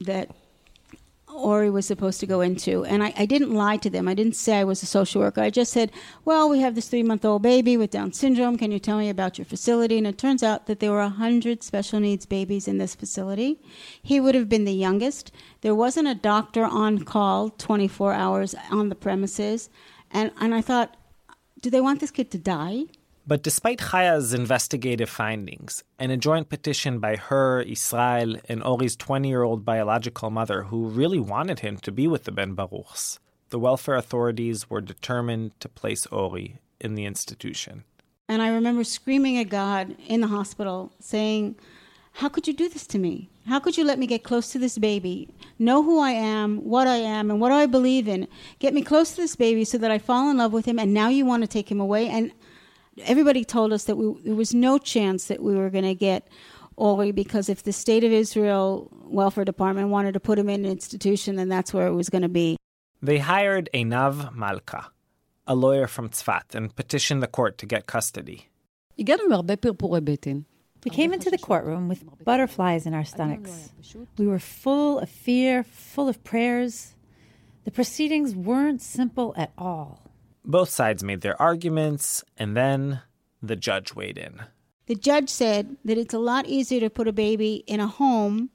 that 0.00 0.30
Ori 1.32 1.70
was 1.70 1.86
supposed 1.86 2.20
to 2.20 2.26
go 2.26 2.40
into, 2.40 2.84
and 2.84 3.02
I, 3.02 3.12
I 3.16 3.26
didn't 3.26 3.52
lie 3.52 3.76
to 3.78 3.90
them. 3.90 4.08
I 4.08 4.14
didn't 4.14 4.34
say 4.34 4.58
I 4.58 4.64
was 4.64 4.82
a 4.82 4.86
social 4.86 5.20
worker. 5.20 5.40
I 5.40 5.50
just 5.50 5.72
said, 5.72 5.92
Well, 6.24 6.48
we 6.48 6.60
have 6.60 6.74
this 6.74 6.88
three 6.88 7.02
month 7.02 7.24
old 7.24 7.42
baby 7.42 7.76
with 7.76 7.90
Down 7.90 8.12
syndrome. 8.12 8.56
Can 8.56 8.72
you 8.72 8.78
tell 8.78 8.98
me 8.98 9.08
about 9.08 9.38
your 9.38 9.44
facility? 9.44 9.98
And 9.98 10.06
it 10.06 10.18
turns 10.18 10.42
out 10.42 10.66
that 10.66 10.80
there 10.80 10.90
were 10.90 10.98
100 10.98 11.62
special 11.62 12.00
needs 12.00 12.26
babies 12.26 12.66
in 12.66 12.78
this 12.78 12.94
facility. 12.94 13.60
He 14.02 14.20
would 14.20 14.34
have 14.34 14.48
been 14.48 14.64
the 14.64 14.72
youngest. 14.72 15.30
There 15.60 15.74
wasn't 15.74 16.08
a 16.08 16.14
doctor 16.14 16.64
on 16.64 17.04
call 17.04 17.50
24 17.50 18.12
hours 18.12 18.54
on 18.70 18.88
the 18.88 18.94
premises. 18.94 19.70
And, 20.10 20.32
and 20.40 20.54
I 20.54 20.60
thought, 20.60 20.96
Do 21.60 21.70
they 21.70 21.80
want 21.80 22.00
this 22.00 22.10
kid 22.10 22.30
to 22.32 22.38
die? 22.38 22.84
But 23.28 23.42
despite 23.42 23.90
Chaya's 23.90 24.32
investigative 24.32 25.10
findings 25.10 25.84
and 25.98 26.10
a 26.10 26.16
joint 26.16 26.48
petition 26.48 26.98
by 26.98 27.16
her, 27.16 27.60
Israel, 27.60 28.36
and 28.48 28.62
Ori's 28.62 28.96
20 28.96 29.28
year 29.28 29.42
old 29.42 29.66
biological 29.66 30.30
mother, 30.30 30.62
who 30.62 30.88
really 30.88 31.20
wanted 31.20 31.60
him 31.60 31.76
to 31.82 31.92
be 31.92 32.08
with 32.08 32.24
the 32.24 32.32
Ben 32.32 32.56
Baruchs, 32.56 33.18
the 33.50 33.58
welfare 33.58 33.96
authorities 33.96 34.70
were 34.70 34.80
determined 34.80 35.52
to 35.60 35.68
place 35.68 36.06
Ori 36.06 36.58
in 36.80 36.94
the 36.94 37.04
institution. 37.04 37.84
And 38.28 38.40
I 38.40 38.48
remember 38.48 38.82
screaming 38.82 39.36
at 39.36 39.50
God 39.50 39.94
in 40.06 40.22
the 40.22 40.28
hospital, 40.28 40.90
saying, 40.98 41.56
How 42.12 42.30
could 42.30 42.48
you 42.48 42.54
do 42.54 42.70
this 42.70 42.86
to 42.86 42.98
me? 42.98 43.28
How 43.46 43.60
could 43.60 43.76
you 43.76 43.84
let 43.84 43.98
me 43.98 44.06
get 44.06 44.24
close 44.24 44.52
to 44.52 44.58
this 44.58 44.78
baby, 44.78 45.28
know 45.58 45.82
who 45.82 46.00
I 46.00 46.12
am, 46.12 46.64
what 46.64 46.86
I 46.86 46.96
am, 46.96 47.30
and 47.30 47.42
what 47.42 47.52
I 47.52 47.66
believe 47.66 48.08
in? 48.08 48.26
Get 48.58 48.72
me 48.72 48.80
close 48.80 49.10
to 49.10 49.16
this 49.20 49.36
baby 49.36 49.66
so 49.66 49.76
that 49.76 49.90
I 49.90 49.98
fall 49.98 50.30
in 50.30 50.38
love 50.38 50.54
with 50.54 50.64
him, 50.64 50.78
and 50.78 50.94
now 50.94 51.10
you 51.10 51.26
want 51.26 51.42
to 51.42 51.46
take 51.46 51.70
him 51.70 51.80
away? 51.80 52.08
And 52.08 52.32
everybody 53.04 53.44
told 53.44 53.72
us 53.72 53.84
that 53.84 53.96
we, 53.96 54.20
there 54.22 54.34
was 54.34 54.54
no 54.54 54.78
chance 54.78 55.26
that 55.26 55.42
we 55.42 55.54
were 55.54 55.70
going 55.70 55.84
to 55.84 55.94
get 55.94 56.28
Ori 56.76 57.12
because 57.12 57.48
if 57.48 57.64
the 57.64 57.72
state 57.72 58.04
of 58.04 58.12
Israel 58.12 58.88
welfare 59.04 59.44
department 59.44 59.88
wanted 59.88 60.14
to 60.14 60.20
put 60.20 60.38
him 60.38 60.48
in 60.48 60.64
an 60.64 60.70
institution, 60.70 61.36
then 61.36 61.48
that's 61.48 61.74
where 61.74 61.86
it 61.86 61.94
was 61.94 62.08
going 62.08 62.22
to 62.22 62.28
be. 62.28 62.56
They 63.02 63.18
hired 63.18 63.68
Einav 63.74 64.34
Malka, 64.34 64.90
a 65.46 65.54
lawyer 65.54 65.86
from 65.86 66.08
Tzfat, 66.08 66.54
and 66.54 66.74
petitioned 66.74 67.22
the 67.22 67.26
court 67.26 67.58
to 67.58 67.66
get 67.66 67.86
custody. 67.86 68.48
We 68.96 69.04
came 70.90 71.12
into 71.12 71.30
the 71.30 71.38
courtroom 71.38 71.88
with 71.88 72.04
butterflies 72.24 72.86
in 72.86 72.94
our 72.94 73.04
stomachs. 73.04 73.70
We 74.16 74.26
were 74.26 74.38
full 74.38 74.98
of 75.00 75.08
fear, 75.08 75.64
full 75.64 76.08
of 76.08 76.22
prayers. 76.24 76.94
The 77.64 77.70
proceedings 77.70 78.34
weren't 78.34 78.82
simple 78.82 79.34
at 79.36 79.52
all. 79.58 80.07
Both 80.48 80.70
sides 80.70 81.04
made 81.04 81.20
their 81.20 81.40
arguments, 81.40 82.24
and 82.38 82.56
then 82.56 83.02
the 83.42 83.54
judge 83.54 83.94
weighed 83.94 84.16
in. 84.16 84.40
The 84.86 84.94
judge 84.94 85.28
said 85.28 85.76
that 85.84 85.98
it's 85.98 86.14
a 86.14 86.18
lot 86.18 86.46
easier 86.46 86.80
to 86.80 86.88
put 86.88 87.06
a 87.06 87.12
baby 87.12 87.62
in 87.66 87.80
a 87.80 87.86
home 87.86 88.48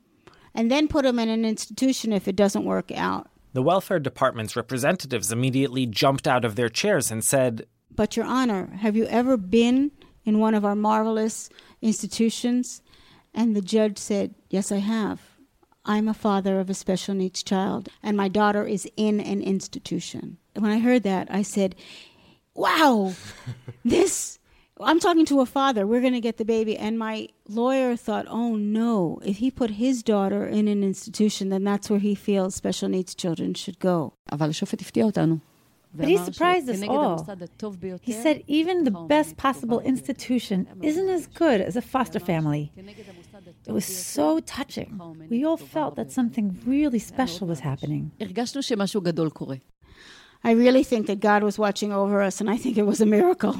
and 0.55 0.71
then 0.71 0.87
put 0.87 1.05
him 1.05 1.19
in 1.19 1.29
an 1.29 1.45
institution 1.45 2.11
if 2.11 2.27
it 2.27 2.35
doesn't 2.35 2.65
work 2.65 2.91
out. 2.91 3.29
The 3.53 3.61
welfare 3.61 3.99
department's 3.99 4.55
representatives 4.55 5.31
immediately 5.31 5.85
jumped 5.85 6.27
out 6.27 6.43
of 6.43 6.55
their 6.55 6.69
chairs 6.69 7.11
and 7.11 7.23
said, 7.23 7.67
But, 7.95 8.17
Your 8.17 8.25
Honor, 8.25 8.71
have 8.79 8.95
you 8.95 9.05
ever 9.05 9.37
been 9.37 9.91
in 10.25 10.39
one 10.39 10.55
of 10.55 10.65
our 10.65 10.75
marvelous 10.75 11.47
institutions? 11.83 12.81
And 13.35 13.55
the 13.55 13.61
judge 13.61 13.99
said, 13.99 14.33
Yes, 14.49 14.71
I 14.71 14.77
have. 14.77 15.21
I'm 15.85 16.07
a 16.07 16.13
father 16.13 16.59
of 16.59 16.69
a 16.69 16.73
special 16.73 17.13
needs 17.13 17.43
child, 17.43 17.89
and 18.01 18.15
my 18.15 18.29
daughter 18.29 18.65
is 18.65 18.87
in 18.95 19.19
an 19.19 19.41
institution. 19.41 20.37
When 20.55 20.71
I 20.71 20.79
heard 20.79 21.03
that, 21.03 21.27
I 21.29 21.41
said, 21.41 21.75
Wow, 22.55 23.13
this. 23.85 24.39
I'm 24.79 24.99
talking 24.99 25.25
to 25.27 25.39
a 25.39 25.45
father. 25.45 25.85
We're 25.85 26.01
going 26.01 26.13
to 26.13 26.19
get 26.19 26.37
the 26.37 26.45
baby. 26.45 26.75
And 26.77 26.97
my 26.97 27.29
lawyer 27.47 27.95
thought, 27.95 28.25
oh 28.27 28.55
no, 28.55 29.19
if 29.23 29.37
he 29.37 29.51
put 29.51 29.71
his 29.71 30.03
daughter 30.03 30.45
in 30.45 30.67
an 30.67 30.83
institution, 30.83 31.49
then 31.49 31.63
that's 31.63 31.89
where 31.89 31.99
he 31.99 32.15
feels 32.15 32.55
special 32.55 32.89
needs 32.89 33.15
children 33.15 33.53
should 33.53 33.79
go. 33.79 34.13
But 35.95 36.07
he 36.07 36.17
surprised 36.17 36.69
us 36.69 36.81
all. 36.83 37.25
He 38.01 38.13
said 38.13 38.43
even 38.47 38.83
the 38.83 38.91
best 38.91 39.37
possible 39.37 39.79
institution 39.81 40.67
isn't 40.81 41.09
as 41.09 41.27
good 41.27 41.61
as 41.61 41.75
a 41.75 41.81
foster 41.81 42.19
family. 42.19 42.71
It 43.67 43.71
was 43.71 43.85
so 43.85 44.39
touching. 44.39 44.99
We 45.29 45.45
all 45.45 45.57
felt 45.57 45.95
that 45.95 46.11
something 46.11 46.59
really 46.65 46.99
special 46.99 47.47
was 47.47 47.59
happening. 47.59 48.11
I 50.45 50.51
really 50.51 50.83
think 50.83 51.07
that 51.07 51.21
God 51.21 51.41
was 51.41 51.57
watching 51.57 51.93
over 51.93 52.21
us, 52.21 52.41
and 52.41 52.49
I 52.49 52.57
think 52.57 52.77
it 52.77 52.85
was 52.85 52.99
a 52.99 53.05
miracle. 53.05 53.55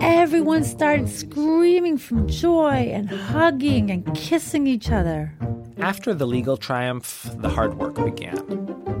Everyone 0.00 0.62
started 0.62 1.08
screaming 1.08 1.98
from 1.98 2.28
joy 2.28 2.90
and 2.92 3.10
hugging 3.10 3.90
and 3.90 4.14
kissing 4.14 4.68
each 4.68 4.92
other. 4.92 5.34
After 5.78 6.14
the 6.14 6.28
legal 6.28 6.56
triumph, 6.56 7.28
the 7.38 7.48
hard 7.48 7.74
work 7.74 7.96
began. 7.96 8.36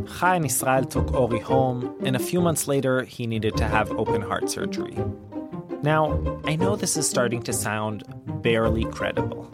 Chaya 0.06 0.36
and 0.36 0.46
Israel 0.46 0.84
took 0.84 1.14
Ori 1.14 1.38
home, 1.38 1.94
and 2.02 2.16
a 2.16 2.18
few 2.18 2.40
months 2.40 2.66
later, 2.66 3.04
he 3.04 3.28
needed 3.28 3.56
to 3.56 3.68
have 3.68 3.92
open 3.92 4.20
heart 4.20 4.50
surgery. 4.50 4.98
Now, 5.82 6.20
I 6.44 6.56
know 6.56 6.74
this 6.74 6.96
is 6.96 7.08
starting 7.08 7.42
to 7.44 7.52
sound 7.52 8.02
barely 8.42 8.84
credible, 8.86 9.44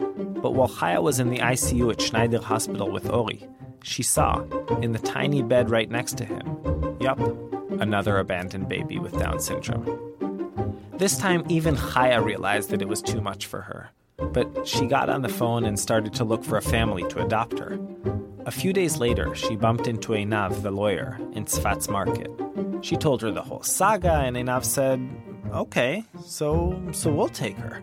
but 0.41 0.55
while 0.55 0.69
Chaya 0.69 1.03
was 1.03 1.19
in 1.19 1.29
the 1.29 1.37
ICU 1.37 1.91
at 1.91 2.01
Schneider 2.01 2.41
Hospital 2.41 2.89
with 2.89 3.07
Ori, 3.11 3.47
she 3.87 4.03
saw, 4.03 4.41
in 4.81 4.91
the 4.91 4.99
tiny 4.99 5.41
bed 5.41 5.69
right 5.69 5.89
next 5.89 6.17
to 6.17 6.25
him, 6.25 6.97
yup, 6.99 7.19
another 7.79 8.17
abandoned 8.17 8.67
baby 8.67 8.99
with 8.99 9.17
Down 9.17 9.39
syndrome. 9.39 9.85
This 10.97 11.17
time, 11.17 11.43
even 11.47 11.75
Chaya 11.75 12.23
realized 12.23 12.69
that 12.71 12.81
it 12.81 12.87
was 12.87 13.01
too 13.01 13.21
much 13.21 13.45
for 13.45 13.61
her, 13.61 13.89
but 14.17 14.67
she 14.67 14.87
got 14.87 15.09
on 15.09 15.21
the 15.21 15.29
phone 15.29 15.63
and 15.63 15.79
started 15.79 16.13
to 16.15 16.25
look 16.25 16.43
for 16.43 16.57
a 16.57 16.61
family 16.61 17.03
to 17.09 17.23
adopt 17.23 17.59
her. 17.59 17.79
A 18.45 18.51
few 18.51 18.73
days 18.73 18.97
later, 18.97 19.33
she 19.35 19.55
bumped 19.55 19.87
into 19.87 20.13
Einav, 20.13 20.63
the 20.63 20.71
lawyer, 20.71 21.17
in 21.33 21.45
Tzfat's 21.45 21.87
market. 21.87 22.29
She 22.81 22.97
told 22.97 23.21
her 23.21 23.31
the 23.31 23.41
whole 23.41 23.63
saga, 23.63 24.15
and 24.15 24.35
Einav 24.35 24.65
said, 24.65 24.99
Okay, 25.51 26.03
so 26.25 26.81
so 26.91 27.11
we'll 27.11 27.29
take 27.29 27.57
her. 27.57 27.81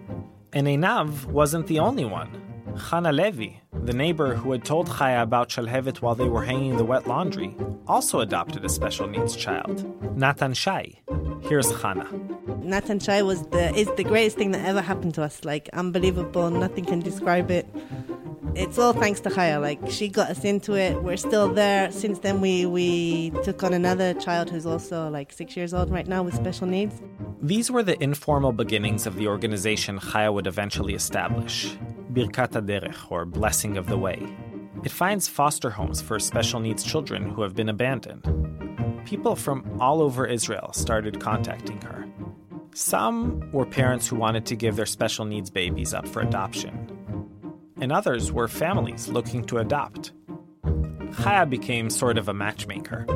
And 0.52 0.66
Einav 0.66 1.24
wasn't 1.26 1.66
the 1.66 1.78
only 1.78 2.04
one. 2.04 2.30
Chana 2.72 3.14
Levi, 3.14 3.58
the 3.84 3.92
neighbor 3.92 4.34
who 4.34 4.50
had 4.52 4.64
told 4.64 4.88
Chaya 4.88 5.22
about 5.22 5.48
Shalhevet 5.48 5.98
while 5.98 6.14
they 6.14 6.28
were 6.28 6.42
hanging 6.42 6.76
the 6.76 6.84
wet 6.84 7.06
laundry, 7.06 7.54
also 7.86 8.20
adopted 8.20 8.64
a 8.64 8.68
special 8.68 9.06
needs 9.06 9.36
child, 9.36 9.84
Natan 10.16 10.54
Shai. 10.54 11.00
Here's 11.42 11.70
Chana. 11.70 12.08
Natan 12.64 12.98
Shai 12.98 13.22
was 13.22 13.42
the 13.48 13.74
is 13.76 13.88
the 13.96 14.04
greatest 14.04 14.36
thing 14.36 14.50
that 14.52 14.64
ever 14.64 14.80
happened 14.80 15.14
to 15.14 15.22
us. 15.22 15.44
Like 15.44 15.68
unbelievable, 15.72 16.50
nothing 16.50 16.84
can 16.84 17.00
describe 17.00 17.50
it. 17.50 17.66
It's 18.56 18.78
all 18.78 18.92
thanks 18.92 19.20
to 19.20 19.30
Chaya. 19.30 19.60
Like 19.60 19.78
she 19.90 20.08
got 20.08 20.30
us 20.30 20.44
into 20.44 20.74
it. 20.74 21.02
We're 21.02 21.16
still 21.16 21.52
there. 21.52 21.92
Since 21.92 22.20
then, 22.20 22.40
we 22.40 22.66
we 22.66 23.30
took 23.44 23.62
on 23.62 23.72
another 23.72 24.14
child 24.14 24.50
who's 24.50 24.66
also 24.66 25.10
like 25.10 25.32
six 25.32 25.56
years 25.56 25.74
old 25.74 25.90
right 25.90 26.06
now 26.06 26.22
with 26.22 26.34
special 26.34 26.66
needs. 26.66 27.00
These 27.42 27.70
were 27.70 27.82
the 27.82 28.02
informal 28.02 28.52
beginnings 28.52 29.06
of 29.06 29.16
the 29.16 29.28
organization 29.28 29.98
Chaya 30.00 30.32
would 30.32 30.46
eventually 30.46 30.94
establish, 30.94 31.76
Birkat 32.14 32.52
Derech, 32.64 33.10
or 33.10 33.24
Blessing 33.24 33.76
of 33.76 33.88
the 33.88 33.98
Way. 33.98 34.22
It 34.84 34.92
finds 34.92 35.26
foster 35.26 35.70
homes 35.70 36.00
for 36.00 36.18
special 36.20 36.60
needs 36.60 36.84
children 36.84 37.28
who 37.28 37.42
have 37.42 37.56
been 37.56 37.68
abandoned. 37.68 38.24
People 39.04 39.34
from 39.34 39.78
all 39.80 40.00
over 40.00 40.24
Israel 40.24 40.72
started 40.72 41.20
contacting 41.20 41.80
her. 41.82 42.06
Some 42.72 43.50
were 43.52 43.66
parents 43.66 44.06
who 44.06 44.16
wanted 44.16 44.46
to 44.46 44.56
give 44.56 44.76
their 44.76 44.86
special 44.86 45.24
needs 45.24 45.50
babies 45.50 45.92
up 45.92 46.06
for 46.06 46.22
adoption, 46.22 46.88
and 47.80 47.90
others 47.90 48.30
were 48.30 48.48
families 48.48 49.08
looking 49.08 49.44
to 49.46 49.58
adopt. 49.58 50.12
Chaya 50.64 51.48
became 51.48 51.90
sort 51.90 52.18
of 52.18 52.28
a 52.28 52.34
matchmaker. 52.34 53.06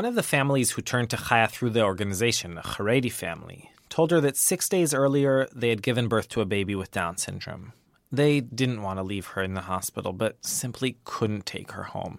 One 0.00 0.06
of 0.06 0.14
the 0.14 0.22
families 0.22 0.70
who 0.70 0.80
turned 0.80 1.10
to 1.10 1.18
Chaya 1.18 1.50
through 1.50 1.68
the 1.70 1.82
organization, 1.82 2.56
a 2.56 2.62
Haredi 2.62 3.12
family, 3.12 3.70
told 3.90 4.10
her 4.12 4.20
that 4.22 4.38
six 4.38 4.66
days 4.66 4.94
earlier 4.94 5.46
they 5.54 5.68
had 5.68 5.82
given 5.82 6.08
birth 6.08 6.30
to 6.30 6.40
a 6.40 6.46
baby 6.46 6.74
with 6.74 6.90
Down 6.90 7.18
syndrome. 7.18 7.74
They 8.10 8.40
didn't 8.40 8.80
want 8.80 8.98
to 8.98 9.02
leave 9.02 9.26
her 9.26 9.42
in 9.42 9.52
the 9.52 9.60
hospital, 9.60 10.14
but 10.14 10.42
simply 10.42 10.96
couldn't 11.04 11.44
take 11.44 11.72
her 11.72 11.82
home. 11.82 12.18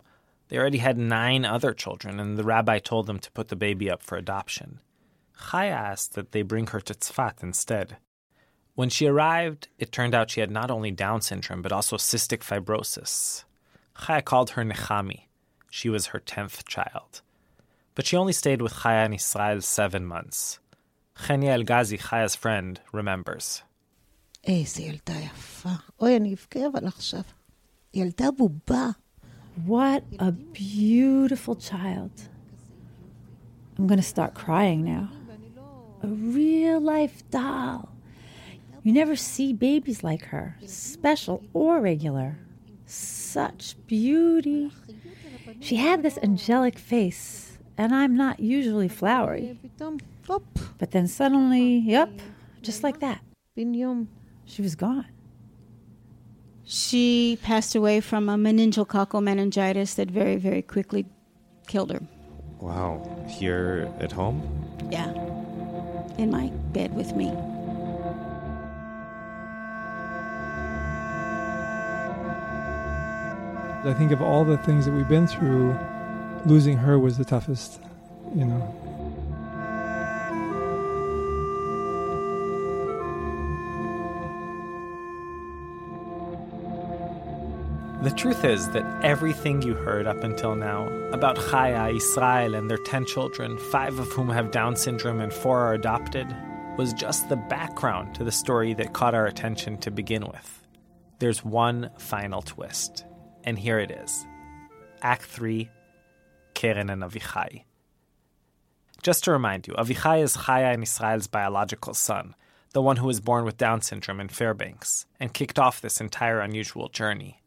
They 0.49 0.59
already 0.59 0.77
had 0.77 0.99
nine 0.99 1.43
other 1.43 1.73
children, 1.73 2.19
and 2.19 2.37
the 2.37 2.43
rabbi 2.43 2.77
told 2.77 3.07
them 3.07 3.17
to 3.17 3.31
put 3.31 3.47
the 3.47 3.55
baby 3.55 3.89
up 3.89 4.03
for 4.03 4.15
adoption. 4.15 4.79
Chaya 5.45 5.71
asked 5.71 6.13
that 6.13 6.33
they 6.33 6.43
bring 6.43 6.67
her 6.67 6.81
to 6.81 6.93
Tzfat 6.93 7.41
instead. 7.41 7.97
When 8.75 8.89
she 8.89 9.07
arrived, 9.07 9.69
it 9.79 9.91
turned 9.91 10.13
out 10.13 10.29
she 10.29 10.41
had 10.41 10.51
not 10.51 10.69
only 10.69 10.91
Down 10.91 11.21
syndrome, 11.21 11.63
but 11.63 11.71
also 11.71 11.97
cystic 11.97 12.41
fibrosis. 12.43 13.43
Chaya 14.01 14.23
called 14.23 14.51
her 14.51 14.63
Nechami. 14.63 15.21
She 15.71 15.89
was 15.89 16.05
her 16.13 16.19
tenth 16.19 16.63
child 16.67 17.23
But 17.94 18.06
she 18.06 18.16
only 18.16 18.32
stayed 18.32 18.60
with 18.62 18.74
Chaya 18.74 19.04
and 19.06 19.14
Israel 19.14 19.60
seven 19.60 20.04
months. 20.04 20.58
Chenia 21.24 21.52
El-Ghazi, 21.58 21.98
Chaya's 21.98 22.36
friend, 22.36 22.80
remembers. 22.92 23.62
איזה 24.44 24.82
ילדה 24.82 25.14
יפה. 25.18 25.70
אוי, 26.00 26.16
אני 26.16 26.34
אבכה 26.34 26.66
אבל 26.72 26.86
עכשיו. 26.86 27.22
ילדה 27.94 28.30
בובה. 28.30 28.90
What 29.66 30.02
a 30.18 30.32
beautiful 30.32 31.54
child. 31.56 32.28
I'm 33.78 33.86
going 33.86 33.98
to 33.98 34.02
start 34.02 34.34
crying 34.34 34.84
now. 34.84 35.08
A 36.02 36.06
real 36.06 36.80
life 36.80 37.22
doll. 37.30 37.88
You 38.84 38.92
never 38.92 39.16
see 39.16 39.52
babies 39.52 40.04
like 40.04 40.26
her, 40.26 40.56
special 40.66 41.42
or 41.54 41.80
regular. 41.80 42.38
Such 42.86 43.74
beauty. 43.86 44.70
She 45.60 45.76
had 45.76 46.02
this 46.02 46.18
angelic 46.22 46.78
face, 46.78 47.49
and 47.77 47.93
I'm 47.93 48.15
not 48.15 48.39
usually 48.39 48.87
flowery. 48.87 49.57
But 50.77 50.91
then 50.91 51.07
suddenly, 51.07 51.79
yep, 51.79 52.09
just 52.61 52.83
like 52.83 52.99
that. 52.99 53.21
She 53.55 54.61
was 54.61 54.75
gone. 54.75 55.05
She 56.63 57.37
passed 57.43 57.75
away 57.75 57.99
from 57.99 58.29
a 58.29 58.35
meningococcal 58.37 59.21
meningitis 59.21 59.95
that 59.95 60.09
very, 60.09 60.37
very 60.37 60.61
quickly 60.61 61.05
killed 61.67 61.91
her. 61.91 62.01
Wow. 62.59 63.01
Here 63.27 63.91
at 63.99 64.11
home? 64.11 64.41
Yeah. 64.89 65.11
In 66.17 66.31
my 66.31 66.47
bed 66.71 66.95
with 66.95 67.15
me. 67.15 67.29
I 73.83 73.93
think 73.97 74.11
of 74.11 74.21
all 74.21 74.45
the 74.45 74.57
things 74.57 74.85
that 74.85 74.91
we've 74.91 75.07
been 75.07 75.25
through, 75.25 75.75
losing 76.45 76.77
her 76.77 76.97
was 76.99 77.17
the 77.17 77.25
toughest, 77.25 77.81
you 78.35 78.45
know. 78.45 78.75
The 88.03 88.09
truth 88.09 88.43
is 88.43 88.67
that 88.69 89.03
everything 89.03 89.61
you 89.61 89.75
heard 89.75 90.07
up 90.07 90.23
until 90.23 90.55
now 90.55 90.87
about 91.11 91.35
Chaya, 91.37 91.95
Israel, 91.95 92.55
and 92.55 92.67
their 92.67 92.79
10 92.79 93.05
children, 93.05 93.59
five 93.69 93.99
of 93.99 94.07
whom 94.11 94.27
have 94.29 94.49
Down 94.49 94.75
syndrome 94.75 95.21
and 95.21 95.31
four 95.31 95.59
are 95.59 95.75
adopted, 95.75 96.25
was 96.77 96.93
just 96.93 97.29
the 97.29 97.35
background 97.35 98.15
to 98.15 98.23
the 98.23 98.31
story 98.31 98.73
that 98.73 98.93
caught 98.93 99.13
our 99.13 99.27
attention 99.27 99.77
to 99.79 99.91
begin 99.91 100.25
with. 100.25 100.67
There's 101.19 101.45
one 101.45 101.91
final 101.99 102.41
twist, 102.41 103.05
and 103.43 103.59
here 103.59 103.77
it 103.77 103.91
is 103.91 104.25
Act 105.03 105.25
3 105.25 105.69
Keren 106.61 106.91
and 106.91 107.01
Avichai. 107.01 107.63
Just 109.01 109.23
to 109.23 109.31
remind 109.31 109.65
you, 109.65 109.73
Avichai 109.73 110.21
is 110.21 110.37
Chaya 110.37 110.75
and 110.75 110.83
Israel's 110.83 111.25
biological 111.25 111.95
son, 111.95 112.35
the 112.73 112.83
one 112.83 112.97
who 112.97 113.07
was 113.07 113.19
born 113.19 113.45
with 113.45 113.57
Down 113.57 113.81
syndrome 113.81 114.19
in 114.19 114.29
Fairbanks, 114.29 115.07
and 115.19 115.33
kicked 115.33 115.57
off 115.57 115.81
this 115.81 115.99
entire 115.99 116.39
unusual 116.39 116.87
journey. 116.87 117.41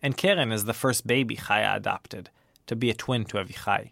And 0.00 0.16
Keren 0.16 0.52
is 0.52 0.64
the 0.64 0.72
first 0.72 1.06
baby 1.06 1.36
Chaya 1.36 1.76
adopted, 1.76 2.30
to 2.66 2.74
be 2.74 2.88
a 2.88 2.94
twin 2.94 3.26
to 3.26 3.36
Avichai. 3.36 3.90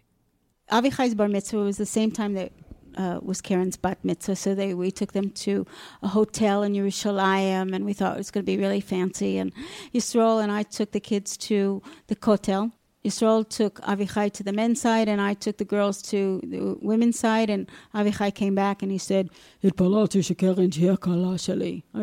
Avichai's 0.71 1.13
bar 1.13 1.27
mitzvah 1.27 1.57
was 1.57 1.77
the 1.77 1.85
same 1.85 2.09
time 2.09 2.33
that 2.33 2.51
uh, 2.97 3.19
was 3.21 3.41
Keren's 3.41 3.77
bat 3.77 3.99
mitzvah, 4.03 4.35
so 4.35 4.55
they, 4.55 4.73
we 4.73 4.89
took 4.89 5.13
them 5.13 5.29
to 5.45 5.67
a 6.01 6.07
hotel 6.07 6.63
in 6.63 6.73
Yerushalayim, 6.73 7.75
and 7.75 7.85
we 7.85 7.93
thought 7.93 8.15
it 8.15 8.17
was 8.17 8.31
going 8.31 8.43
to 8.43 8.51
be 8.51 8.57
really 8.57 8.81
fancy. 8.81 9.37
And 9.37 9.53
Yisrael 9.93 10.41
and 10.41 10.51
I 10.51 10.63
took 10.63 10.91
the 10.91 10.99
kids 10.99 11.37
to 11.49 11.83
the 12.07 12.15
kotel. 12.15 12.71
Yisrael 13.05 13.47
took 13.47 13.79
Avichai 13.81 14.31
to 14.33 14.43
the 14.43 14.51
men's 14.51 14.81
side, 14.81 15.07
and 15.07 15.21
I 15.21 15.35
took 15.35 15.57
the 15.57 15.65
girls 15.65 16.01
to 16.03 16.41
the 16.43 16.75
women's 16.81 17.19
side. 17.19 17.51
And 17.51 17.69
Avichai 17.93 18.33
came 18.33 18.55
back 18.55 18.81
and 18.81 18.91
he 18.91 18.97
said, 18.97 19.29
I 19.63 19.67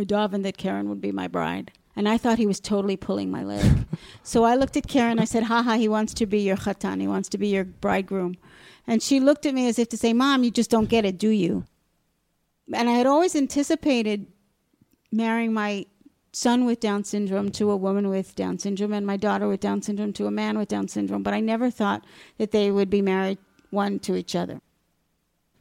davened 0.04 0.44
that 0.44 0.56
Keren 0.56 0.88
would 0.88 1.00
be 1.00 1.10
my 1.10 1.26
bride. 1.26 1.72
And 1.96 2.08
I 2.08 2.16
thought 2.16 2.38
he 2.38 2.46
was 2.46 2.60
totally 2.60 2.96
pulling 2.96 3.30
my 3.30 3.42
leg. 3.42 3.84
so 4.22 4.44
I 4.44 4.54
looked 4.54 4.76
at 4.76 4.86
Keren. 4.86 5.18
I 5.18 5.24
said, 5.24 5.42
haha, 5.42 5.76
he 5.76 5.88
wants 5.88 6.14
to 6.14 6.24
be 6.24 6.38
your 6.38 6.56
chatan. 6.56 7.00
He 7.00 7.08
wants 7.08 7.28
to 7.30 7.38
be 7.38 7.48
your 7.48 7.64
bridegroom. 7.64 8.36
And 8.86 9.02
she 9.02 9.18
looked 9.18 9.44
at 9.44 9.54
me 9.54 9.66
as 9.68 9.78
if 9.80 9.88
to 9.90 9.96
say, 9.96 10.12
Mom, 10.12 10.44
you 10.44 10.52
just 10.52 10.70
don't 10.70 10.88
get 10.88 11.04
it, 11.04 11.18
do 11.18 11.28
you? 11.28 11.64
And 12.72 12.88
I 12.88 12.92
had 12.92 13.06
always 13.06 13.34
anticipated 13.34 14.28
marrying 15.10 15.52
my 15.52 15.84
son 16.32 16.64
with 16.64 16.80
Down 16.80 17.04
syndrome 17.04 17.50
to 17.52 17.70
a 17.70 17.76
woman 17.76 18.08
with 18.08 18.34
Down 18.34 18.58
syndrome 18.58 18.92
and 18.92 19.06
my 19.06 19.16
daughter 19.16 19.48
with 19.48 19.60
Down 19.60 19.82
syndrome 19.82 20.12
to 20.14 20.26
a 20.26 20.30
man 20.30 20.58
with 20.58 20.68
Down 20.68 20.88
syndrome, 20.88 21.22
but 21.22 21.34
I 21.34 21.40
never 21.40 21.70
thought 21.70 22.04
that 22.38 22.50
they 22.50 22.70
would 22.70 22.90
be 22.90 23.02
married 23.02 23.38
one 23.70 23.98
to 24.00 24.16
each 24.16 24.34
other. 24.34 24.60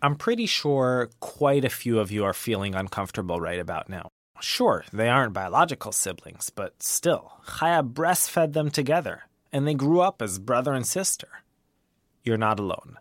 I'm 0.02 0.16
pretty 0.16 0.46
sure 0.46 1.10
quite 1.20 1.64
a 1.64 1.70
few 1.70 2.00
of 2.00 2.12
you 2.12 2.26
are 2.26 2.34
feeling 2.34 2.74
uncomfortable 2.74 3.40
right 3.40 3.60
about 3.60 3.90
now. 3.90 4.10
Sure, 4.40 4.84
they 4.92 5.08
aren't 5.08 5.34
biological 5.34 5.92
siblings, 5.92 6.50
but 6.50 6.82
still, 6.82 7.34
Chaya 7.46 7.88
breastfed 7.88 8.54
them 8.54 8.72
together, 8.72 9.24
and 9.52 9.68
they 9.68 9.76
grew 9.76 10.00
up 10.02 10.22
as 10.22 10.40
brother 10.40 10.74
and 10.74 10.88
sister. 10.88 11.28
You're 12.24 12.38
not 12.38 12.60
alone. 12.60 12.98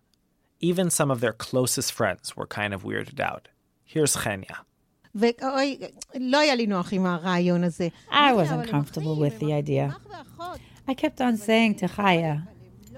Even 0.61 0.91
some 0.91 1.11
of 1.11 1.21
their 1.21 1.33
closest 1.33 1.93
friends 1.93 2.37
were 2.37 2.47
kind 2.47 2.75
of 2.75 2.85
weirded 2.85 3.21
out. 3.21 3.49
Here's 3.85 4.17
Chenya. 4.17 4.59
I 8.11 8.33
wasn't 8.33 8.69
comfortable 8.69 9.17
with 9.17 9.39
the 9.41 9.53
idea. 9.53 9.97
I 10.87 10.95
kept 10.95 11.21
on 11.21 11.37
saying 11.37 11.77
to 11.77 11.89
Chaya, 11.89 12.47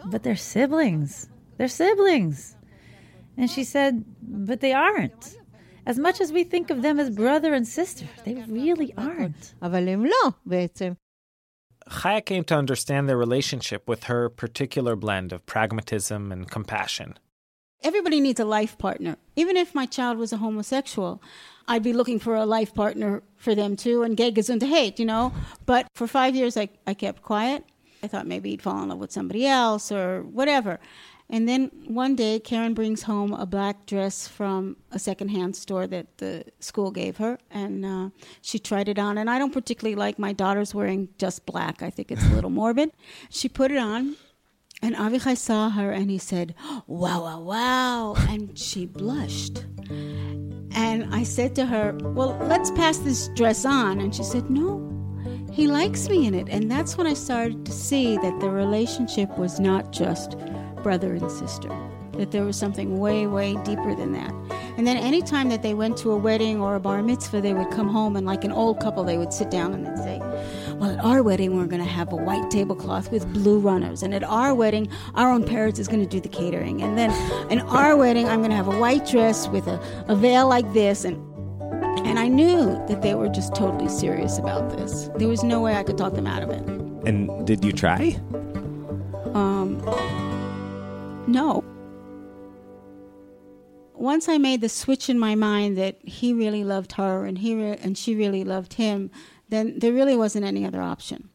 but 0.06 0.22
they're 0.22 0.36
siblings. 0.36 1.28
They're 1.56 1.68
siblings. 1.68 2.56
And 3.36 3.50
she 3.50 3.64
said, 3.64 4.04
but 4.20 4.60
they 4.60 4.72
aren't. 4.72 5.38
As 5.86 5.98
much 5.98 6.20
as 6.20 6.32
we 6.32 6.44
think 6.44 6.70
of 6.70 6.82
them 6.82 7.00
as 7.00 7.10
brother 7.10 7.54
and 7.54 7.66
sister, 7.66 8.06
they 8.24 8.34
really 8.48 8.92
aren't. 8.96 9.54
Chaya 11.88 12.24
came 12.24 12.44
to 12.44 12.54
understand 12.54 13.08
their 13.08 13.16
relationship 13.16 13.88
with 13.88 14.04
her 14.04 14.28
particular 14.28 14.94
blend 14.96 15.32
of 15.32 15.44
pragmatism 15.46 16.30
and 16.30 16.50
compassion. 16.50 17.18
Everybody 17.82 18.20
needs 18.20 18.40
a 18.40 18.44
life 18.44 18.78
partner. 18.78 19.16
Even 19.36 19.56
if 19.56 19.74
my 19.74 19.86
child 19.86 20.18
was 20.18 20.32
a 20.32 20.36
homosexual, 20.36 21.22
I'd 21.66 21.82
be 21.82 21.92
looking 21.92 22.18
for 22.18 22.34
a 22.34 22.46
life 22.46 22.74
partner 22.74 23.22
for 23.36 23.54
them 23.54 23.76
too, 23.76 24.02
and 24.02 24.16
gay 24.16 24.30
gesund 24.32 24.62
hate, 24.62 24.98
you 24.98 25.06
know. 25.06 25.32
But 25.66 25.86
for 25.94 26.06
five 26.06 26.34
years, 26.34 26.56
I, 26.56 26.68
I 26.86 26.94
kept 26.94 27.22
quiet. 27.22 27.64
I 28.02 28.08
thought 28.08 28.26
maybe 28.26 28.50
he'd 28.50 28.62
fall 28.62 28.82
in 28.82 28.88
love 28.88 28.98
with 28.98 29.12
somebody 29.12 29.46
else 29.46 29.92
or 29.92 30.22
whatever. 30.22 30.80
And 31.30 31.48
then 31.48 31.70
one 31.86 32.14
day, 32.14 32.40
Keren 32.40 32.74
brings 32.74 33.04
home 33.04 33.32
a 33.32 33.46
black 33.46 33.86
dress 33.86 34.28
from 34.28 34.76
a 34.90 34.98
secondhand 34.98 35.56
store 35.56 35.86
that 35.86 36.18
the 36.18 36.44
school 36.60 36.90
gave 36.90 37.16
her, 37.16 37.38
and 37.50 37.86
uh, 37.86 38.10
she 38.42 38.58
tried 38.58 38.88
it 38.88 38.98
on. 38.98 39.16
And 39.16 39.30
I 39.30 39.38
don't 39.38 39.52
particularly 39.52 39.94
like 39.94 40.18
my 40.18 40.34
daughters 40.34 40.74
wearing 40.74 41.08
just 41.18 41.46
black. 41.46 41.82
I 41.82 41.88
think 41.88 42.12
it's 42.12 42.24
a 42.24 42.34
little 42.34 42.50
morbid. 42.60 42.90
She 43.30 43.48
put 43.48 43.70
it 43.70 43.78
on, 43.78 44.16
and 44.82 44.94
Avichai 44.96 45.36
saw 45.36 45.70
her, 45.70 45.90
and 45.90 46.10
he 46.10 46.18
said, 46.18 46.54
"Wow, 46.86 47.22
wow, 47.22 47.40
wow!" 47.40 48.14
And 48.28 48.58
she 48.58 48.86
blushed. 48.86 49.64
And 50.74 51.14
I 51.14 51.22
said 51.22 51.54
to 51.56 51.66
her, 51.66 51.96
"Well, 52.02 52.36
let's 52.42 52.70
pass 52.72 52.98
this 52.98 53.28
dress 53.34 53.64
on." 53.64 54.00
And 54.00 54.14
she 54.14 54.24
said, 54.24 54.50
"No." 54.50 54.88
He 55.52 55.66
likes 55.66 56.08
me 56.08 56.26
in 56.26 56.34
it. 56.34 56.48
And 56.48 56.70
that's 56.70 56.96
when 56.96 57.06
I 57.06 57.12
started 57.12 57.66
to 57.66 57.72
see 57.72 58.16
that 58.16 58.40
the 58.40 58.48
relationship 58.48 59.36
was 59.36 59.60
not 59.60 59.92
just 59.92 60.36
brother 60.82 61.12
and 61.12 61.30
sister, 61.30 61.68
that 62.16 62.30
there 62.30 62.44
was 62.44 62.56
something 62.56 62.98
way, 62.98 63.26
way 63.26 63.54
deeper 63.62 63.94
than 63.94 64.12
that. 64.12 64.32
And 64.78 64.86
then 64.86 64.96
anytime 64.96 65.50
that 65.50 65.62
they 65.62 65.74
went 65.74 65.98
to 65.98 66.10
a 66.10 66.16
wedding 66.16 66.58
or 66.58 66.74
a 66.74 66.80
bar 66.80 67.02
mitzvah, 67.02 67.42
they 67.42 67.52
would 67.52 67.70
come 67.70 67.88
home 67.88 68.16
and, 68.16 68.26
like 68.26 68.44
an 68.44 68.52
old 68.52 68.80
couple, 68.80 69.04
they 69.04 69.18
would 69.18 69.34
sit 69.34 69.50
down 69.50 69.74
and 69.74 69.86
they'd 69.86 69.98
say, 69.98 70.20
Well, 70.82 70.90
at 70.90 71.04
our 71.04 71.22
wedding, 71.22 71.56
we're 71.56 71.66
going 71.66 71.80
to 71.80 71.88
have 71.88 72.12
a 72.12 72.16
white 72.16 72.50
tablecloth 72.50 73.12
with 73.12 73.32
blue 73.32 73.60
runners. 73.60 74.02
And 74.02 74.12
at 74.12 74.24
our 74.24 74.52
wedding, 74.52 74.88
our 75.14 75.30
own 75.30 75.44
parents 75.44 75.78
is 75.78 75.86
going 75.86 76.00
to 76.00 76.08
do 76.08 76.18
the 76.18 76.28
catering. 76.28 76.82
And 76.82 76.98
then 76.98 77.12
in 77.52 77.60
our 77.60 77.96
wedding, 77.96 78.26
I'm 78.26 78.40
going 78.40 78.50
to 78.50 78.56
have 78.56 78.66
a 78.66 78.76
white 78.80 79.06
dress 79.06 79.46
with 79.46 79.68
a, 79.68 79.80
a 80.08 80.16
veil 80.16 80.48
like 80.48 80.72
this. 80.72 81.04
And 81.04 81.16
and 82.04 82.18
I 82.18 82.26
knew 82.26 82.84
that 82.88 83.00
they 83.00 83.14
were 83.14 83.28
just 83.28 83.54
totally 83.54 83.88
serious 83.88 84.38
about 84.38 84.76
this. 84.76 85.08
There 85.18 85.28
was 85.28 85.44
no 85.44 85.60
way 85.60 85.76
I 85.76 85.84
could 85.84 85.96
talk 85.96 86.14
them 86.14 86.26
out 86.26 86.42
of 86.42 86.50
it. 86.50 86.64
And 87.06 87.46
did 87.46 87.64
you 87.64 87.70
try? 87.70 88.20
Um, 89.34 89.78
no. 91.28 91.62
Once 93.94 94.28
I 94.28 94.36
made 94.36 94.60
the 94.60 94.68
switch 94.68 95.08
in 95.08 95.16
my 95.16 95.36
mind 95.36 95.78
that 95.78 95.98
he 96.02 96.32
really 96.32 96.64
loved 96.64 96.90
her 96.94 97.24
and 97.24 97.38
he 97.38 97.54
re- 97.54 97.78
and 97.80 97.96
she 97.96 98.16
really 98.16 98.42
loved 98.42 98.74
him, 98.74 99.12
then 99.52 99.78
there 99.78 99.92
really 99.92 100.16
wasn't 100.16 100.46
any 100.46 100.64
other 100.64 100.80
option. 100.80 101.28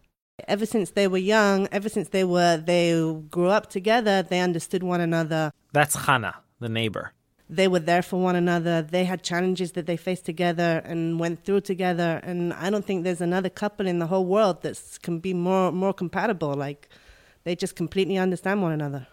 Ever 0.47 0.65
since 0.65 0.89
they 0.91 1.07
were 1.07 1.19
young, 1.19 1.67
ever 1.71 1.87
since 1.87 2.09
they 2.09 2.23
were 2.23 2.57
they 2.57 2.91
grew 3.29 3.49
up 3.49 3.69
together, 3.69 4.23
they 4.23 4.39
understood 4.39 4.83
one 4.83 5.01
another. 5.01 5.51
That's 5.71 5.95
Hannah, 5.95 6.37
the 6.59 6.67
neighbor. 6.67 7.13
They 7.49 7.67
were 7.67 7.79
there 7.79 8.01
for 8.01 8.19
one 8.19 8.35
another. 8.35 8.81
They 8.81 9.05
had 9.05 9.23
challenges 9.23 9.71
that 9.73 9.85
they 9.85 9.97
faced 9.97 10.25
together 10.25 10.81
and 10.83 11.19
went 11.19 11.45
through 11.45 11.61
together. 11.61 12.19
And 12.23 12.53
I 12.53 12.69
don't 12.71 12.83
think 12.83 13.03
there's 13.03 13.21
another 13.21 13.49
couple 13.49 13.87
in 13.87 13.99
the 13.99 14.07
whole 14.07 14.25
world 14.25 14.63
that 14.63 14.77
can 15.03 15.19
be 15.19 15.33
more 15.33 15.71
more 15.71 15.93
compatible. 15.93 16.53
Like 16.55 16.89
they 17.43 17.55
just 17.55 17.75
completely 17.75 18.17
understand 18.17 18.61
one 18.63 18.73
another 18.73 19.07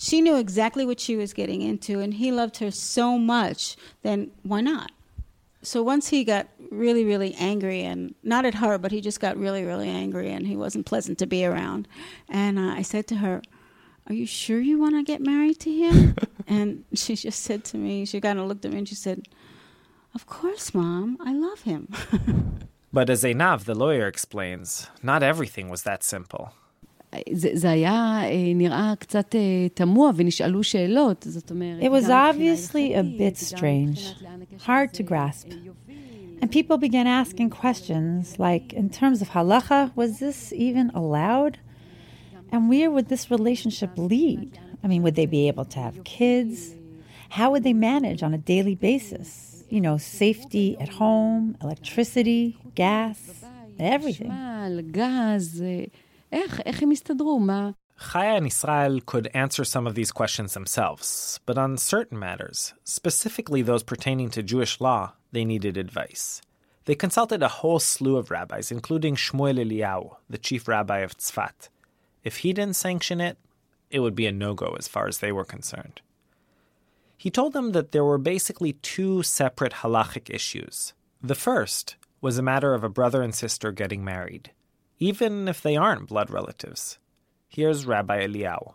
she 0.00 0.20
knew 0.20 0.36
exactly 0.36 0.86
what 0.86 1.00
she 1.00 1.16
was 1.16 1.32
getting 1.32 1.60
into 1.60 1.98
and 1.98 2.14
he 2.14 2.30
loved 2.30 2.58
her 2.58 2.70
so 2.70 3.18
much 3.18 3.76
then 4.02 4.30
why 4.44 4.60
not 4.60 4.92
so 5.62 5.82
once 5.82 6.08
he 6.08 6.24
got 6.24 6.48
really 6.70 7.04
really 7.04 7.34
angry 7.34 7.82
and 7.82 8.14
not 8.22 8.44
at 8.44 8.54
her 8.54 8.78
but 8.78 8.92
he 8.92 9.00
just 9.00 9.20
got 9.20 9.36
really 9.36 9.64
really 9.64 9.88
angry 9.88 10.30
and 10.30 10.46
he 10.46 10.56
wasn't 10.56 10.86
pleasant 10.86 11.18
to 11.18 11.26
be 11.26 11.44
around. 11.44 11.88
And 12.28 12.58
uh, 12.58 12.74
i 12.76 12.82
said 12.82 13.06
to 13.08 13.16
her 13.16 13.42
are 14.08 14.14
you 14.14 14.26
sure 14.26 14.60
you 14.60 14.78
want 14.78 14.94
to 14.94 15.02
get 15.02 15.20
married 15.20 15.60
to 15.60 15.70
him? 15.70 16.16
And 16.50 16.84
she 16.94 17.14
just 17.14 17.42
said 17.42 17.62
to 17.64 17.76
me 17.76 18.06
she 18.06 18.22
kind 18.22 18.38
of 18.38 18.46
looked 18.46 18.64
at 18.64 18.72
me 18.72 18.78
and 18.78 18.88
she 18.88 18.94
said 18.94 19.22
of 20.14 20.26
course 20.26 20.72
mom 20.72 21.18
i 21.20 21.32
love 21.32 21.62
him. 21.62 21.88
But 22.90 23.10
as 23.10 23.22
Einav, 23.22 23.64
the 23.64 23.74
lawyer 23.74 24.06
explains 24.06 24.88
not 25.02 25.22
everything 25.22 25.68
was 25.68 25.82
that 25.82 26.02
simple 26.02 26.54
זה, 27.31 27.69
היה 27.69 28.21
נראה 28.55 28.93
קצת 28.99 29.35
תמוה 29.73 30.11
ונשאלו 30.15 30.63
שאלות, 30.63 31.25
זאת 31.29 31.51
אומרת... 31.51 31.83
It 31.83 31.91
was 31.91 32.09
obviously 32.09 32.93
a 32.93 33.03
bit 33.03 33.37
strange, 33.37 33.99
hard 34.65 34.93
to 34.93 35.03
grasp. 35.03 35.47
And 36.41 36.51
people 36.51 36.77
began 36.77 37.07
asking 37.07 37.49
questions 37.51 38.37
like, 38.37 38.73
in 38.73 38.89
terms 38.89 39.21
of 39.21 39.29
halacha, 39.29 39.91
was 39.95 40.19
this 40.19 40.51
even 40.51 40.91
allowed? 40.93 41.57
And 42.51 42.69
where 42.69 42.91
would 42.91 43.07
this 43.07 43.31
relationship 43.31 43.91
lead? 43.97 44.59
I 44.83 44.87
mean, 44.87 45.01
would 45.03 45.15
they 45.15 45.25
be 45.25 45.47
able 45.47 45.65
to 45.73 45.79
have 45.79 46.03
kids? 46.03 46.75
How 47.29 47.51
would 47.51 47.63
they 47.63 47.73
manage 47.73 48.21
on 48.21 48.33
a 48.33 48.37
daily 48.37 48.75
basis? 48.75 49.63
You 49.69 49.81
know, 49.85 49.97
safety 49.97 50.75
at 50.83 50.89
home, 50.89 51.55
electricity, 51.61 52.57
gas, 52.75 53.19
everything. 53.79 54.31
gas, 56.31 56.37
איך, 56.39 56.59
איך 56.65 56.83
הם 56.83 56.91
יסתדרו? 56.91 57.39
מה... 57.39 57.71
Chaya 57.99 58.37
and 58.37 58.47
Israel 58.47 58.99
could 59.05 59.29
answer 59.33 59.63
some 59.63 59.87
of 59.87 59.95
these 59.95 60.11
questions 60.11 60.53
themselves, 60.53 61.39
but 61.45 61.57
on 61.57 61.77
certain 61.77 62.17
matters, 62.17 62.73
specifically 62.83 63.61
those 63.61 63.83
pertaining 63.83 64.29
to 64.31 64.43
Jewish 64.43 64.81
law, 64.81 65.13
they 65.31 65.45
needed 65.45 65.77
advice. 65.77 66.41
They 66.85 66.95
consulted 66.95 67.41
a 67.43 67.47
whole 67.59 67.79
slew 67.79 68.17
of 68.17 68.31
rabbis, 68.31 68.71
including 68.71 69.15
Shmuel 69.15 69.59
Eliyahu, 69.63 70.15
the 70.29 70.37
chief 70.37 70.67
rabbi 70.67 70.99
of 70.99 71.17
Tzfat. 71.17 71.69
If 72.23 72.37
he 72.37 72.51
didn't 72.51 72.75
sanction 72.75 73.21
it, 73.21 73.37
it 73.89 73.99
would 73.99 74.15
be 74.15 74.25
a 74.25 74.31
no 74.31 74.53
go 74.53 74.75
as 74.77 74.87
far 74.87 75.07
as 75.07 75.19
they 75.19 75.31
were 75.31 75.45
concerned. 75.45 76.01
He 77.15 77.29
told 77.29 77.53
them 77.53 77.71
that 77.71 77.91
there 77.91 78.03
were 78.03 78.17
basically 78.17 78.73
two 78.73 79.23
separate 79.23 79.73
halachic 79.81 80.29
issues. 80.29 80.93
The 81.21 81.35
first 81.35 81.95
was 82.19 82.37
a 82.37 82.41
matter 82.41 82.73
of 82.73 82.83
a 82.83 82.89
brother 82.89 83.21
and 83.21 83.33
sister 83.33 83.71
getting 83.71 84.03
married 84.03 84.51
even 84.98 85.48
if 85.48 85.62
they 85.62 85.76
aren't 85.76 86.08
blood 86.08 86.30
relatives. 86.30 86.98
Here's 87.48 87.86
Rabbi 87.86 88.26
Eliyahu. 88.26 88.74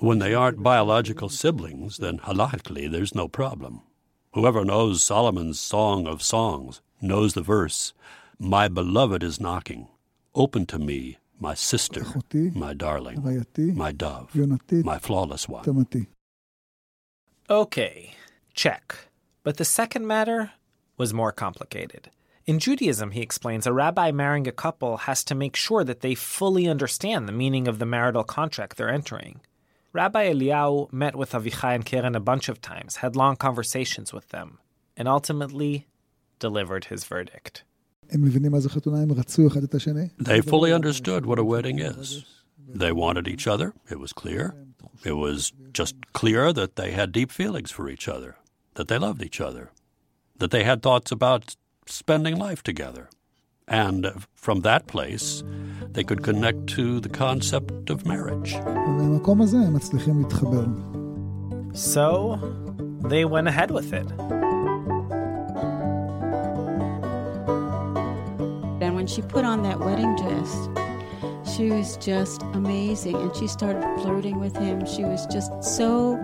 When 0.00 0.18
they 0.18 0.34
aren't 0.34 0.62
biological 0.62 1.28
siblings, 1.28 1.98
then 1.98 2.18
halachically 2.18 2.90
there's 2.90 3.14
no 3.14 3.28
problem. 3.28 3.82
Whoever 4.32 4.64
knows 4.64 5.02
Solomon's 5.02 5.60
Song 5.60 6.08
of 6.08 6.22
Songs 6.22 6.80
knows 7.00 7.34
the 7.34 7.42
verse, 7.42 7.92
My 8.38 8.66
beloved 8.66 9.22
is 9.22 9.38
knocking. 9.40 9.86
Open 10.34 10.66
to 10.66 10.78
me, 10.80 11.18
my 11.38 11.54
sister, 11.54 12.04
my 12.54 12.74
darling, 12.74 13.44
my 13.76 13.92
dove, 13.92 14.34
my 14.34 14.98
flawless 14.98 15.48
one. 15.48 15.62
Okay, 17.48 18.14
check. 18.54 18.96
But 19.44 19.58
the 19.58 19.64
second 19.64 20.06
matter 20.08 20.52
was 20.96 21.14
more 21.14 21.32
complicated. 21.32 22.10
In 22.46 22.58
Judaism, 22.58 23.12
he 23.12 23.22
explains, 23.22 23.66
a 23.66 23.72
rabbi 23.72 24.12
marrying 24.12 24.46
a 24.46 24.52
couple 24.52 24.98
has 24.98 25.24
to 25.24 25.34
make 25.34 25.56
sure 25.56 25.82
that 25.82 26.00
they 26.00 26.14
fully 26.14 26.68
understand 26.68 27.26
the 27.26 27.32
meaning 27.32 27.66
of 27.66 27.78
the 27.78 27.86
marital 27.86 28.22
contract 28.24 28.76
they're 28.76 28.90
entering. 28.90 29.40
Rabbi 29.94 30.32
Eliyahu 30.32 30.92
met 30.92 31.16
with 31.16 31.32
Avichai 31.32 31.74
and 31.74 31.86
Keren 31.86 32.14
a 32.14 32.20
bunch 32.20 32.48
of 32.48 32.60
times, 32.60 32.96
had 32.96 33.16
long 33.16 33.36
conversations 33.36 34.12
with 34.12 34.28
them, 34.28 34.58
and 34.96 35.08
ultimately 35.08 35.86
delivered 36.38 36.86
his 36.86 37.04
verdict. 37.04 37.62
They 40.18 40.40
fully 40.42 40.72
understood 40.72 41.24
what 41.24 41.38
a 41.38 41.44
wedding 41.44 41.78
is. 41.78 42.24
They 42.68 42.92
wanted 42.92 43.28
each 43.28 43.46
other, 43.46 43.72
it 43.88 43.98
was 43.98 44.12
clear. 44.12 44.54
It 45.04 45.12
was 45.12 45.52
just 45.72 45.94
clear 46.12 46.52
that 46.52 46.76
they 46.76 46.90
had 46.90 47.12
deep 47.12 47.30
feelings 47.30 47.70
for 47.70 47.88
each 47.88 48.08
other, 48.08 48.36
that 48.74 48.88
they 48.88 48.98
loved 48.98 49.22
each 49.22 49.40
other, 49.40 49.70
that 50.38 50.50
they 50.50 50.64
had 50.64 50.82
thoughts 50.82 51.12
about 51.12 51.56
spending 51.86 52.36
life 52.36 52.62
together. 52.62 53.08
And 53.66 54.12
from 54.34 54.60
that 54.60 54.86
place, 54.86 55.42
they 55.92 56.04
could 56.04 56.22
connect 56.22 56.66
to 56.68 57.00
the 57.00 57.08
concept 57.08 57.88
of 57.88 58.04
marriage. 58.04 58.52
So, 61.76 62.36
they 63.08 63.24
went 63.24 63.48
ahead 63.48 63.70
with 63.70 63.92
it. 63.92 64.10
And 68.82 68.94
when 68.94 69.06
she 69.06 69.22
put 69.22 69.44
on 69.46 69.62
that 69.62 69.80
wedding 69.80 70.14
dress, 70.16 70.68
she 71.56 71.70
was 71.70 71.96
just 71.96 72.42
amazing. 72.52 73.16
And 73.16 73.34
she 73.34 73.46
started 73.46 73.82
flirting 74.02 74.40
with 74.40 74.56
him. 74.56 74.84
She 74.84 75.04
was 75.04 75.24
just 75.26 75.50
so, 75.64 76.18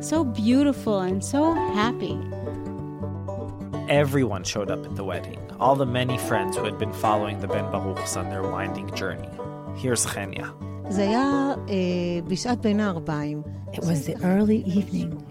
so 0.00 0.24
beautiful 0.24 1.00
and 1.00 1.22
so 1.22 1.52
happy. 1.52 2.18
Everyone 3.88 4.44
showed 4.44 4.70
up 4.70 4.84
at 4.86 4.96
the 4.96 5.04
wedding, 5.04 5.38
all 5.60 5.76
the 5.76 5.84
many 5.84 6.16
friends 6.16 6.56
who 6.56 6.64
had 6.64 6.78
been 6.78 6.92
following 6.94 7.40
the 7.40 7.46
Ben 7.46 7.64
Baruchs 7.66 8.16
on 8.16 8.30
their 8.30 8.42
winding 8.42 8.94
journey. 8.94 9.28
Here's 9.76 10.06
Chenia. 10.06 10.48
It 13.74 13.84
was 13.84 14.06
the 14.06 14.16
early 14.24 14.62
evening, 14.64 15.22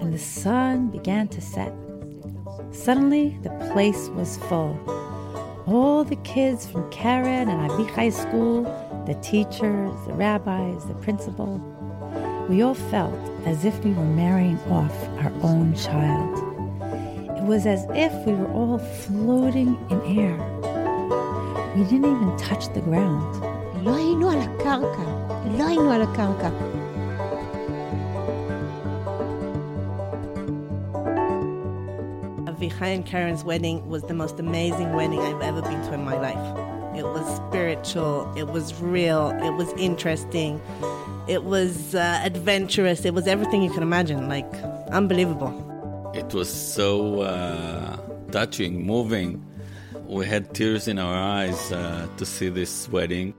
and 0.00 0.12
the 0.12 0.18
sun 0.18 0.88
began 0.88 1.28
to 1.28 1.40
set. 1.42 1.74
Suddenly, 2.70 3.36
the 3.42 3.50
place 3.72 4.08
was 4.10 4.38
full. 4.48 4.78
All 5.66 6.02
the 6.02 6.16
kids 6.16 6.66
from 6.66 6.90
Keren 6.90 7.50
and 7.50 7.70
Avichai 7.70 8.10
school, 8.10 8.62
the 9.06 9.14
teachers, 9.16 9.92
the 10.06 10.14
rabbis, 10.14 10.86
the 10.86 10.94
principal, 10.94 11.58
we 12.48 12.62
all 12.62 12.74
felt 12.74 13.14
as 13.44 13.66
if 13.66 13.84
we 13.84 13.92
were 13.92 14.04
marrying 14.04 14.58
off 14.70 14.96
our 15.18 15.32
own 15.42 15.74
child. 15.74 16.51
It 17.42 17.46
was 17.46 17.66
as 17.66 17.84
if 17.90 18.12
we 18.24 18.34
were 18.34 18.52
all 18.52 18.78
floating 18.78 19.76
in 19.90 20.00
air. 20.16 20.36
We 21.74 21.82
didn't 21.82 22.04
even 22.04 22.36
touch 22.38 22.72
the 22.72 22.80
ground. 22.80 23.34
לא 23.82 23.98
Avichai 32.46 32.94
and 32.94 33.04
Keren's 33.04 33.42
wedding 33.42 33.88
was 33.88 34.04
the 34.04 34.14
most 34.14 34.38
amazing 34.38 34.92
wedding 34.92 35.18
I've 35.18 35.42
ever 35.42 35.62
been 35.62 35.82
to 35.86 35.94
in 35.94 36.04
my 36.04 36.16
life. 36.16 36.96
It 36.96 37.02
was 37.02 37.26
spiritual, 37.48 38.32
it 38.36 38.46
was 38.46 38.80
real, 38.80 39.30
it 39.42 39.54
was 39.54 39.72
interesting, 39.72 40.60
it 41.26 41.42
was 41.42 41.96
uh, 41.96 42.20
adventurous, 42.22 43.04
it 43.04 43.14
was 43.14 43.26
everything 43.26 43.62
you 43.64 43.72
can 43.72 43.82
imagine, 43.82 44.28
like 44.28 44.54
unbelievable. 44.92 45.71
It 46.14 46.34
was 46.34 46.52
so 46.52 47.20
uh, 47.22 47.96
touching, 48.30 48.86
moving. 48.86 49.44
We 50.06 50.26
had 50.26 50.52
tears 50.54 50.86
in 50.86 50.98
our 50.98 51.14
eyes 51.14 51.72
uh, 51.72 52.06
to 52.18 52.26
see 52.26 52.50
this 52.50 52.88
wedding. 52.88 53.34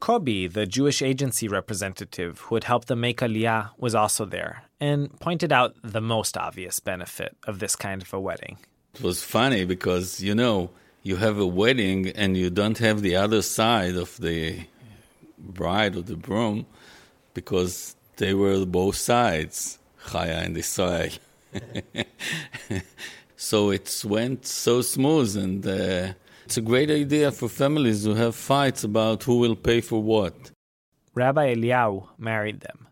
Kobi, 0.00 0.52
the 0.52 0.66
Jewish 0.66 1.02
agency 1.02 1.48
representative 1.48 2.40
who 2.40 2.54
had 2.54 2.64
helped 2.64 2.88
them 2.88 3.00
make 3.00 3.18
Aliyah, 3.18 3.70
was 3.78 3.94
also 3.94 4.24
there 4.24 4.64
and 4.80 5.18
pointed 5.20 5.52
out 5.52 5.74
the 5.82 6.00
most 6.00 6.36
obvious 6.36 6.80
benefit 6.80 7.36
of 7.46 7.58
this 7.58 7.76
kind 7.76 8.02
of 8.02 8.12
a 8.12 8.20
wedding. 8.20 8.58
It 8.94 9.02
was 9.02 9.22
funny 9.22 9.64
because, 9.64 10.20
you 10.20 10.34
know, 10.34 10.70
you 11.02 11.16
have 11.16 11.38
a 11.38 11.46
wedding 11.46 12.08
and 12.10 12.36
you 12.36 12.50
don't 12.50 12.78
have 12.78 13.02
the 13.02 13.16
other 13.16 13.42
side 13.42 13.96
of 13.96 14.16
the 14.18 14.66
bride 15.38 15.96
or 15.96 16.02
the 16.02 16.16
groom 16.16 16.66
because 17.34 17.96
they 18.16 18.34
were 18.34 18.64
both 18.66 18.96
sides, 18.96 19.78
Chaya 20.10 20.44
and 20.44 20.56
Israel. 20.56 21.10
so 23.36 23.70
it 23.70 24.02
went 24.06 24.46
so 24.46 24.82
smooth 24.82 25.36
and 25.36 25.66
uh, 25.66 26.12
it's 26.44 26.56
a 26.56 26.60
great 26.60 26.90
idea 26.90 27.30
for 27.30 27.48
families 27.48 28.04
who 28.04 28.14
have 28.14 28.34
fights 28.34 28.84
about 28.84 29.22
who 29.22 29.38
will 29.38 29.56
pay 29.56 29.80
for 29.80 30.02
what. 30.02 30.50
Rabbi 31.14 31.54
Eliyahu 31.54 32.08
married 32.18 32.60
them. 32.60 32.88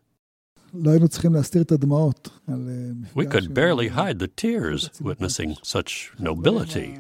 We 0.73 0.99
could 3.27 3.55
barely 3.55 3.89
hide 3.89 4.21
the 4.21 4.29
tears 4.29 4.89
witnessing 5.01 5.57
such 5.63 6.13
nobility. 6.19 6.99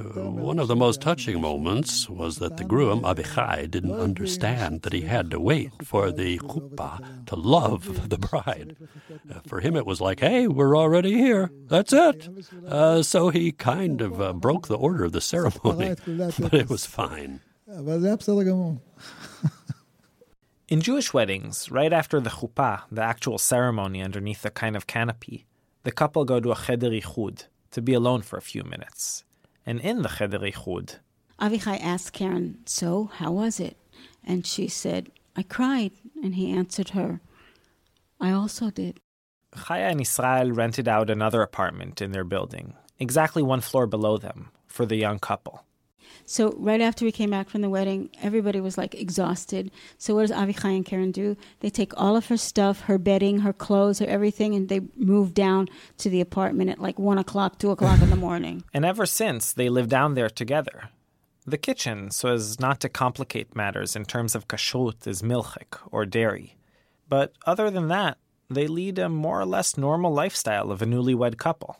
One 0.00 0.58
of 0.58 0.68
the 0.68 0.76
most 0.76 1.00
touching 1.00 1.40
moments 1.40 2.08
was 2.08 2.38
that 2.38 2.56
the 2.56 2.64
groom, 2.64 3.02
Avichai, 3.02 3.70
didn't 3.70 3.92
understand 3.98 4.82
that 4.82 4.92
he 4.92 5.02
had 5.02 5.30
to 5.30 5.40
wait 5.40 5.70
for 5.84 6.10
the 6.10 6.38
chuppah 6.38 7.26
to 7.26 7.36
love 7.36 8.08
the 8.08 8.18
bride. 8.18 8.76
Uh, 9.30 9.40
for 9.46 9.60
him, 9.60 9.76
it 9.76 9.86
was 9.86 10.00
like, 10.00 10.20
hey, 10.20 10.46
we're 10.48 10.76
already 10.76 11.14
here. 11.14 11.50
That's 11.68 11.92
it. 11.92 12.28
Uh, 12.66 13.02
so 13.02 13.28
he 13.30 13.52
kind 13.52 14.00
of 14.00 14.20
uh, 14.20 14.32
broke 14.32 14.68
the 14.68 14.76
order 14.76 15.04
of 15.04 15.12
the 15.12 15.20
ceremony, 15.20 15.94
but 16.38 16.54
it 16.54 16.68
was 16.68 16.86
fine. 16.86 17.40
In 20.68 20.80
Jewish 20.80 21.12
weddings, 21.12 21.70
right 21.70 21.92
after 21.92 22.20
the 22.20 22.30
chuppah, 22.30 22.82
the 22.90 23.02
actual 23.02 23.38
ceremony 23.38 24.02
underneath 24.02 24.44
a 24.44 24.50
kind 24.50 24.76
of 24.76 24.86
canopy, 24.86 25.46
the 25.82 25.92
couple 25.92 26.24
go 26.24 26.40
to 26.40 26.52
a 26.52 26.56
cheder 26.56 26.90
yichud 26.90 27.46
to 27.72 27.82
be 27.82 27.92
alone 27.92 28.22
for 28.22 28.36
a 28.36 28.42
few 28.42 28.62
minutes. 28.64 29.24
And 29.70 29.78
in 29.78 30.02
the 30.02 30.08
cheder 30.08 30.40
yichud, 30.40 30.96
Avichai 31.40 31.80
asked 31.80 32.12
Keren, 32.12 32.58
So, 32.66 33.08
how 33.14 33.30
was 33.30 33.60
it? 33.60 33.76
And 34.24 34.44
she 34.44 34.66
said, 34.66 35.12
I 35.36 35.44
cried. 35.44 35.92
And 36.24 36.34
he 36.34 36.50
answered 36.50 36.88
her, 36.88 37.20
I 38.20 38.32
also 38.32 38.70
did. 38.70 38.98
Chaya 39.54 39.92
and 39.92 40.00
Israel 40.00 40.50
rented 40.50 40.88
out 40.88 41.08
another 41.08 41.40
apartment 41.40 42.02
in 42.02 42.10
their 42.10 42.24
building, 42.24 42.74
exactly 42.98 43.44
one 43.44 43.60
floor 43.60 43.86
below 43.86 44.18
them, 44.18 44.50
for 44.66 44.86
the 44.86 44.96
young 44.96 45.20
couple. 45.20 45.64
So 46.26 46.54
right 46.58 46.80
after 46.80 47.04
we 47.04 47.12
came 47.12 47.30
back 47.30 47.48
from 47.48 47.60
the 47.62 47.70
wedding, 47.70 48.10
everybody 48.22 48.60
was 48.60 48.78
like 48.78 48.94
exhausted. 48.94 49.70
So 49.98 50.14
what 50.14 50.22
does 50.22 50.36
Avichai 50.36 50.76
and 50.76 50.84
Keren 50.84 51.12
do? 51.12 51.36
They 51.60 51.70
take 51.70 51.92
all 51.96 52.16
of 52.16 52.26
her 52.26 52.36
stuff, 52.36 52.82
her 52.82 52.98
bedding, 52.98 53.40
her 53.40 53.52
clothes, 53.52 53.98
her 53.98 54.06
everything, 54.06 54.54
and 54.54 54.68
they 54.68 54.80
move 54.96 55.34
down 55.34 55.68
to 55.98 56.10
the 56.10 56.20
apartment 56.20 56.70
at 56.70 56.78
like 56.78 56.98
one 56.98 57.18
o'clock, 57.18 57.58
two 57.58 57.70
o'clock 57.70 58.00
in 58.02 58.10
the 58.10 58.16
morning. 58.16 58.64
And 58.72 58.84
ever 58.84 59.04
since, 59.04 59.52
they 59.52 59.68
live 59.68 59.88
down 59.88 60.14
there 60.14 60.30
together. 60.30 60.90
The 61.46 61.58
kitchen, 61.58 62.10
so 62.10 62.28
as 62.28 62.60
not 62.60 62.80
to 62.80 62.88
complicate 62.88 63.56
matters 63.56 63.96
in 63.96 64.04
terms 64.04 64.34
of 64.34 64.48
kashrut, 64.48 65.06
is 65.06 65.22
milchik, 65.22 65.78
or 65.90 66.06
dairy. 66.06 66.56
But 67.08 67.34
other 67.44 67.70
than 67.70 67.88
that, 67.88 68.18
they 68.48 68.66
lead 68.66 68.98
a 68.98 69.08
more 69.08 69.40
or 69.40 69.46
less 69.46 69.76
normal 69.76 70.12
lifestyle 70.12 70.70
of 70.70 70.82
a 70.82 70.86
newlywed 70.86 71.38
couple. 71.38 71.76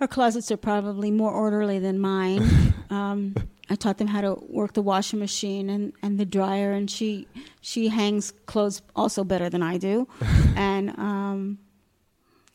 Her 0.00 0.08
closets 0.08 0.50
are 0.50 0.56
probably 0.56 1.10
more 1.10 1.30
orderly 1.30 1.78
than 1.78 1.98
mine. 1.98 2.74
um, 2.90 3.34
I 3.68 3.74
taught 3.74 3.98
them 3.98 4.08
how 4.08 4.22
to 4.22 4.34
work 4.48 4.72
the 4.72 4.82
washing 4.82 5.18
machine 5.18 5.68
and, 5.68 5.92
and 6.02 6.18
the 6.18 6.24
dryer, 6.24 6.72
and 6.72 6.90
she 6.90 7.28
she 7.60 7.88
hangs 7.88 8.32
clothes 8.46 8.80
also 8.96 9.24
better 9.24 9.50
than 9.50 9.62
I 9.62 9.76
do. 9.76 10.08
and 10.56 10.98
um, 10.98 11.58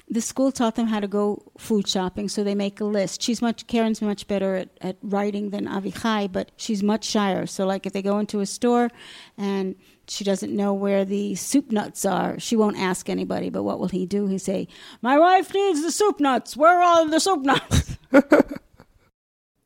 the 0.09 0.21
school 0.21 0.51
taught 0.51 0.75
them 0.75 0.87
how 0.87 0.99
to 0.99 1.07
go 1.07 1.43
food 1.57 1.87
shopping, 1.87 2.29
so 2.29 2.43
they 2.43 2.55
make 2.55 2.81
a 2.81 2.85
list. 2.85 3.21
She's 3.21 3.41
much 3.43 3.67
Keren's 3.67 4.01
much 4.01 4.27
better 4.27 4.55
at, 4.55 4.69
at 4.81 4.97
writing 5.03 5.51
than 5.51 5.67
Avichai, 5.67 6.31
but 6.31 6.51
she's 6.57 6.81
much 6.81 7.05
shyer. 7.05 7.45
So 7.45 7.65
like 7.67 7.85
if 7.85 7.93
they 7.93 8.01
go 8.01 8.17
into 8.17 8.39
a 8.39 8.45
store 8.45 8.89
and 9.37 9.75
she 10.07 10.23
doesn't 10.23 10.55
know 10.55 10.73
where 10.73 11.05
the 11.05 11.35
soup 11.35 11.71
nuts 11.71 12.05
are, 12.05 12.39
she 12.39 12.55
won't 12.55 12.77
ask 12.77 13.09
anybody. 13.09 13.49
But 13.49 13.63
what 13.63 13.79
will 13.79 13.87
he 13.87 14.05
do? 14.05 14.27
He 14.27 14.37
say, 14.37 14.67
"My 15.01 15.17
wife 15.19 15.53
needs 15.53 15.81
the 15.81 15.91
soup 15.91 16.19
nuts. 16.19 16.55
Where 16.57 16.79
are 16.79 16.83
all 16.83 17.07
the 17.07 17.19
soup 17.19 17.41
nuts?" 17.43 17.97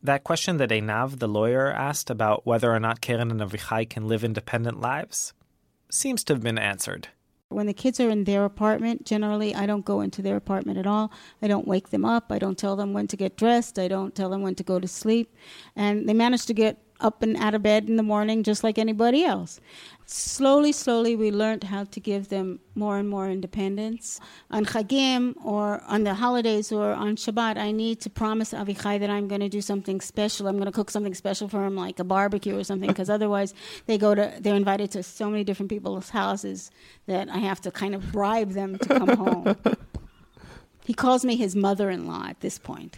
That 0.01 0.23
question 0.23 0.57
that 0.57 0.69
Einav, 0.69 1.19
the 1.19 1.27
lawyer, 1.27 1.71
asked 1.73 2.09
about 2.09 2.45
whether 2.45 2.73
or 2.73 2.79
not 2.79 3.01
Keren 3.01 3.31
and 3.31 3.41
Avichai 3.41 3.89
can 3.89 4.07
live 4.07 4.23
independent 4.23 4.79
lives 4.79 5.33
seems 5.89 6.23
to 6.23 6.33
have 6.33 6.41
been 6.41 6.57
answered. 6.57 7.09
When 7.49 7.65
the 7.65 7.73
kids 7.73 7.99
are 7.99 8.09
in 8.09 8.23
their 8.23 8.45
apartment, 8.45 9.05
generally 9.05 9.55
I 9.55 9.65
don't 9.65 9.83
go 9.83 10.01
into 10.01 10.21
their 10.21 10.35
apartment 10.35 10.77
at 10.77 10.87
all. 10.87 11.11
I 11.41 11.47
don't 11.47 11.67
wake 11.67 11.89
them 11.89 12.05
up. 12.05 12.31
I 12.31 12.37
don't 12.37 12.57
tell 12.57 12.75
them 12.75 12.93
when 12.93 13.07
to 13.07 13.17
get 13.17 13.35
dressed. 13.35 13.79
I 13.79 13.87
don't 13.87 14.13
tell 14.13 14.29
them 14.29 14.41
when 14.43 14.55
to 14.55 14.63
go 14.63 14.79
to 14.79 14.87
sleep. 14.87 15.35
And 15.75 16.07
they 16.07 16.13
manage 16.13 16.45
to 16.45 16.53
get 16.53 16.77
up 16.99 17.23
and 17.23 17.35
out 17.37 17.55
of 17.55 17.63
bed 17.63 17.89
in 17.89 17.95
the 17.95 18.03
morning 18.03 18.43
just 18.43 18.63
like 18.63 18.77
anybody 18.77 19.25
else. 19.25 19.59
Slowly, 20.11 20.71
slowly, 20.71 21.15
we 21.15 21.29
learned 21.29 21.65
how 21.65 21.83
to 21.83 21.99
give 21.99 22.29
them 22.29 22.61
more 22.73 22.97
and 22.97 23.07
more 23.07 23.29
independence. 23.29 24.19
On 24.49 24.65
Chagim, 24.65 25.35
or 25.45 25.83
on 25.87 26.03
the 26.03 26.15
holidays, 26.15 26.71
or 26.71 26.93
on 26.93 27.15
Shabbat, 27.15 27.57
I 27.57 27.71
need 27.71 28.01
to 28.01 28.09
promise 28.09 28.51
Avichai 28.51 28.99
that 29.01 29.11
I'm 29.11 29.27
going 29.27 29.41
to 29.41 29.49
do 29.49 29.61
something 29.61 30.01
special. 30.01 30.47
I'm 30.47 30.55
going 30.55 30.65
to 30.65 30.71
cook 30.71 30.89
something 30.89 31.13
special 31.13 31.47
for 31.47 31.63
him, 31.63 31.75
like 31.75 31.99
a 31.99 32.03
barbecue 32.03 32.57
or 32.57 32.63
something, 32.63 32.89
because 32.89 33.07
otherwise 33.07 33.53
they 33.85 33.99
go 33.99 34.15
to, 34.15 34.33
they're 34.39 34.55
invited 34.55 34.89
to 34.93 35.03
so 35.03 35.29
many 35.29 35.43
different 35.43 35.69
people's 35.69 36.09
houses 36.09 36.71
that 37.05 37.29
I 37.29 37.37
have 37.37 37.61
to 37.61 37.69
kind 37.69 37.93
of 37.93 38.11
bribe 38.11 38.53
them 38.53 38.79
to 38.79 38.87
come 38.87 39.09
home. 39.09 39.55
He 40.85 40.95
calls 40.95 41.23
me 41.23 41.35
his 41.35 41.55
mother-in-law 41.55 42.29
at 42.29 42.39
this 42.39 42.57
point. 42.57 42.97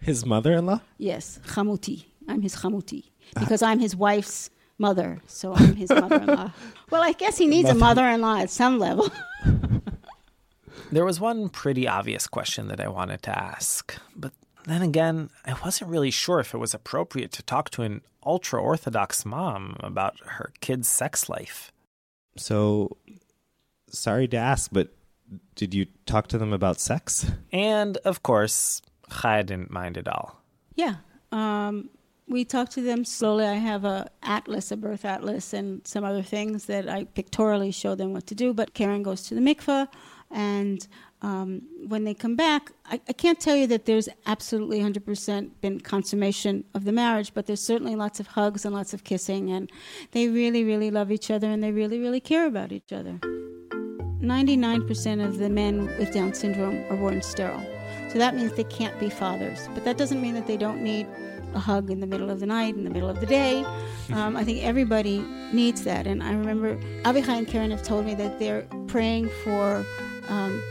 His 0.00 0.24
mother-in-law? 0.24 0.80
Yes, 0.96 1.40
chamuti. 1.44 2.04
I'm 2.28 2.40
his 2.40 2.54
chamuti 2.54 3.00
uh-huh. 3.00 3.40
because 3.40 3.62
I'm 3.62 3.80
his 3.80 3.96
wife's 3.96 4.48
mother, 4.80 5.20
so 5.26 5.54
I'm 5.54 5.76
his 5.76 5.90
mother-in-law. 5.90 6.52
well, 6.90 7.02
I 7.02 7.12
guess 7.12 7.38
he 7.38 7.46
needs 7.46 7.68
a 7.68 7.74
mother-in-law 7.74 8.40
at 8.40 8.50
some 8.50 8.78
level. 8.78 9.10
There 10.92 11.04
was 11.04 11.20
one 11.20 11.48
pretty 11.50 11.86
obvious 11.86 12.26
question 12.26 12.66
that 12.66 12.80
I 12.80 12.88
wanted 12.88 13.22
to 13.22 13.38
ask, 13.38 13.94
but 14.16 14.32
then 14.64 14.82
again, 14.82 15.30
I 15.44 15.54
wasn't 15.64 15.90
really 15.90 16.10
sure 16.10 16.40
if 16.40 16.52
it 16.52 16.58
was 16.58 16.74
appropriate 16.74 17.30
to 17.32 17.44
talk 17.44 17.70
to 17.70 17.82
an 17.82 18.02
ultra 18.26 18.60
Orthodox 18.60 19.24
mom 19.24 19.76
about 19.80 20.16
her 20.24 20.52
kid's 20.60 20.88
sex 20.88 21.28
life. 21.28 21.70
So, 22.36 22.96
sorry 23.88 24.26
to 24.28 24.36
ask, 24.36 24.70
but 24.72 24.88
did 25.54 25.74
you 25.74 25.86
talk 26.06 26.26
to 26.28 26.38
them 26.38 26.52
about 26.52 26.80
sex? 26.80 27.30
And 27.52 27.96
of 27.98 28.24
course, 28.24 28.82
Chaya 29.10 29.46
didn't 29.46 29.70
mind 29.70 29.96
at 29.96 30.08
all. 30.08 30.42
Yeah. 30.74 30.96
Um, 31.30 31.90
we 32.30 32.44
talk 32.44 32.70
to 32.70 32.80
them 32.80 33.04
slowly. 33.04 33.44
I 33.44 33.54
have 33.54 33.84
a 33.84 34.08
atlas, 34.22 34.70
a 34.70 34.76
birth 34.76 35.04
atlas, 35.04 35.52
and 35.52 35.86
some 35.86 36.04
other 36.04 36.22
things 36.22 36.66
that 36.66 36.88
I 36.88 37.04
pictorially 37.04 37.72
show 37.72 37.94
them 37.96 38.12
what 38.12 38.26
to 38.28 38.34
do. 38.34 38.54
But 38.54 38.72
Keren 38.72 39.02
goes 39.02 39.22
to 39.24 39.34
the 39.34 39.40
mikveh, 39.40 39.88
and 40.30 40.86
um, 41.22 41.62
when 41.88 42.04
they 42.04 42.14
come 42.14 42.36
back, 42.36 42.70
I, 42.86 43.00
I, 43.08 43.12
can't 43.12 43.38
tell 43.38 43.56
you 43.56 43.66
that 43.66 43.84
there's 43.84 44.08
absolutely 44.24 44.80
100% 44.80 45.50
been 45.60 45.80
consummation 45.80 46.64
of 46.72 46.84
the 46.84 46.92
marriage, 46.92 47.34
but 47.34 47.46
there's 47.46 47.60
certainly 47.60 47.94
lots 47.94 48.20
of 48.20 48.28
hugs 48.28 48.64
and 48.64 48.74
lots 48.74 48.94
of 48.94 49.04
kissing, 49.04 49.50
and 49.50 49.70
they 50.12 50.28
really, 50.28 50.64
really 50.64 50.90
love 50.90 51.12
each 51.12 51.30
other, 51.30 51.48
and 51.48 51.62
they 51.62 51.72
really, 51.72 51.98
really 51.98 52.20
care 52.20 52.46
about 52.46 52.72
each 52.72 52.92
other. 52.92 53.18
99% 54.22 55.26
of 55.26 55.38
the 55.38 55.50
men 55.50 55.86
with 55.98 56.12
Down 56.12 56.32
syndrome 56.32 56.84
are 56.90 56.96
born 56.96 57.20
sterile. 57.22 57.66
So 58.10 58.18
that 58.18 58.34
means 58.34 58.52
they 58.52 58.64
can't 58.64 58.98
be 58.98 59.10
fathers. 59.10 59.68
But 59.74 59.84
that 59.84 59.96
doesn't 59.96 60.20
mean 60.20 60.34
that 60.34 60.46
they 60.46 60.56
don't 60.56 60.82
need 60.82 61.06
a 61.54 61.58
hug 61.58 61.90
in 61.90 62.00
the 62.00 62.06
middle 62.06 62.30
of 62.30 62.40
the 62.40 62.46
night, 62.46 62.74
in 62.74 62.84
the 62.84 62.90
middle 62.90 63.08
of 63.08 63.20
the 63.20 63.26
day. 63.26 63.64
Um, 64.12 64.36
I 64.36 64.44
think 64.44 64.64
everybody 64.64 65.24
needs 65.52 65.84
that. 65.84 66.06
And 66.06 66.22
I 66.22 66.32
remember 66.32 66.76
Avichai 67.02 67.38
and 67.38 67.46
Keren 67.46 67.70
have 67.70 67.82
told 67.82 68.06
me 68.06 68.14
that 68.14 68.38
they're 68.38 68.66
praying 68.86 69.30
for 69.44 69.84
um, 70.28 70.62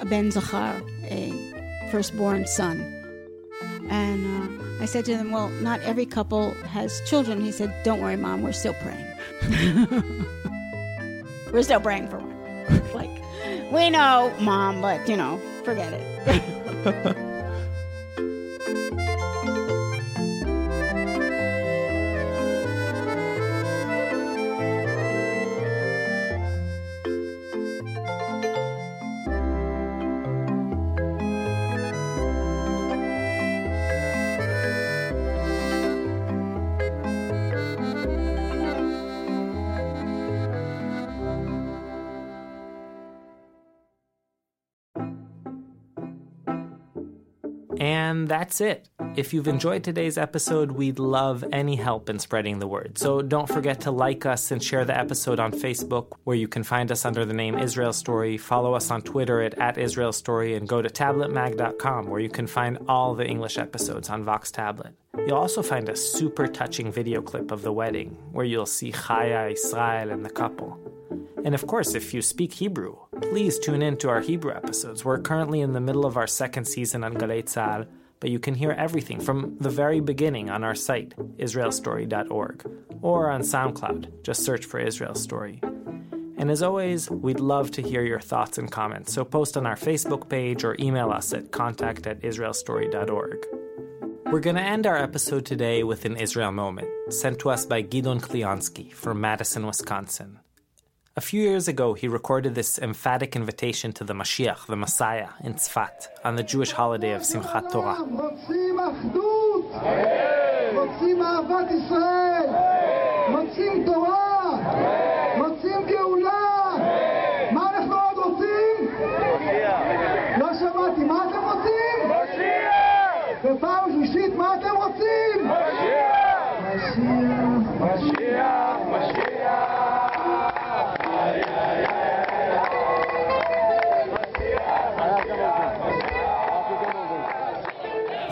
a 0.00 0.06
Ben 0.06 0.30
Zachar, 0.30 0.82
a 1.04 1.88
firstborn 1.90 2.46
son. 2.46 2.80
And 3.88 4.26
uh, 4.26 4.82
I 4.82 4.86
said 4.86 5.04
to 5.06 5.16
them, 5.16 5.30
Well, 5.30 5.48
not 5.48 5.80
every 5.80 6.06
couple 6.06 6.52
has 6.66 7.00
children. 7.06 7.40
He 7.40 7.52
said, 7.52 7.74
Don't 7.84 8.00
worry, 8.00 8.16
Mom, 8.16 8.42
we're 8.42 8.52
still 8.52 8.74
praying. 8.74 9.06
we're 11.52 11.62
still 11.62 11.80
praying 11.80 12.08
for 12.08 12.18
one. 12.18 12.32
like, 12.94 13.10
we 13.72 13.90
know, 13.90 14.32
Mom, 14.40 14.80
but, 14.80 15.08
you 15.08 15.16
know, 15.16 15.40
forget 15.64 15.92
it. 15.92 17.16
And 47.82 48.28
that's 48.28 48.60
it. 48.60 48.88
If 49.16 49.34
you've 49.34 49.48
enjoyed 49.48 49.82
today's 49.82 50.16
episode, 50.16 50.70
we'd 50.70 51.00
love 51.00 51.44
any 51.50 51.74
help 51.74 52.08
in 52.08 52.20
spreading 52.20 52.60
the 52.60 52.68
word. 52.68 52.96
So 52.96 53.22
don't 53.22 53.48
forget 53.48 53.80
to 53.80 53.90
like 53.90 54.24
us 54.24 54.52
and 54.52 54.62
share 54.62 54.84
the 54.84 54.96
episode 54.96 55.40
on 55.40 55.50
Facebook, 55.50 56.12
where 56.22 56.36
you 56.36 56.46
can 56.46 56.62
find 56.62 56.92
us 56.92 57.04
under 57.04 57.24
the 57.24 57.34
name 57.34 57.58
Israel 57.58 57.92
Story. 57.92 58.38
Follow 58.38 58.74
us 58.74 58.92
on 58.92 59.02
Twitter 59.02 59.42
at, 59.42 59.58
at 59.58 59.78
Israel 59.78 60.12
Story 60.12 60.54
and 60.54 60.68
go 60.68 60.80
to 60.80 60.88
tabletmag.com, 60.88 62.06
where 62.06 62.20
you 62.20 62.28
can 62.28 62.46
find 62.46 62.78
all 62.86 63.16
the 63.16 63.26
English 63.26 63.58
episodes 63.58 64.08
on 64.10 64.22
Vox 64.22 64.52
Tablet. 64.52 64.94
You'll 65.26 65.38
also 65.38 65.60
find 65.60 65.88
a 65.88 65.96
super 65.96 66.46
touching 66.46 66.92
video 66.92 67.20
clip 67.20 67.50
of 67.50 67.62
the 67.62 67.72
wedding, 67.72 68.16
where 68.30 68.46
you'll 68.46 68.64
see 68.64 68.92
Chaya, 68.92 69.52
Israel, 69.52 70.10
and 70.12 70.24
the 70.24 70.30
couple. 70.30 70.78
And 71.44 71.52
of 71.52 71.66
course, 71.66 71.96
if 71.96 72.14
you 72.14 72.22
speak 72.22 72.52
Hebrew, 72.52 72.96
please 73.22 73.58
tune 73.58 73.82
in 73.82 73.96
to 73.98 74.08
our 74.08 74.20
Hebrew 74.20 74.52
episodes. 74.52 75.04
We're 75.04 75.18
currently 75.18 75.60
in 75.60 75.72
the 75.72 75.80
middle 75.80 76.04
of 76.04 76.16
our 76.16 76.26
second 76.26 76.66
season 76.66 77.04
on 77.04 77.14
Galei 77.14 77.44
Tzahal, 77.44 77.86
but 78.20 78.30
you 78.30 78.38
can 78.38 78.54
hear 78.54 78.72
everything 78.72 79.20
from 79.20 79.56
the 79.58 79.70
very 79.70 80.00
beginning 80.00 80.50
on 80.50 80.64
our 80.64 80.74
site, 80.74 81.14
israelstory.org, 81.38 82.70
or 83.00 83.30
on 83.30 83.42
SoundCloud. 83.42 84.22
Just 84.22 84.44
search 84.44 84.64
for 84.64 84.78
Israel 84.78 85.14
Story. 85.14 85.60
And 86.36 86.50
as 86.50 86.62
always, 86.62 87.10
we'd 87.10 87.40
love 87.40 87.70
to 87.72 87.82
hear 87.82 88.02
your 88.02 88.20
thoughts 88.20 88.58
and 88.58 88.70
comments, 88.70 89.12
so 89.12 89.24
post 89.24 89.56
on 89.56 89.66
our 89.66 89.76
Facebook 89.76 90.28
page 90.28 90.64
or 90.64 90.76
email 90.78 91.10
us 91.10 91.32
at 91.32 91.52
contact 91.52 92.06
at 92.06 92.20
israelstory.org. 92.22 93.46
We're 94.26 94.40
going 94.40 94.56
to 94.56 94.62
end 94.62 94.86
our 94.86 94.96
episode 94.96 95.44
today 95.44 95.82
with 95.82 96.04
an 96.04 96.16
Israel 96.16 96.52
moment, 96.52 96.88
sent 97.12 97.38
to 97.40 97.50
us 97.50 97.66
by 97.66 97.82
Gidon 97.82 98.20
Klionsky 98.20 98.92
from 98.92 99.20
Madison, 99.20 99.66
Wisconsin. 99.66 100.38
A 101.14 101.20
few 101.20 101.42
years 101.42 101.68
ago, 101.68 101.92
he 101.92 102.08
recorded 102.08 102.54
this 102.54 102.78
emphatic 102.78 103.36
invitation 103.36 103.92
to 103.92 104.04
the 104.04 104.14
Mashiach, 104.14 104.64
the 104.66 104.76
Messiah, 104.76 105.28
in 105.44 105.52
Tzfat, 105.52 106.08
on 106.24 106.36
the 106.36 106.42
Jewish 106.42 106.70
holiday 106.72 107.12
of 107.12 107.20
Simchat 107.20 107.70
Torah. 107.70 107.96
Hey! 109.78 110.32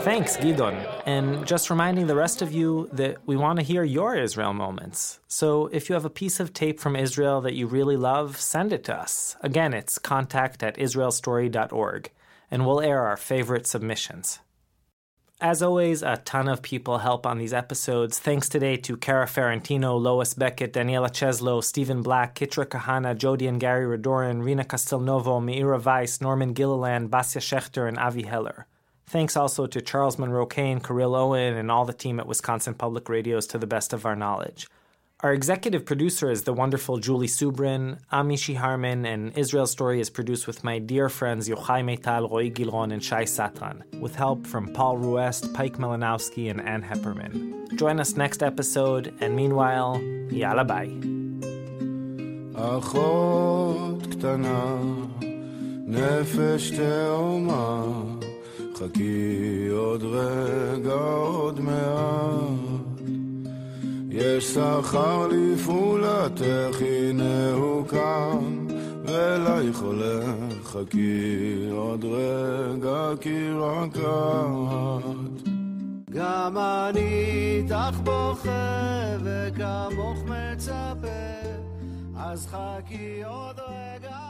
Thanks, 0.02 0.38
Gidon. 0.38 1.02
And 1.04 1.46
just 1.46 1.68
reminding 1.68 2.06
the 2.06 2.14
rest 2.14 2.40
of 2.40 2.52
you 2.52 2.88
that 2.94 3.18
we 3.26 3.36
want 3.36 3.58
to 3.58 3.64
hear 3.64 3.84
your 3.84 4.16
Israel 4.16 4.54
moments. 4.54 5.20
So 5.28 5.66
if 5.66 5.88
you 5.88 5.94
have 5.94 6.06
a 6.06 6.10
piece 6.10 6.40
of 6.40 6.54
tape 6.54 6.80
from 6.80 6.96
Israel 6.96 7.42
that 7.42 7.52
you 7.52 7.66
really 7.66 7.98
love, 7.98 8.38
send 8.38 8.72
it 8.72 8.82
to 8.84 8.96
us. 8.96 9.36
Again, 9.42 9.74
it's 9.74 9.98
contact 9.98 10.62
at 10.62 10.78
israelstory.org, 10.78 12.10
and 12.50 12.66
we'll 12.66 12.80
air 12.80 13.02
our 13.02 13.18
favorite 13.18 13.66
submissions. 13.66 14.40
As 15.38 15.62
always, 15.62 16.02
a 16.02 16.16
ton 16.16 16.48
of 16.48 16.62
people 16.62 16.98
help 16.98 17.26
on 17.26 17.36
these 17.36 17.52
episodes. 17.52 18.18
Thanks 18.18 18.48
today 18.48 18.76
to 18.78 18.96
Cara 18.96 19.26
Ferrantino, 19.26 20.00
Lois 20.00 20.32
Beckett, 20.32 20.72
Daniela 20.72 21.10
Cheslow, 21.10 21.62
Stephen 21.62 22.00
Black, 22.00 22.34
Kitra 22.34 22.64
Kahana, 22.64 23.16
Jody 23.16 23.46
and 23.46 23.60
Gary 23.60 23.98
Redoran, 23.98 24.42
Rina 24.42 24.64
Castelnovo, 24.64 25.42
Meira 25.42 25.82
Weiss, 25.82 26.22
Norman 26.22 26.54
Gilliland, 26.54 27.10
Basia 27.10 27.40
Schechter, 27.40 27.86
and 27.86 27.98
Avi 27.98 28.22
Heller. 28.22 28.66
Thanks 29.10 29.36
also 29.36 29.66
to 29.66 29.80
Charles 29.80 30.20
Monroe 30.20 30.46
Kane, 30.46 30.78
Kirill 30.78 31.16
Owen, 31.16 31.56
and 31.56 31.68
all 31.68 31.84
the 31.84 31.92
team 31.92 32.20
at 32.20 32.28
Wisconsin 32.28 32.74
Public 32.74 33.08
Radio's 33.08 33.44
To 33.48 33.58
the 33.58 33.66
Best 33.66 33.92
of 33.92 34.06
Our 34.06 34.14
Knowledge. 34.14 34.68
Our 35.18 35.32
executive 35.32 35.84
producer 35.84 36.30
is 36.30 36.44
the 36.44 36.52
wonderful 36.52 36.98
Julie 36.98 37.26
Subrin. 37.26 37.98
I'm 38.12 38.28
Mishy 38.28 38.54
Harman 38.54 39.04
and 39.04 39.36
Israel 39.36 39.66
Story 39.66 40.00
is 40.00 40.10
produced 40.10 40.46
with 40.46 40.62
my 40.62 40.78
dear 40.78 41.08
friends 41.08 41.48
Yochai 41.48 41.82
Maital, 41.82 42.30
Roy 42.30 42.50
Gilron, 42.50 42.92
and 42.92 43.02
Shai 43.02 43.24
Satran, 43.24 43.82
with 44.00 44.14
help 44.14 44.46
from 44.46 44.72
Paul 44.72 44.96
Ruest, 44.96 45.52
Pike 45.54 45.78
Malinowski, 45.78 46.48
and 46.48 46.60
Ann 46.60 46.80
Heppermann. 46.80 47.76
Join 47.76 47.98
us 47.98 48.14
next 48.14 48.44
episode, 48.44 49.12
and 49.20 49.34
meanwhile, 49.34 50.00
yalla 50.30 50.62
bye. 50.62 50.86
חכי 58.80 59.68
עוד 59.72 60.02
רגע, 60.04 60.92
עוד 60.92 61.60
מעט. 61.60 63.10
יש 64.10 64.54
שכר 64.54 65.28
לפעולתך, 65.28 66.80
הנה 66.80 67.52
הוא 67.52 67.86
כאן, 67.86 68.66
ולייך 69.04 69.78
הולך, 69.80 70.64
חכי 70.64 71.68
עוד 71.70 72.04
רגע, 72.04 73.16
כי 73.20 73.50
רק 73.50 73.96
את. 73.96 75.48
גם 76.10 76.58
אני 76.58 77.58
איתך 77.58 77.98
בוכה, 78.04 79.16
וכמוך 79.24 80.18
מצפה, 80.24 81.06
אז 82.16 82.46
חכי 82.46 83.24
עוד 83.24 83.56
רגע, 83.58 84.29